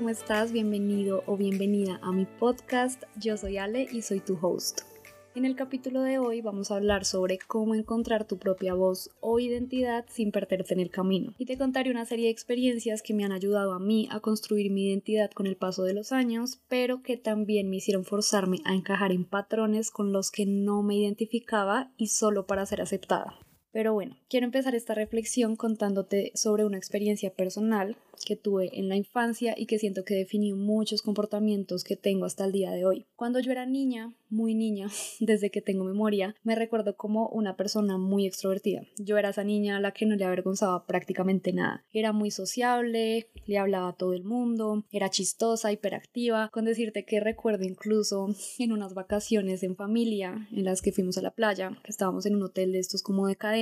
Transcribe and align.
¿cómo 0.00 0.08
estás? 0.08 0.50
Bienvenido 0.50 1.22
o 1.26 1.36
bienvenida 1.36 2.00
a 2.02 2.10
mi 2.10 2.24
podcast. 2.24 3.02
Yo 3.16 3.36
soy 3.36 3.58
Ale 3.58 3.86
y 3.92 4.00
soy 4.00 4.20
tu 4.20 4.38
host. 4.40 4.80
En 5.34 5.44
el 5.44 5.54
capítulo 5.56 6.00
de 6.00 6.18
hoy 6.18 6.40
vamos 6.40 6.70
a 6.70 6.76
hablar 6.76 7.04
sobre 7.04 7.38
cómo 7.38 7.74
encontrar 7.74 8.26
tu 8.26 8.38
propia 8.38 8.72
voz 8.72 9.10
o 9.20 9.38
identidad 9.40 10.06
sin 10.08 10.32
perderte 10.32 10.72
en 10.72 10.80
el 10.80 10.88
camino. 10.88 11.34
Y 11.36 11.44
te 11.44 11.58
contaré 11.58 11.90
una 11.90 12.06
serie 12.06 12.24
de 12.24 12.30
experiencias 12.30 13.02
que 13.02 13.12
me 13.12 13.26
han 13.26 13.32
ayudado 13.32 13.74
a 13.74 13.78
mí 13.78 14.08
a 14.10 14.20
construir 14.20 14.70
mi 14.70 14.86
identidad 14.86 15.30
con 15.32 15.46
el 15.46 15.58
paso 15.58 15.82
de 15.82 15.92
los 15.92 16.12
años, 16.12 16.62
pero 16.66 17.02
que 17.02 17.18
también 17.18 17.68
me 17.68 17.76
hicieron 17.76 18.06
forzarme 18.06 18.60
a 18.64 18.74
encajar 18.74 19.12
en 19.12 19.26
patrones 19.26 19.90
con 19.90 20.12
los 20.14 20.30
que 20.30 20.46
no 20.46 20.82
me 20.82 20.96
identificaba 20.96 21.92
y 21.98 22.06
solo 22.06 22.46
para 22.46 22.64
ser 22.64 22.80
aceptada. 22.80 23.38
Pero 23.72 23.92
bueno, 23.94 24.16
quiero 24.28 24.46
empezar 24.46 24.74
esta 24.74 24.94
reflexión 24.94 25.56
contándote 25.56 26.32
sobre 26.34 26.64
una 26.64 26.76
experiencia 26.76 27.30
personal 27.30 27.96
que 28.24 28.36
tuve 28.36 28.70
en 28.78 28.88
la 28.88 28.96
infancia 28.96 29.54
y 29.56 29.66
que 29.66 29.78
siento 29.78 30.04
que 30.04 30.14
definió 30.14 30.56
muchos 30.56 31.02
comportamientos 31.02 31.84
que 31.84 31.96
tengo 31.96 32.24
hasta 32.24 32.44
el 32.44 32.52
día 32.52 32.70
de 32.70 32.84
hoy. 32.84 33.06
Cuando 33.16 33.40
yo 33.40 33.52
era 33.52 33.66
niña, 33.66 34.14
muy 34.28 34.54
niña, 34.54 34.88
desde 35.20 35.50
que 35.50 35.62
tengo 35.62 35.84
memoria, 35.84 36.34
me 36.42 36.54
recuerdo 36.54 36.96
como 36.96 37.28
una 37.28 37.56
persona 37.56 37.98
muy 37.98 38.26
extrovertida. 38.26 38.82
Yo 38.98 39.18
era 39.18 39.30
esa 39.30 39.44
niña 39.44 39.76
a 39.76 39.80
la 39.80 39.92
que 39.92 40.06
no 40.06 40.16
le 40.16 40.24
avergonzaba 40.24 40.86
prácticamente 40.86 41.52
nada. 41.52 41.84
Era 41.92 42.12
muy 42.12 42.30
sociable, 42.30 43.28
le 43.46 43.58
hablaba 43.58 43.88
a 43.88 43.96
todo 43.96 44.12
el 44.12 44.24
mundo, 44.24 44.84
era 44.92 45.10
chistosa, 45.10 45.72
hiperactiva, 45.72 46.50
con 46.52 46.64
decirte 46.64 47.04
que 47.04 47.20
recuerdo 47.20 47.64
incluso 47.64 48.28
en 48.58 48.72
unas 48.72 48.94
vacaciones 48.94 49.62
en 49.62 49.76
familia 49.76 50.48
en 50.52 50.64
las 50.64 50.82
que 50.82 50.92
fuimos 50.92 51.18
a 51.18 51.22
la 51.22 51.30
playa, 51.30 51.78
que 51.82 51.90
estábamos 51.90 52.26
en 52.26 52.36
un 52.36 52.42
hotel 52.42 52.72
de 52.72 52.78
estos 52.78 53.02
como 53.02 53.26
de 53.26 53.36
cadena, 53.36 53.59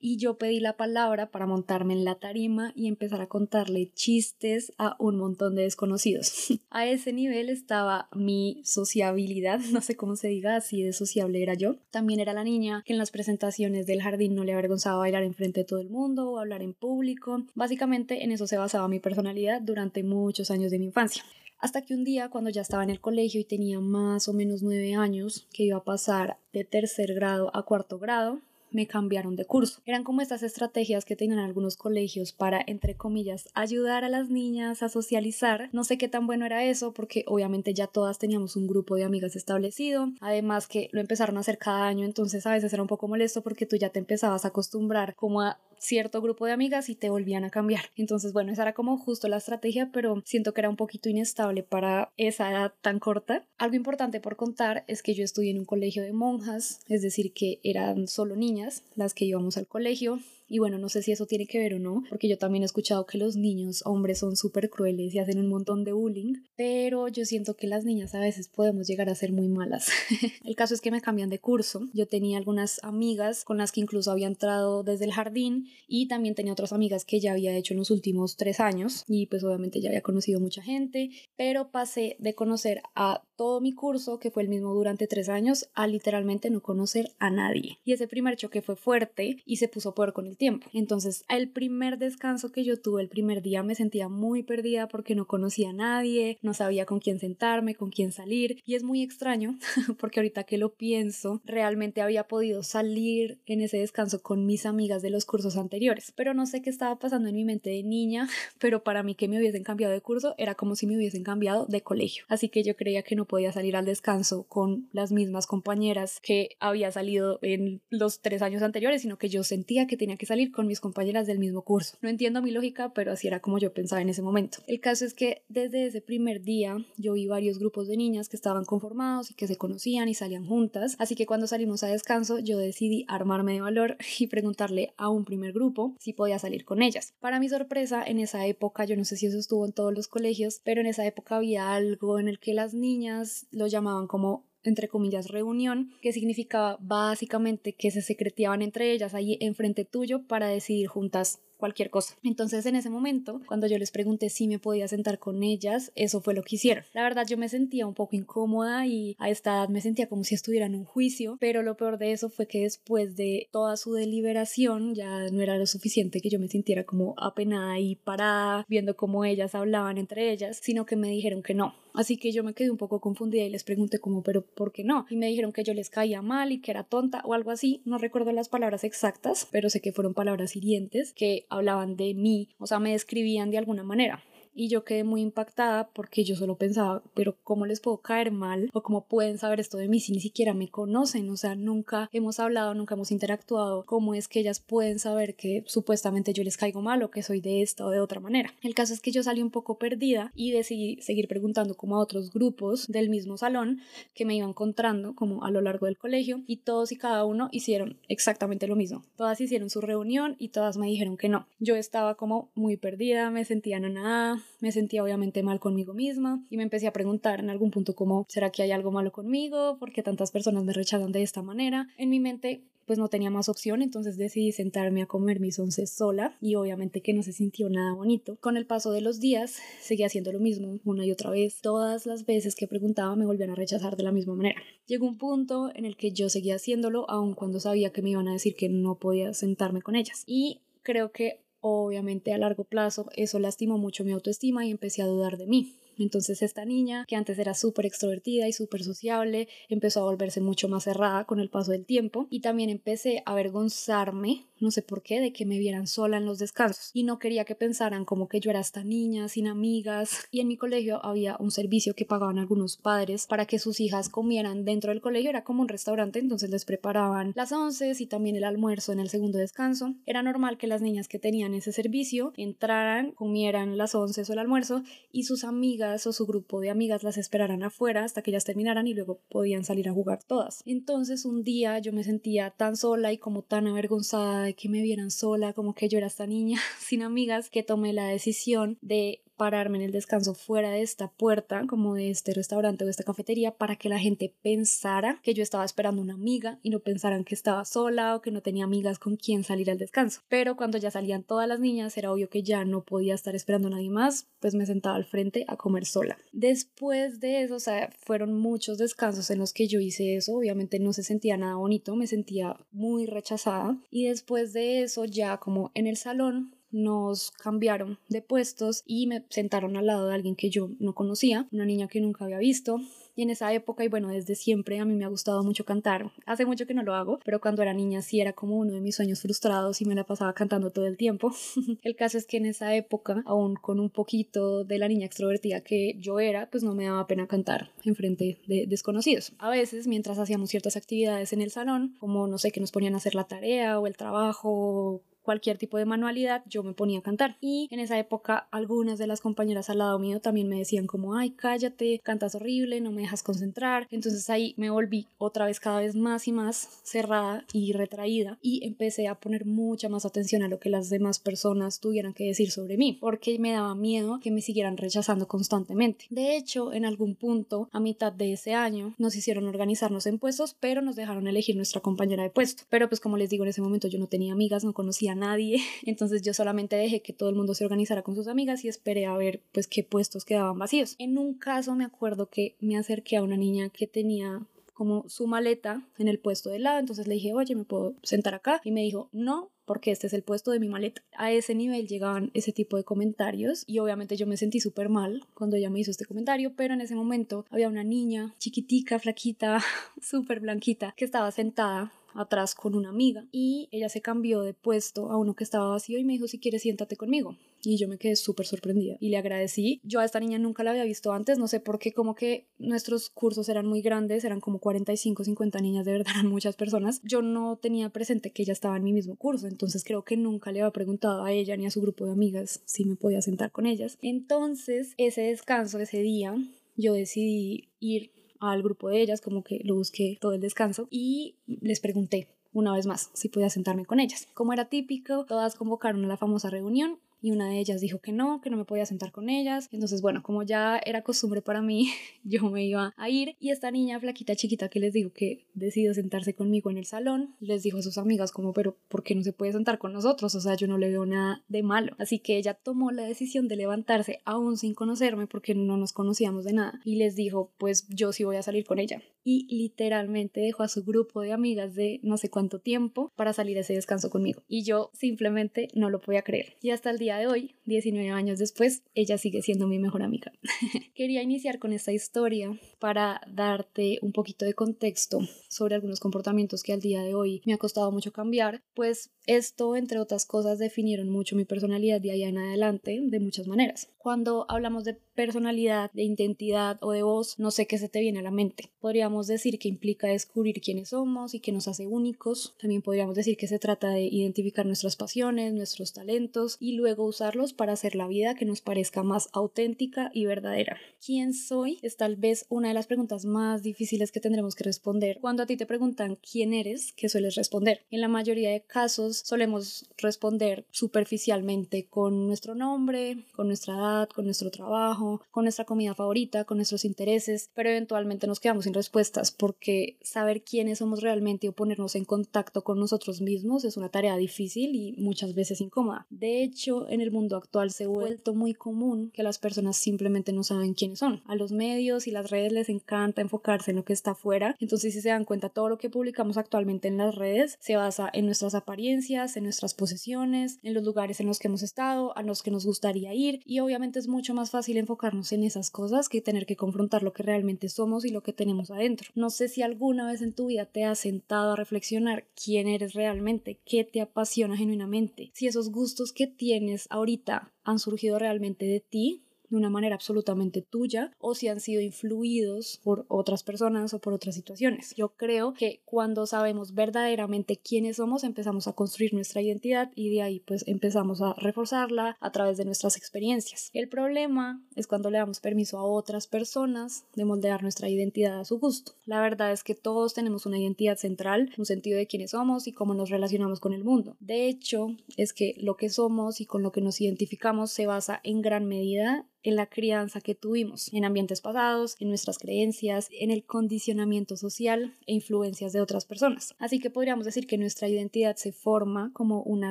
y 0.00 0.16
yo 0.16 0.36
pedí 0.36 0.60
la 0.60 0.76
palabra 0.76 1.30
para 1.30 1.46
montarme 1.46 1.94
en 1.94 2.04
la 2.04 2.16
tarima 2.16 2.72
y 2.74 2.88
empezar 2.88 3.20
a 3.20 3.28
contarle 3.28 3.90
chistes 3.94 4.72
a 4.78 4.96
un 4.98 5.16
montón 5.16 5.54
de 5.54 5.62
desconocidos. 5.62 6.48
a 6.70 6.86
ese 6.86 7.12
nivel 7.12 7.48
estaba 7.48 8.08
mi 8.14 8.60
sociabilidad, 8.64 9.60
no 9.72 9.80
sé 9.80 9.96
cómo 9.96 10.16
se 10.16 10.28
diga, 10.28 10.56
así 10.56 10.82
de 10.82 10.92
sociable 10.92 11.42
era 11.42 11.54
yo. 11.54 11.76
También 11.90 12.20
era 12.20 12.32
la 12.32 12.44
niña 12.44 12.82
que 12.84 12.92
en 12.92 12.98
las 12.98 13.10
presentaciones 13.10 13.86
del 13.86 14.02
jardín 14.02 14.34
no 14.34 14.44
le 14.44 14.52
avergonzaba 14.52 14.98
bailar 14.98 15.22
enfrente 15.22 15.60
de 15.60 15.66
todo 15.66 15.80
el 15.80 15.90
mundo 15.90 16.30
o 16.30 16.38
hablar 16.38 16.62
en 16.62 16.74
público. 16.74 17.44
Básicamente 17.54 18.24
en 18.24 18.32
eso 18.32 18.46
se 18.46 18.58
basaba 18.58 18.88
mi 18.88 19.00
personalidad 19.00 19.60
durante 19.62 20.02
muchos 20.02 20.50
años 20.50 20.70
de 20.70 20.78
mi 20.78 20.86
infancia. 20.86 21.22
Hasta 21.60 21.82
que 21.82 21.94
un 21.94 22.04
día, 22.04 22.30
cuando 22.30 22.48
ya 22.48 22.62
estaba 22.62 22.82
en 22.82 22.88
el 22.88 23.00
colegio 23.00 23.38
y 23.38 23.44
tenía 23.44 23.80
más 23.80 24.28
o 24.28 24.32
menos 24.32 24.62
nueve 24.62 24.94
años, 24.94 25.46
que 25.52 25.64
iba 25.64 25.76
a 25.76 25.84
pasar 25.84 26.38
de 26.54 26.64
tercer 26.64 27.12
grado 27.12 27.54
a 27.54 27.64
cuarto 27.64 27.98
grado, 27.98 28.40
me 28.70 28.86
cambiaron 28.86 29.36
de 29.36 29.44
curso. 29.44 29.80
Eran 29.86 30.04
como 30.04 30.20
estas 30.20 30.42
estrategias 30.42 31.04
que 31.04 31.16
tenían 31.16 31.38
algunos 31.38 31.76
colegios 31.76 32.32
para, 32.32 32.62
entre 32.66 32.94
comillas, 32.94 33.48
ayudar 33.54 34.04
a 34.04 34.08
las 34.08 34.30
niñas 34.30 34.82
a 34.82 34.88
socializar. 34.88 35.68
No 35.72 35.84
sé 35.84 35.98
qué 35.98 36.08
tan 36.08 36.26
bueno 36.26 36.46
era 36.46 36.64
eso 36.64 36.92
porque 36.92 37.24
obviamente 37.26 37.74
ya 37.74 37.86
todas 37.86 38.18
teníamos 38.18 38.56
un 38.56 38.66
grupo 38.66 38.96
de 38.96 39.04
amigas 39.04 39.36
establecido. 39.36 40.08
Además 40.20 40.66
que 40.66 40.88
lo 40.92 41.00
empezaron 41.00 41.36
a 41.36 41.40
hacer 41.40 41.58
cada 41.58 41.86
año, 41.86 42.04
entonces 42.04 42.46
a 42.46 42.52
veces 42.52 42.72
era 42.72 42.82
un 42.82 42.88
poco 42.88 43.08
molesto 43.08 43.42
porque 43.42 43.66
tú 43.66 43.76
ya 43.76 43.90
te 43.90 43.98
empezabas 43.98 44.44
a 44.44 44.48
acostumbrar 44.48 45.14
como 45.14 45.42
a 45.42 45.58
cierto 45.80 46.20
grupo 46.20 46.46
de 46.46 46.52
amigas 46.52 46.88
y 46.88 46.94
te 46.94 47.10
volvían 47.10 47.42
a 47.44 47.50
cambiar. 47.50 47.86
Entonces, 47.96 48.32
bueno, 48.32 48.52
esa 48.52 48.62
era 48.62 48.74
como 48.74 48.98
justo 48.98 49.26
la 49.26 49.38
estrategia, 49.38 49.90
pero 49.92 50.22
siento 50.24 50.54
que 50.54 50.60
era 50.60 50.70
un 50.70 50.76
poquito 50.76 51.08
inestable 51.08 51.62
para 51.62 52.12
esa 52.16 52.50
edad 52.50 52.74
tan 52.82 53.00
corta. 53.00 53.44
Algo 53.58 53.74
importante 53.74 54.20
por 54.20 54.36
contar 54.36 54.84
es 54.86 55.02
que 55.02 55.14
yo 55.14 55.24
estudié 55.24 55.50
en 55.50 55.58
un 55.58 55.64
colegio 55.64 56.02
de 56.02 56.12
monjas, 56.12 56.80
es 56.88 57.02
decir, 57.02 57.32
que 57.32 57.58
eran 57.64 58.06
solo 58.06 58.36
niñas 58.36 58.84
las 58.94 59.14
que 59.14 59.24
íbamos 59.24 59.56
al 59.56 59.66
colegio. 59.66 60.20
Y 60.50 60.58
bueno, 60.58 60.78
no 60.78 60.88
sé 60.88 61.02
si 61.02 61.12
eso 61.12 61.26
tiene 61.26 61.46
que 61.46 61.60
ver 61.60 61.74
o 61.74 61.78
no, 61.78 62.02
porque 62.10 62.28
yo 62.28 62.36
también 62.36 62.64
he 62.64 62.66
escuchado 62.66 63.06
que 63.06 63.18
los 63.18 63.36
niños 63.36 63.82
hombres 63.86 64.18
son 64.18 64.36
súper 64.36 64.68
crueles 64.68 65.14
y 65.14 65.20
hacen 65.20 65.38
un 65.38 65.48
montón 65.48 65.84
de 65.84 65.92
bullying, 65.92 66.42
pero 66.56 67.06
yo 67.06 67.24
siento 67.24 67.54
que 67.54 67.68
las 67.68 67.84
niñas 67.84 68.16
a 68.16 68.20
veces 68.20 68.48
podemos 68.48 68.88
llegar 68.88 69.08
a 69.08 69.14
ser 69.14 69.32
muy 69.32 69.46
malas. 69.46 69.90
el 70.44 70.56
caso 70.56 70.74
es 70.74 70.80
que 70.80 70.90
me 70.90 71.00
cambian 71.00 71.30
de 71.30 71.38
curso. 71.38 71.88
Yo 71.94 72.08
tenía 72.08 72.36
algunas 72.36 72.82
amigas 72.82 73.44
con 73.44 73.58
las 73.58 73.70
que 73.70 73.80
incluso 73.80 74.10
había 74.10 74.26
entrado 74.26 74.82
desde 74.82 75.04
el 75.04 75.12
jardín 75.12 75.68
y 75.86 76.08
también 76.08 76.34
tenía 76.34 76.52
otras 76.52 76.72
amigas 76.72 77.04
que 77.04 77.20
ya 77.20 77.30
había 77.30 77.56
hecho 77.56 77.72
en 77.72 77.78
los 77.78 77.92
últimos 77.92 78.36
tres 78.36 78.58
años 78.58 79.04
y 79.06 79.26
pues 79.26 79.44
obviamente 79.44 79.80
ya 79.80 79.90
había 79.90 80.02
conocido 80.02 80.40
mucha 80.40 80.62
gente, 80.62 81.10
pero 81.36 81.70
pasé 81.70 82.16
de 82.18 82.34
conocer 82.34 82.82
a 82.96 83.22
todo 83.36 83.60
mi 83.60 83.72
curso, 83.72 84.18
que 84.18 84.30
fue 84.30 84.42
el 84.42 84.48
mismo 84.48 84.74
durante 84.74 85.06
tres 85.06 85.28
años, 85.28 85.70
a 85.74 85.86
literalmente 85.86 86.50
no 86.50 86.60
conocer 86.60 87.12
a 87.18 87.30
nadie. 87.30 87.78
Y 87.84 87.92
ese 87.92 88.08
primer 88.08 88.36
choque 88.36 88.62
fue 88.62 88.76
fuerte 88.76 89.38
y 89.46 89.56
se 89.56 89.68
puso 89.68 89.94
peor 89.94 90.12
con 90.12 90.26
el 90.26 90.36
tiempo. 90.40 90.66
Entonces, 90.72 91.22
el 91.28 91.50
primer 91.50 91.98
descanso 91.98 92.50
que 92.50 92.64
yo 92.64 92.80
tuve 92.80 93.02
el 93.02 93.08
primer 93.08 93.42
día 93.42 93.62
me 93.62 93.74
sentía 93.74 94.08
muy 94.08 94.42
perdida 94.42 94.88
porque 94.88 95.14
no 95.14 95.26
conocía 95.26 95.70
a 95.70 95.74
nadie, 95.74 96.38
no 96.40 96.54
sabía 96.54 96.86
con 96.86 96.98
quién 96.98 97.20
sentarme, 97.20 97.74
con 97.74 97.90
quién 97.90 98.10
salir. 98.10 98.58
Y 98.64 98.74
es 98.74 98.82
muy 98.82 99.02
extraño 99.02 99.58
porque 100.00 100.18
ahorita 100.18 100.44
que 100.44 100.56
lo 100.56 100.74
pienso, 100.74 101.42
realmente 101.44 102.00
había 102.00 102.26
podido 102.26 102.62
salir 102.62 103.38
en 103.44 103.60
ese 103.60 103.76
descanso 103.76 104.22
con 104.22 104.46
mis 104.46 104.64
amigas 104.64 105.02
de 105.02 105.10
los 105.10 105.26
cursos 105.26 105.58
anteriores. 105.58 106.12
Pero 106.16 106.32
no 106.32 106.46
sé 106.46 106.62
qué 106.62 106.70
estaba 106.70 106.98
pasando 106.98 107.28
en 107.28 107.34
mi 107.34 107.44
mente 107.44 107.68
de 107.68 107.82
niña, 107.82 108.26
pero 108.58 108.82
para 108.82 109.02
mí 109.02 109.14
que 109.14 109.28
me 109.28 109.38
hubiesen 109.38 109.62
cambiado 109.62 109.92
de 109.92 110.00
curso 110.00 110.34
era 110.38 110.54
como 110.54 110.74
si 110.74 110.86
me 110.86 110.96
hubiesen 110.96 111.22
cambiado 111.22 111.66
de 111.66 111.82
colegio. 111.82 112.24
Así 112.28 112.48
que 112.48 112.62
yo 112.62 112.74
creía 112.76 113.02
que 113.02 113.14
no 113.14 113.26
podía 113.26 113.52
salir 113.52 113.76
al 113.76 113.84
descanso 113.84 114.44
con 114.44 114.88
las 114.92 115.12
mismas 115.12 115.46
compañeras 115.46 116.18
que 116.22 116.56
había 116.60 116.90
salido 116.90 117.38
en 117.42 117.82
los 117.90 118.22
tres 118.22 118.40
años 118.40 118.62
anteriores, 118.62 119.02
sino 119.02 119.18
que 119.18 119.28
yo 119.28 119.44
sentía 119.44 119.86
que 119.86 119.98
tenía 119.98 120.16
que 120.16 120.29
salir 120.30 120.52
con 120.52 120.68
mis 120.68 120.78
compañeras 120.78 121.26
del 121.26 121.40
mismo 121.40 121.62
curso. 121.62 121.96
No 122.02 122.08
entiendo 122.08 122.40
mi 122.40 122.52
lógica, 122.52 122.92
pero 122.94 123.10
así 123.10 123.26
era 123.26 123.40
como 123.40 123.58
yo 123.58 123.74
pensaba 123.74 124.00
en 124.00 124.10
ese 124.10 124.22
momento. 124.22 124.58
El 124.68 124.78
caso 124.78 125.04
es 125.04 125.12
que 125.12 125.42
desde 125.48 125.86
ese 125.86 126.00
primer 126.00 126.42
día 126.42 126.76
yo 126.96 127.14
vi 127.14 127.26
varios 127.26 127.58
grupos 127.58 127.88
de 127.88 127.96
niñas 127.96 128.28
que 128.28 128.36
estaban 128.36 128.64
conformados 128.64 129.32
y 129.32 129.34
que 129.34 129.48
se 129.48 129.56
conocían 129.56 130.08
y 130.08 130.14
salían 130.14 130.46
juntas, 130.46 130.94
así 131.00 131.16
que 131.16 131.26
cuando 131.26 131.48
salimos 131.48 131.82
a 131.82 131.88
descanso 131.88 132.38
yo 132.38 132.58
decidí 132.58 133.04
armarme 133.08 133.54
de 133.54 133.60
valor 133.60 133.96
y 134.20 134.28
preguntarle 134.28 134.94
a 134.96 135.08
un 135.08 135.24
primer 135.24 135.52
grupo 135.52 135.96
si 135.98 136.12
podía 136.12 136.38
salir 136.38 136.64
con 136.64 136.80
ellas. 136.80 137.12
Para 137.18 137.40
mi 137.40 137.48
sorpresa, 137.48 138.04
en 138.06 138.20
esa 138.20 138.46
época, 138.46 138.84
yo 138.84 138.96
no 138.96 139.04
sé 139.04 139.16
si 139.16 139.26
eso 139.26 139.38
estuvo 139.38 139.66
en 139.66 139.72
todos 139.72 139.92
los 139.92 140.06
colegios, 140.06 140.60
pero 140.62 140.80
en 140.80 140.86
esa 140.86 141.04
época 141.04 141.36
había 141.38 141.74
algo 141.74 142.20
en 142.20 142.28
el 142.28 142.38
que 142.38 142.54
las 142.54 142.72
niñas 142.72 143.48
lo 143.50 143.66
llamaban 143.66 144.06
como 144.06 144.44
entre 144.62 144.88
comillas, 144.88 145.28
reunión, 145.28 145.90
que 146.02 146.12
significaba 146.12 146.76
básicamente 146.80 147.72
que 147.72 147.90
se 147.90 148.02
secreteaban 148.02 148.62
entre 148.62 148.92
ellas 148.92 149.14
ahí 149.14 149.38
enfrente 149.40 149.84
tuyo 149.84 150.26
para 150.26 150.48
decidir 150.48 150.86
juntas 150.86 151.40
cualquier 151.60 151.90
cosa. 151.90 152.16
Entonces 152.24 152.66
en 152.66 152.76
ese 152.76 152.90
momento, 152.90 153.40
cuando 153.46 153.66
yo 153.66 153.78
les 153.78 153.90
pregunté 153.90 154.30
si 154.30 154.48
me 154.48 154.58
podía 154.58 154.88
sentar 154.88 155.18
con 155.18 155.42
ellas, 155.42 155.92
eso 155.94 156.20
fue 156.20 156.34
lo 156.34 156.42
que 156.42 156.56
hicieron. 156.56 156.84
La 156.92 157.02
verdad 157.02 157.26
yo 157.28 157.38
me 157.38 157.48
sentía 157.48 157.86
un 157.86 157.94
poco 157.94 158.16
incómoda 158.16 158.86
y 158.86 159.14
a 159.18 159.30
esta 159.30 159.52
edad 159.52 159.68
me 159.68 159.80
sentía 159.80 160.08
como 160.08 160.24
si 160.24 160.34
estuviera 160.34 160.66
en 160.66 160.74
un 160.74 160.84
juicio, 160.84 161.36
pero 161.40 161.62
lo 161.62 161.76
peor 161.76 161.98
de 161.98 162.12
eso 162.12 162.30
fue 162.30 162.46
que 162.46 162.62
después 162.62 163.14
de 163.16 163.48
toda 163.52 163.76
su 163.76 163.92
deliberación 163.92 164.94
ya 164.94 165.30
no 165.30 165.40
era 165.40 165.56
lo 165.56 165.66
suficiente 165.66 166.20
que 166.20 166.30
yo 166.30 166.40
me 166.40 166.48
sintiera 166.48 166.84
como 166.84 167.14
apenada 167.18 167.78
y 167.78 167.96
parada 167.96 168.64
viendo 168.68 168.96
cómo 168.96 169.24
ellas 169.24 169.54
hablaban 169.54 169.98
entre 169.98 170.32
ellas, 170.32 170.58
sino 170.62 170.86
que 170.86 170.96
me 170.96 171.08
dijeron 171.08 171.42
que 171.42 171.54
no. 171.54 171.74
Así 171.92 172.16
que 172.16 172.32
yo 172.32 172.44
me 172.44 172.54
quedé 172.54 172.70
un 172.70 172.76
poco 172.76 173.00
confundida 173.00 173.42
y 173.42 173.50
les 173.50 173.64
pregunté 173.64 173.98
como, 173.98 174.22
pero 174.22 174.42
¿por 174.42 174.72
qué 174.72 174.84
no? 174.84 175.06
Y 175.10 175.16
me 175.16 175.26
dijeron 175.26 175.52
que 175.52 175.64
yo 175.64 175.74
les 175.74 175.90
caía 175.90 176.22
mal 176.22 176.52
y 176.52 176.60
que 176.60 176.70
era 176.70 176.84
tonta 176.84 177.22
o 177.24 177.34
algo 177.34 177.50
así. 177.50 177.82
No 177.84 177.98
recuerdo 177.98 178.32
las 178.32 178.48
palabras 178.48 178.84
exactas, 178.84 179.48
pero 179.50 179.70
sé 179.70 179.80
que 179.80 179.92
fueron 179.92 180.14
palabras 180.14 180.54
hirientes 180.56 181.12
que 181.12 181.46
hablaban 181.50 181.96
de 181.96 182.14
mí, 182.14 182.48
o 182.58 182.66
sea, 182.66 182.78
me 182.78 182.92
describían 182.92 183.50
de 183.50 183.58
alguna 183.58 183.82
manera 183.82 184.22
y 184.54 184.68
yo 184.68 184.84
quedé 184.84 185.04
muy 185.04 185.20
impactada 185.20 185.88
porque 185.92 186.24
yo 186.24 186.36
solo 186.36 186.56
pensaba, 186.56 187.02
pero 187.14 187.36
¿cómo 187.44 187.66
les 187.66 187.80
puedo 187.80 187.98
caer 187.98 188.30
mal? 188.30 188.70
¿O 188.72 188.82
cómo 188.82 189.06
pueden 189.06 189.38
saber 189.38 189.60
esto 189.60 189.78
de 189.78 189.88
mí 189.88 190.00
si 190.00 190.12
ni 190.12 190.20
siquiera 190.20 190.54
me 190.54 190.68
conocen? 190.68 191.28
O 191.30 191.36
sea, 191.36 191.54
nunca 191.54 192.08
hemos 192.12 192.40
hablado, 192.40 192.74
nunca 192.74 192.94
hemos 192.94 193.10
interactuado. 193.10 193.84
¿Cómo 193.84 194.14
es 194.14 194.28
que 194.28 194.40
ellas 194.40 194.60
pueden 194.60 194.98
saber 194.98 195.34
que 195.34 195.64
supuestamente 195.66 196.32
yo 196.32 196.42
les 196.42 196.56
caigo 196.56 196.82
mal 196.82 197.02
o 197.02 197.10
que 197.10 197.22
soy 197.22 197.40
de 197.40 197.62
esta 197.62 197.84
o 197.84 197.90
de 197.90 198.00
otra 198.00 198.20
manera? 198.20 198.52
El 198.62 198.74
caso 198.74 198.92
es 198.92 199.00
que 199.00 199.12
yo 199.12 199.22
salí 199.22 199.42
un 199.42 199.50
poco 199.50 199.78
perdida 199.78 200.32
y 200.34 200.52
decidí 200.52 201.00
seguir 201.02 201.28
preguntando 201.28 201.76
como 201.76 201.96
a 201.96 202.00
otros 202.00 202.30
grupos 202.32 202.86
del 202.88 203.08
mismo 203.08 203.36
salón 203.36 203.80
que 204.14 204.24
me 204.24 204.36
iba 204.36 204.46
encontrando 204.46 205.14
como 205.14 205.44
a 205.44 205.50
lo 205.50 205.60
largo 205.60 205.86
del 205.86 205.98
colegio 205.98 206.42
y 206.46 206.58
todos 206.58 206.92
y 206.92 206.96
cada 206.96 207.24
uno 207.24 207.48
hicieron 207.52 207.98
exactamente 208.08 208.66
lo 208.66 208.76
mismo. 208.76 209.02
Todas 209.16 209.40
hicieron 209.40 209.70
su 209.70 209.80
reunión 209.80 210.36
y 210.38 210.48
todas 210.48 210.76
me 210.76 210.86
dijeron 210.86 211.16
que 211.16 211.28
no. 211.28 211.46
Yo 211.58 211.76
estaba 211.76 212.16
como 212.16 212.50
muy 212.54 212.76
perdida, 212.76 213.30
me 213.30 213.44
sentía 213.44 213.80
nada 213.80 214.39
me 214.60 214.72
sentía 214.72 215.02
obviamente 215.02 215.42
mal 215.42 215.60
conmigo 215.60 215.94
misma 215.94 216.44
y 216.50 216.56
me 216.56 216.62
empecé 216.62 216.86
a 216.86 216.92
preguntar 216.92 217.40
en 217.40 217.50
algún 217.50 217.70
punto 217.70 217.94
como, 217.94 218.26
¿será 218.28 218.50
que 218.50 218.62
hay 218.62 218.72
algo 218.72 218.90
malo 218.90 219.12
conmigo? 219.12 219.78
¿Por 219.78 219.92
qué 219.92 220.02
tantas 220.02 220.30
personas 220.30 220.64
me 220.64 220.72
rechazan 220.72 221.12
de 221.12 221.22
esta 221.22 221.42
manera? 221.42 221.88
En 221.96 222.10
mi 222.10 222.20
mente 222.20 222.64
pues 222.90 222.98
no 222.98 223.06
tenía 223.06 223.30
más 223.30 223.48
opción, 223.48 223.82
entonces 223.82 224.16
decidí 224.16 224.50
sentarme 224.50 225.02
a 225.02 225.06
comer 225.06 225.38
mis 225.38 225.60
once 225.60 225.86
sola 225.86 226.36
y 226.40 226.56
obviamente 226.56 227.02
que 227.02 227.12
no 227.14 227.22
se 227.22 227.32
sintió 227.32 227.68
nada 227.68 227.94
bonito. 227.94 228.36
Con 228.40 228.56
el 228.56 228.66
paso 228.66 228.90
de 228.90 229.00
los 229.00 229.20
días 229.20 229.58
seguía 229.80 230.06
haciendo 230.06 230.32
lo 230.32 230.40
mismo 230.40 230.80
una 230.84 231.06
y 231.06 231.12
otra 231.12 231.30
vez. 231.30 231.60
Todas 231.60 232.04
las 232.04 232.26
veces 232.26 232.56
que 232.56 232.66
preguntaba 232.66 233.14
me 233.14 233.26
volvían 233.26 233.50
a 233.50 233.54
rechazar 233.54 233.96
de 233.96 234.02
la 234.02 234.10
misma 234.10 234.34
manera. 234.34 234.60
Llegó 234.86 235.06
un 235.06 235.18
punto 235.18 235.70
en 235.72 235.84
el 235.84 235.96
que 235.96 236.10
yo 236.10 236.28
seguía 236.28 236.56
haciéndolo 236.56 237.08
aun 237.08 237.34
cuando 237.34 237.60
sabía 237.60 237.92
que 237.92 238.02
me 238.02 238.10
iban 238.10 238.26
a 238.26 238.32
decir 238.32 238.56
que 238.56 238.68
no 238.68 238.98
podía 238.98 239.34
sentarme 239.34 239.82
con 239.82 239.94
ellas. 239.94 240.24
Y 240.26 240.62
creo 240.82 241.12
que 241.12 241.38
obviamente 241.60 242.32
a 242.32 242.38
largo 242.38 242.64
plazo 242.64 243.06
eso 243.16 243.38
lastimó 243.38 243.78
mucho 243.78 244.04
mi 244.04 244.12
autoestima 244.12 244.66
y 244.66 244.70
empecé 244.70 245.02
a 245.02 245.06
dudar 245.06 245.36
de 245.36 245.46
mí. 245.46 245.79
Entonces 246.02 246.42
esta 246.42 246.64
niña, 246.64 247.04
que 247.06 247.16
antes 247.16 247.38
era 247.38 247.54
súper 247.54 247.86
extrovertida 247.86 248.48
y 248.48 248.52
súper 248.52 248.82
sociable, 248.82 249.48
empezó 249.68 250.00
a 250.00 250.04
volverse 250.04 250.40
mucho 250.40 250.68
más 250.68 250.84
cerrada 250.84 251.24
con 251.24 251.40
el 251.40 251.50
paso 251.50 251.72
del 251.72 251.86
tiempo. 251.86 252.26
Y 252.30 252.40
también 252.40 252.70
empecé 252.70 253.22
a 253.24 253.32
avergonzarme 253.32 254.46
no 254.60 254.70
sé 254.70 254.82
por 254.82 255.02
qué, 255.02 255.20
de 255.20 255.32
que 255.32 255.46
me 255.46 255.58
vieran 255.58 255.86
sola 255.86 256.18
en 256.18 256.26
los 256.26 256.38
descansos. 256.38 256.90
Y 256.92 257.04
no 257.04 257.18
quería 257.18 257.44
que 257.44 257.54
pensaran 257.54 258.04
como 258.04 258.28
que 258.28 258.40
yo 258.40 258.50
era 258.50 258.60
esta 258.60 258.84
niña 258.84 259.28
sin 259.28 259.46
amigas. 259.46 260.26
Y 260.30 260.40
en 260.40 260.48
mi 260.48 260.56
colegio 260.56 261.04
había 261.04 261.36
un 261.40 261.50
servicio 261.50 261.94
que 261.94 262.04
pagaban 262.04 262.38
algunos 262.38 262.76
padres 262.76 263.26
para 263.26 263.46
que 263.46 263.58
sus 263.58 263.80
hijas 263.80 264.08
comieran 264.08 264.64
dentro 264.64 264.90
del 264.90 265.00
colegio, 265.00 265.30
era 265.30 265.44
como 265.44 265.62
un 265.62 265.68
restaurante, 265.68 266.18
entonces 266.18 266.50
les 266.50 266.64
preparaban 266.64 267.32
las 267.34 267.52
once 267.52 267.92
y 267.98 268.06
también 268.06 268.36
el 268.36 268.44
almuerzo 268.44 268.92
en 268.92 269.00
el 269.00 269.08
segundo 269.08 269.38
descanso. 269.38 269.94
Era 270.06 270.22
normal 270.22 270.58
que 270.58 270.66
las 270.66 270.82
niñas 270.82 271.08
que 271.08 271.18
tenían 271.18 271.54
ese 271.54 271.72
servicio 271.72 272.32
entraran, 272.36 273.12
comieran 273.12 273.78
las 273.78 273.94
once 273.94 274.22
o 274.22 274.32
el 274.32 274.38
almuerzo 274.38 274.82
y 275.10 275.24
sus 275.24 275.44
amigas 275.44 275.89
o 276.06 276.12
su 276.12 276.26
grupo 276.26 276.60
de 276.60 276.70
amigas 276.70 277.02
las 277.02 277.18
esperaran 277.18 277.62
afuera 277.62 278.04
hasta 278.04 278.22
que 278.22 278.30
ellas 278.30 278.44
terminaran 278.44 278.86
y 278.86 278.94
luego 278.94 279.20
podían 279.28 279.64
salir 279.64 279.88
a 279.88 279.92
jugar 279.92 280.22
todas. 280.22 280.62
Entonces 280.66 281.24
un 281.24 281.42
día 281.42 281.78
yo 281.78 281.92
me 281.92 282.04
sentía 282.04 282.50
tan 282.50 282.76
sola 282.76 283.12
y 283.12 283.18
como 283.18 283.42
tan 283.42 283.66
avergonzada 283.66 284.52
que 284.52 284.68
me 284.68 284.82
vieran 284.82 285.10
sola, 285.10 285.52
como 285.52 285.74
que 285.74 285.88
yo 285.88 285.98
era 285.98 286.06
esta 286.06 286.26
niña 286.26 286.60
sin 286.78 287.02
amigas, 287.02 287.50
que 287.50 287.62
tomé 287.62 287.92
la 287.92 288.06
decisión 288.06 288.78
de 288.80 289.22
pararme 289.40 289.78
en 289.78 289.84
el 289.84 289.90
descanso 289.90 290.34
fuera 290.34 290.70
de 290.70 290.82
esta 290.82 291.08
puerta, 291.12 291.62
como 291.66 291.94
de 291.94 292.10
este 292.10 292.34
restaurante 292.34 292.84
o 292.84 292.90
esta 292.90 293.04
cafetería, 293.04 293.52
para 293.52 293.76
que 293.76 293.88
la 293.88 293.98
gente 293.98 294.34
pensara 294.42 295.18
que 295.22 295.32
yo 295.32 295.42
estaba 295.42 295.64
esperando 295.64 296.02
una 296.02 296.12
amiga 296.12 296.58
y 296.62 296.68
no 296.68 296.80
pensaran 296.80 297.24
que 297.24 297.34
estaba 297.34 297.64
sola 297.64 298.16
o 298.16 298.20
que 298.20 298.32
no 298.32 298.42
tenía 298.42 298.64
amigas 298.64 298.98
con 298.98 299.16
quien 299.16 299.42
salir 299.42 299.70
al 299.70 299.78
descanso. 299.78 300.20
Pero 300.28 300.56
cuando 300.56 300.76
ya 300.76 300.90
salían 300.90 301.22
todas 301.22 301.48
las 301.48 301.58
niñas, 301.58 301.96
era 301.96 302.12
obvio 302.12 302.28
que 302.28 302.42
ya 302.42 302.66
no 302.66 302.84
podía 302.84 303.14
estar 303.14 303.34
esperando 303.34 303.68
a 303.68 303.70
nadie 303.70 303.88
más, 303.88 304.28
pues 304.40 304.54
me 304.54 304.66
sentaba 304.66 304.96
al 304.96 305.06
frente 305.06 305.46
a 305.48 305.56
comer 305.56 305.86
sola. 305.86 306.18
Después 306.32 307.18
de 307.18 307.42
eso, 307.42 307.54
o 307.54 307.60
sea, 307.60 307.88
fueron 307.98 308.34
muchos 308.34 308.76
descansos 308.76 309.30
en 309.30 309.38
los 309.38 309.54
que 309.54 309.68
yo 309.68 309.80
hice 309.80 310.16
eso, 310.16 310.34
obviamente 310.36 310.78
no 310.80 310.92
se 310.92 311.02
sentía 311.02 311.38
nada 311.38 311.54
bonito, 311.54 311.96
me 311.96 312.06
sentía 312.06 312.58
muy 312.72 313.06
rechazada 313.06 313.78
y 313.90 314.04
después 314.04 314.52
de 314.52 314.82
eso 314.82 315.06
ya 315.06 315.38
como 315.38 315.70
en 315.74 315.86
el 315.86 315.96
salón 315.96 316.59
nos 316.72 317.30
cambiaron 317.30 317.98
de 318.08 318.22
puestos 318.22 318.82
y 318.86 319.06
me 319.06 319.24
sentaron 319.28 319.76
al 319.76 319.86
lado 319.86 320.08
de 320.08 320.14
alguien 320.14 320.36
que 320.36 320.50
yo 320.50 320.70
no 320.78 320.94
conocía, 320.94 321.48
una 321.52 321.64
niña 321.64 321.88
que 321.88 322.00
nunca 322.00 322.24
había 322.24 322.38
visto. 322.38 322.78
Y 323.16 323.22
en 323.22 323.30
esa 323.30 323.52
época, 323.52 323.84
y 323.84 323.88
bueno, 323.88 324.08
desde 324.08 324.34
siempre 324.34 324.78
a 324.78 324.84
mí 324.84 324.94
me 324.94 325.04
ha 325.04 325.08
gustado 325.08 325.42
mucho 325.42 325.64
cantar. 325.64 326.12
Hace 326.26 326.46
mucho 326.46 326.66
que 326.66 326.74
no 326.74 326.82
lo 326.82 326.94
hago, 326.94 327.18
pero 327.24 327.40
cuando 327.40 327.60
era 327.60 327.74
niña 327.74 328.02
sí 328.02 328.20
era 328.20 328.32
como 328.32 328.56
uno 328.56 328.72
de 328.72 328.80
mis 328.80 328.96
sueños 328.96 329.20
frustrados 329.20 329.80
y 329.80 329.84
me 329.84 329.94
la 329.94 330.04
pasaba 330.04 330.32
cantando 330.32 330.70
todo 330.70 330.86
el 330.86 330.96
tiempo. 330.96 331.32
el 331.82 331.96
caso 331.96 332.16
es 332.16 332.26
que 332.26 332.36
en 332.38 332.46
esa 332.46 332.74
época, 332.74 333.22
aún 333.26 333.56
con 333.56 333.80
un 333.80 333.90
poquito 333.90 334.64
de 334.64 334.78
la 334.78 334.88
niña 334.88 335.06
extrovertida 335.06 335.60
que 335.60 335.96
yo 335.98 336.20
era, 336.20 336.48
pues 336.50 336.62
no 336.62 336.74
me 336.74 336.84
daba 336.86 337.06
pena 337.06 337.26
cantar 337.26 337.70
en 337.84 337.94
frente 337.94 338.38
de 338.46 338.66
desconocidos. 338.66 339.32
A 339.38 339.50
veces, 339.50 339.86
mientras 339.86 340.18
hacíamos 340.18 340.50
ciertas 340.50 340.76
actividades 340.76 341.32
en 341.32 341.42
el 341.42 341.50
salón, 341.50 341.96
como 341.98 342.26
no 342.26 342.38
sé, 342.38 342.52
que 342.52 342.60
nos 342.60 342.72
ponían 342.72 342.94
a 342.94 342.98
hacer 342.98 343.14
la 343.14 343.24
tarea 343.24 343.78
o 343.78 343.86
el 343.86 343.96
trabajo, 343.96 345.02
cualquier 345.22 345.58
tipo 345.58 345.78
de 345.78 345.84
manualidad, 345.84 346.42
yo 346.46 346.62
me 346.62 346.72
ponía 346.72 347.00
a 347.00 347.02
cantar. 347.02 347.36
Y 347.40 347.68
en 347.70 347.80
esa 347.80 347.98
época 347.98 348.48
algunas 348.50 348.98
de 348.98 349.06
las 349.06 349.20
compañeras 349.20 349.70
al 349.70 349.78
lado 349.78 349.98
mío 349.98 350.20
también 350.20 350.48
me 350.48 350.58
decían 350.58 350.86
como, 350.86 351.16
ay, 351.16 351.30
cállate, 351.30 352.00
cantas 352.02 352.34
horrible, 352.34 352.80
no 352.80 352.92
me 352.92 353.02
dejas 353.02 353.22
concentrar. 353.22 353.86
Entonces 353.90 354.28
ahí 354.30 354.54
me 354.56 354.70
volví 354.70 355.06
otra 355.18 355.46
vez 355.46 355.60
cada 355.60 355.80
vez 355.80 355.94
más 355.94 356.28
y 356.28 356.32
más 356.32 356.80
cerrada 356.82 357.44
y 357.52 357.72
retraída 357.72 358.38
y 358.42 358.66
empecé 358.66 359.08
a 359.08 359.14
poner 359.14 359.44
mucha 359.46 359.88
más 359.88 360.04
atención 360.04 360.42
a 360.42 360.48
lo 360.48 360.58
que 360.58 360.70
las 360.70 360.90
demás 360.90 361.18
personas 361.18 361.80
tuvieran 361.80 362.14
que 362.14 362.24
decir 362.24 362.50
sobre 362.50 362.76
mí, 362.76 362.96
porque 363.00 363.38
me 363.38 363.52
daba 363.52 363.74
miedo 363.74 364.20
que 364.22 364.30
me 364.30 364.40
siguieran 364.40 364.76
rechazando 364.76 365.28
constantemente. 365.28 366.06
De 366.10 366.36
hecho, 366.36 366.72
en 366.72 366.84
algún 366.84 367.14
punto, 367.14 367.68
a 367.72 367.80
mitad 367.80 368.12
de 368.12 368.32
ese 368.32 368.54
año, 368.54 368.94
nos 368.98 369.16
hicieron 369.16 369.46
organizarnos 369.46 370.06
en 370.06 370.18
puestos, 370.18 370.56
pero 370.58 370.82
nos 370.82 370.96
dejaron 370.96 371.28
elegir 371.28 371.56
nuestra 371.56 371.80
compañera 371.80 372.22
de 372.22 372.30
puesto. 372.30 372.64
Pero 372.68 372.88
pues 372.88 373.00
como 373.00 373.16
les 373.16 373.30
digo, 373.30 373.44
en 373.44 373.50
ese 373.50 373.62
momento 373.62 373.88
yo 373.88 373.98
no 373.98 374.06
tenía 374.06 374.32
amigas, 374.32 374.64
no 374.64 374.72
conocía 374.72 375.09
nadie. 375.14 375.60
Entonces 375.84 376.22
yo 376.22 376.34
solamente 376.34 376.76
dejé 376.76 377.02
que 377.02 377.12
todo 377.12 377.28
el 377.28 377.36
mundo 377.36 377.54
se 377.54 377.64
organizara 377.64 378.02
con 378.02 378.14
sus 378.14 378.28
amigas 378.28 378.64
y 378.64 378.68
esperé 378.68 379.06
a 379.06 379.16
ver 379.16 379.42
pues 379.52 379.66
qué 379.66 379.82
puestos 379.82 380.24
quedaban 380.24 380.58
vacíos. 380.58 380.96
En 380.98 381.18
un 381.18 381.34
caso 381.34 381.74
me 381.74 381.84
acuerdo 381.84 382.28
que 382.28 382.56
me 382.60 382.76
acerqué 382.76 383.16
a 383.16 383.22
una 383.22 383.36
niña 383.36 383.68
que 383.70 383.86
tenía 383.86 384.46
como 384.80 385.06
su 385.10 385.26
maleta 385.26 385.86
en 385.98 386.08
el 386.08 386.18
puesto 386.18 386.48
de 386.48 386.58
lado, 386.58 386.78
entonces 386.78 387.06
le 387.06 387.16
dije, 387.16 387.34
oye, 387.34 387.54
¿me 387.54 387.64
puedo 387.64 387.96
sentar 388.02 388.34
acá? 388.34 388.62
Y 388.64 388.70
me 388.70 388.80
dijo, 388.80 389.10
no, 389.12 389.50
porque 389.70 389.92
este 389.92 390.08
es 390.08 390.14
el 390.14 390.24
puesto 390.24 390.50
de 390.50 390.58
mi 390.58 390.68
maleta. 390.68 391.00
A 391.16 391.30
ese 391.30 391.54
nivel 391.54 391.86
llegaban 391.86 392.32
ese 392.34 392.50
tipo 392.50 392.76
de 392.76 392.82
comentarios 392.82 393.62
y 393.68 393.78
obviamente 393.78 394.16
yo 394.16 394.26
me 394.26 394.36
sentí 394.36 394.58
súper 394.58 394.88
mal 394.88 395.24
cuando 395.32 395.54
ella 395.54 395.70
me 395.70 395.78
hizo 395.78 395.92
este 395.92 396.06
comentario, 396.06 396.54
pero 396.56 396.74
en 396.74 396.80
ese 396.80 396.96
momento 396.96 397.46
había 397.50 397.68
una 397.68 397.84
niña 397.84 398.34
chiquitica, 398.38 398.98
flaquita, 398.98 399.62
súper 400.02 400.40
blanquita, 400.40 400.92
que 400.96 401.04
estaba 401.04 401.30
sentada 401.30 401.92
atrás 402.14 402.56
con 402.56 402.74
una 402.74 402.88
amiga 402.88 403.26
y 403.30 403.68
ella 403.70 403.88
se 403.88 404.00
cambió 404.00 404.42
de 404.42 404.54
puesto 404.54 405.08
a 405.12 405.16
uno 405.16 405.34
que 405.34 405.44
estaba 405.44 405.68
vacío 405.68 406.00
y 406.00 406.04
me 406.04 406.14
dijo 406.14 406.26
si 406.26 406.40
quieres 406.40 406.62
siéntate 406.62 406.96
conmigo 406.96 407.36
y 407.62 407.76
yo 407.76 407.88
me 407.88 407.98
quedé 407.98 408.16
súper 408.16 408.46
sorprendida 408.46 408.96
y 409.00 409.10
le 409.10 409.18
agradecí. 409.18 409.80
Yo 409.84 410.00
a 410.00 410.04
esta 410.04 410.20
niña 410.20 410.38
nunca 410.38 410.64
la 410.64 410.70
había 410.70 410.84
visto 410.84 411.12
antes, 411.12 411.38
no 411.38 411.48
sé 411.48 411.60
por 411.60 411.78
qué, 411.78 411.92
como 411.92 412.14
que 412.14 412.46
nuestros 412.58 413.10
cursos 413.10 413.48
eran 413.48 413.66
muy 413.66 413.82
grandes, 413.82 414.24
eran 414.24 414.40
como 414.40 414.58
45, 414.58 415.24
50 415.24 415.58
niñas, 415.60 415.84
de 415.84 415.92
verdad 415.92 416.06
eran 416.14 416.26
muchas 416.26 416.56
personas. 416.56 417.00
Yo 417.04 417.22
no 417.22 417.56
tenía 417.56 417.90
presente 417.90 418.30
que 418.30 418.42
ella 418.42 418.52
estaba 418.52 418.76
en 418.76 418.84
mi 418.84 418.92
mismo 418.92 419.16
curso, 419.16 419.46
entonces 419.60 419.84
creo 419.84 420.04
que 420.04 420.16
nunca 420.16 420.52
le 420.52 420.62
había 420.62 420.72
preguntado 420.72 421.22
a 421.22 421.32
ella 421.32 421.54
ni 421.54 421.66
a 421.66 421.70
su 421.70 421.82
grupo 421.82 422.06
de 422.06 422.12
amigas 422.12 422.62
si 422.64 422.86
me 422.86 422.96
podía 422.96 423.20
sentar 423.20 423.52
con 423.52 423.66
ellas. 423.66 423.98
Entonces, 424.00 424.94
ese 424.96 425.20
descanso, 425.20 425.78
ese 425.78 426.00
día, 426.00 426.34
yo 426.76 426.94
decidí 426.94 427.68
ir 427.78 428.10
al 428.38 428.62
grupo 428.62 428.88
de 428.88 429.02
ellas, 429.02 429.20
como 429.20 429.44
que 429.44 429.60
lo 429.62 429.74
busqué 429.74 430.16
todo 430.18 430.32
el 430.32 430.40
descanso 430.40 430.88
y 430.90 431.36
les 431.46 431.78
pregunté 431.78 432.28
una 432.54 432.74
vez 432.74 432.86
más 432.86 433.10
si 433.12 433.28
podía 433.28 433.50
sentarme 433.50 433.84
con 433.84 434.00
ellas. 434.00 434.28
Como 434.32 434.54
era 434.54 434.70
típico, 434.70 435.26
todas 435.26 435.56
convocaron 435.56 436.06
a 436.06 436.08
la 436.08 436.16
famosa 436.16 436.48
reunión 436.48 436.98
y 437.20 437.30
una 437.30 437.48
de 437.48 437.58
ellas 437.58 437.80
dijo 437.80 438.00
que 438.00 438.12
no, 438.12 438.40
que 438.40 438.50
no 438.50 438.56
me 438.56 438.64
podía 438.64 438.86
sentar 438.86 439.12
con 439.12 439.28
ellas. 439.28 439.68
Entonces, 439.72 440.02
bueno, 440.02 440.22
como 440.22 440.42
ya 440.42 440.80
era 440.84 441.02
costumbre 441.02 441.42
para 441.42 441.62
mí, 441.62 441.90
yo 442.24 442.48
me 442.50 442.64
iba 442.64 442.94
a 442.96 443.08
ir 443.08 443.36
y 443.40 443.50
esta 443.50 443.70
niña 443.70 444.00
flaquita 444.00 444.36
chiquita 444.36 444.68
que 444.68 444.80
les 444.80 444.92
digo 444.92 445.10
que 445.12 445.46
decidió 445.54 445.94
sentarse 445.94 446.34
conmigo 446.34 446.70
en 446.70 446.78
el 446.78 446.86
salón, 446.86 447.34
les 447.40 447.62
dijo 447.62 447.78
a 447.78 447.82
sus 447.82 447.98
amigas 447.98 448.32
como, 448.32 448.52
pero 448.52 448.76
¿por 448.88 449.02
qué 449.02 449.14
no 449.14 449.22
se 449.22 449.32
puede 449.32 449.52
sentar 449.52 449.78
con 449.78 449.92
nosotros? 449.92 450.34
O 450.34 450.40
sea, 450.40 450.54
yo 450.54 450.66
no 450.66 450.78
le 450.78 450.88
veo 450.88 451.06
nada 451.06 451.44
de 451.48 451.62
malo. 451.62 451.94
Así 451.98 452.18
que 452.18 452.36
ella 452.36 452.54
tomó 452.54 452.90
la 452.90 453.02
decisión 453.02 453.48
de 453.48 453.56
levantarse 453.56 454.20
aún 454.24 454.56
sin 454.56 454.74
conocerme 454.74 455.26
porque 455.26 455.54
no 455.54 455.76
nos 455.76 455.92
conocíamos 455.92 456.44
de 456.44 456.52
nada 456.52 456.80
y 456.84 456.96
les 456.96 457.16
dijo, 457.16 457.52
pues 457.58 457.86
yo 457.88 458.12
sí 458.12 458.24
voy 458.24 458.36
a 458.36 458.42
salir 458.42 458.64
con 458.64 458.78
ella. 458.78 459.02
Y 459.22 459.46
literalmente 459.54 460.40
dejó 460.40 460.62
a 460.62 460.68
su 460.68 460.82
grupo 460.82 461.20
de 461.20 461.32
amigas 461.32 461.74
de 461.74 462.00
no 462.02 462.16
sé 462.16 462.30
cuánto 462.30 462.58
tiempo 462.58 463.12
para 463.16 463.32
salir 463.32 463.58
a 463.58 463.60
ese 463.60 463.74
descanso 463.74 464.10
conmigo. 464.10 464.42
Y 464.48 464.62
yo 464.62 464.90
simplemente 464.94 465.68
no 465.74 465.90
lo 465.90 466.00
podía 466.00 466.22
creer. 466.22 466.56
Y 466.62 466.70
hasta 466.70 466.90
el 466.90 466.98
día 466.98 467.09
de 467.18 467.26
hoy, 467.26 467.54
19 467.64 468.10
años 468.10 468.38
después, 468.38 468.82
ella 468.94 469.18
sigue 469.18 469.42
siendo 469.42 469.66
mi 469.66 469.78
mejor 469.78 470.02
amiga. 470.02 470.32
Quería 470.94 471.22
iniciar 471.22 471.58
con 471.58 471.72
esta 471.72 471.92
historia 471.92 472.58
para 472.78 473.20
darte 473.26 473.98
un 474.02 474.12
poquito 474.12 474.44
de 474.44 474.54
contexto 474.54 475.20
sobre 475.48 475.74
algunos 475.74 476.00
comportamientos 476.00 476.62
que 476.62 476.72
al 476.72 476.80
día 476.80 477.02
de 477.02 477.14
hoy 477.14 477.42
me 477.44 477.54
ha 477.54 477.58
costado 477.58 477.90
mucho 477.92 478.12
cambiar, 478.12 478.62
pues 478.74 479.10
esto, 479.36 479.76
entre 479.76 479.98
otras 479.98 480.26
cosas, 480.26 480.58
definieron 480.58 481.08
mucho 481.08 481.36
mi 481.36 481.44
personalidad 481.44 482.00
de 482.00 482.12
allá 482.12 482.28
en 482.28 482.38
adelante 482.38 483.00
de 483.00 483.20
muchas 483.20 483.46
maneras. 483.46 483.88
Cuando 483.98 484.46
hablamos 484.48 484.84
de 484.84 484.94
personalidad, 485.14 485.90
de 485.92 486.04
identidad 486.04 486.78
o 486.80 486.92
de 486.92 487.02
voz, 487.02 487.38
no 487.38 487.50
sé 487.50 487.66
qué 487.66 487.76
se 487.76 487.90
te 487.90 488.00
viene 488.00 488.20
a 488.20 488.22
la 488.22 488.30
mente. 488.30 488.70
Podríamos 488.80 489.26
decir 489.26 489.58
que 489.58 489.68
implica 489.68 490.08
descubrir 490.08 490.60
quiénes 490.62 490.88
somos 490.88 491.34
y 491.34 491.40
que 491.40 491.52
nos 491.52 491.68
hace 491.68 491.86
únicos. 491.86 492.54
También 492.58 492.80
podríamos 492.80 493.14
decir 493.14 493.36
que 493.36 493.46
se 493.46 493.58
trata 493.58 493.90
de 493.90 494.02
identificar 494.02 494.64
nuestras 494.64 494.96
pasiones, 494.96 495.52
nuestros 495.52 495.92
talentos 495.92 496.56
y 496.58 496.72
luego 496.72 497.04
usarlos 497.04 497.52
para 497.52 497.74
hacer 497.74 497.94
la 497.94 498.08
vida 498.08 498.34
que 498.34 498.46
nos 498.46 498.62
parezca 498.62 499.02
más 499.02 499.28
auténtica 499.32 500.10
y 500.14 500.24
verdadera. 500.24 500.78
¿Quién 501.04 501.34
soy? 501.34 501.78
Es 501.82 501.96
tal 501.98 502.16
vez 502.16 502.46
una 502.48 502.68
de 502.68 502.74
las 502.74 502.86
preguntas 502.86 503.26
más 503.26 503.62
difíciles 503.62 504.12
que 504.12 504.20
tendremos 504.20 504.54
que 504.54 504.64
responder 504.64 505.18
cuando 505.20 505.42
a 505.42 505.46
ti 505.46 505.58
te 505.58 505.66
preguntan 505.66 506.16
quién 506.16 506.54
eres, 506.54 506.94
¿qué 506.94 507.10
sueles 507.10 507.34
responder? 507.34 507.82
En 507.90 508.00
la 508.00 508.08
mayoría 508.08 508.50
de 508.50 508.62
casos 508.62 509.19
solemos 509.24 509.86
responder 509.98 510.66
superficialmente 510.70 511.86
con 511.86 512.26
nuestro 512.26 512.54
nombre, 512.54 513.24
con 513.34 513.46
nuestra 513.46 513.74
edad, 513.74 514.08
con 514.08 514.24
nuestro 514.24 514.50
trabajo, 514.50 515.22
con 515.30 515.44
nuestra 515.44 515.64
comida 515.64 515.94
favorita, 515.94 516.44
con 516.44 516.58
nuestros 516.58 516.84
intereses, 516.84 517.50
pero 517.54 517.70
eventualmente 517.70 518.26
nos 518.26 518.40
quedamos 518.40 518.64
sin 518.64 518.74
respuestas 518.74 519.30
porque 519.30 519.98
saber 520.02 520.42
quiénes 520.42 520.78
somos 520.78 521.00
realmente 521.00 521.48
o 521.48 521.52
ponernos 521.52 521.94
en 521.94 522.04
contacto 522.04 522.62
con 522.62 522.78
nosotros 522.78 523.20
mismos 523.20 523.64
es 523.64 523.76
una 523.76 523.88
tarea 523.88 524.16
difícil 524.16 524.74
y 524.74 524.92
muchas 524.98 525.34
veces 525.34 525.60
incómoda. 525.60 526.06
De 526.10 526.42
hecho, 526.42 526.88
en 526.88 527.00
el 527.00 527.10
mundo 527.10 527.36
actual 527.36 527.70
se 527.70 527.84
ha 527.84 527.88
vuelto 527.88 528.34
muy 528.34 528.54
común 528.54 529.10
que 529.12 529.22
las 529.22 529.38
personas 529.38 529.76
simplemente 529.76 530.32
no 530.32 530.44
saben 530.44 530.74
quiénes 530.74 530.98
son. 530.98 531.22
A 531.26 531.34
los 531.34 531.52
medios 531.52 532.06
y 532.06 532.10
las 532.10 532.30
redes 532.30 532.52
les 532.52 532.68
encanta 532.68 533.20
enfocarse 533.20 533.70
en 533.70 533.76
lo 533.76 533.84
que 533.84 533.92
está 533.92 534.12
afuera, 534.12 534.56
entonces 534.60 534.94
si 534.94 535.00
se 535.00 535.08
dan 535.08 535.24
cuenta 535.24 535.48
todo 535.48 535.68
lo 535.68 535.78
que 535.78 535.90
publicamos 535.90 536.36
actualmente 536.36 536.88
en 536.88 536.96
las 536.96 537.14
redes 537.14 537.56
se 537.60 537.76
basa 537.76 538.10
en 538.12 538.26
nuestras 538.26 538.54
apariencias 538.54 538.99
en 539.08 539.44
nuestras 539.44 539.72
posesiones, 539.74 540.58
en 540.62 540.74
los 540.74 540.84
lugares 540.84 541.20
en 541.20 541.26
los 541.26 541.38
que 541.38 541.48
hemos 541.48 541.62
estado, 541.62 542.16
a 542.16 542.22
los 542.22 542.42
que 542.42 542.50
nos 542.50 542.66
gustaría 542.66 543.14
ir 543.14 543.40
y 543.46 543.60
obviamente 543.60 543.98
es 543.98 544.08
mucho 544.08 544.34
más 544.34 544.50
fácil 544.50 544.76
enfocarnos 544.76 545.32
en 545.32 545.42
esas 545.42 545.70
cosas 545.70 546.08
que 546.08 546.20
tener 546.20 546.44
que 546.44 546.56
confrontar 546.56 547.02
lo 547.02 547.12
que 547.12 547.22
realmente 547.22 547.68
somos 547.70 548.04
y 548.04 548.10
lo 548.10 548.22
que 548.22 548.34
tenemos 548.34 548.70
adentro. 548.70 549.08
No 549.14 549.30
sé 549.30 549.48
si 549.48 549.62
alguna 549.62 550.06
vez 550.06 550.20
en 550.20 550.34
tu 550.34 550.46
vida 550.46 550.66
te 550.66 550.84
has 550.84 550.98
sentado 550.98 551.52
a 551.52 551.56
reflexionar 551.56 552.26
quién 552.34 552.68
eres 552.68 552.92
realmente, 552.92 553.58
qué 553.64 553.84
te 553.84 554.02
apasiona 554.02 554.56
genuinamente, 554.56 555.30
si 555.34 555.46
esos 555.46 555.70
gustos 555.70 556.12
que 556.12 556.26
tienes 556.26 556.86
ahorita 556.90 557.52
han 557.64 557.78
surgido 557.78 558.18
realmente 558.18 558.66
de 558.66 558.80
ti 558.80 559.24
de 559.50 559.56
una 559.56 559.70
manera 559.70 559.94
absolutamente 559.94 560.62
tuya 560.62 561.12
o 561.18 561.34
si 561.34 561.48
han 561.48 561.60
sido 561.60 561.82
influidos 561.82 562.80
por 562.82 563.04
otras 563.08 563.42
personas 563.42 563.92
o 563.94 564.00
por 564.00 564.12
otras 564.12 564.34
situaciones. 564.34 564.94
Yo 564.96 565.10
creo 565.10 565.54
que 565.54 565.82
cuando 565.84 566.26
sabemos 566.26 566.74
verdaderamente 566.74 567.56
quiénes 567.56 567.96
somos 567.96 568.24
empezamos 568.24 568.68
a 568.68 568.72
construir 568.72 569.12
nuestra 569.12 569.42
identidad 569.42 569.90
y 569.94 570.10
de 570.10 570.22
ahí 570.22 570.40
pues 570.40 570.64
empezamos 570.66 571.20
a 571.20 571.34
reforzarla 571.34 572.16
a 572.20 572.32
través 572.32 572.56
de 572.56 572.64
nuestras 572.64 572.96
experiencias. 572.96 573.70
El 573.72 573.88
problema 573.88 574.62
es 574.76 574.86
cuando 574.86 575.10
le 575.10 575.18
damos 575.18 575.40
permiso 575.40 575.78
a 575.78 575.84
otras 575.84 576.26
personas 576.26 577.04
de 577.14 577.24
moldear 577.24 577.62
nuestra 577.62 577.88
identidad 577.88 578.40
a 578.40 578.44
su 578.44 578.58
gusto. 578.58 578.92
La 579.04 579.20
verdad 579.20 579.52
es 579.52 579.64
que 579.64 579.74
todos 579.74 580.14
tenemos 580.14 580.46
una 580.46 580.58
identidad 580.58 580.96
central, 580.96 581.52
un 581.58 581.66
sentido 581.66 581.98
de 581.98 582.06
quiénes 582.06 582.30
somos 582.30 582.66
y 582.66 582.72
cómo 582.72 582.94
nos 582.94 583.10
relacionamos 583.10 583.60
con 583.60 583.72
el 583.72 583.84
mundo. 583.84 584.16
De 584.20 584.48
hecho, 584.48 584.88
es 585.16 585.32
que 585.32 585.54
lo 585.58 585.76
que 585.76 585.88
somos 585.88 586.40
y 586.40 586.46
con 586.46 586.62
lo 586.62 586.72
que 586.72 586.80
nos 586.80 587.00
identificamos 587.00 587.72
se 587.72 587.86
basa 587.86 588.20
en 588.22 588.42
gran 588.42 588.66
medida 588.66 589.26
en 589.42 589.56
la 589.56 589.66
crianza 589.66 590.20
que 590.20 590.34
tuvimos, 590.34 590.92
en 590.92 591.04
ambientes 591.04 591.40
pasados, 591.40 591.96
en 592.00 592.08
nuestras 592.08 592.38
creencias, 592.38 593.08
en 593.12 593.30
el 593.30 593.44
condicionamiento 593.44 594.36
social 594.36 594.94
e 595.06 595.14
influencias 595.14 595.72
de 595.72 595.80
otras 595.80 596.04
personas. 596.04 596.54
Así 596.58 596.78
que 596.80 596.90
podríamos 596.90 597.24
decir 597.24 597.46
que 597.46 597.58
nuestra 597.58 597.88
identidad 597.88 598.36
se 598.36 598.52
forma 598.52 599.10
como 599.12 599.42
una 599.42 599.70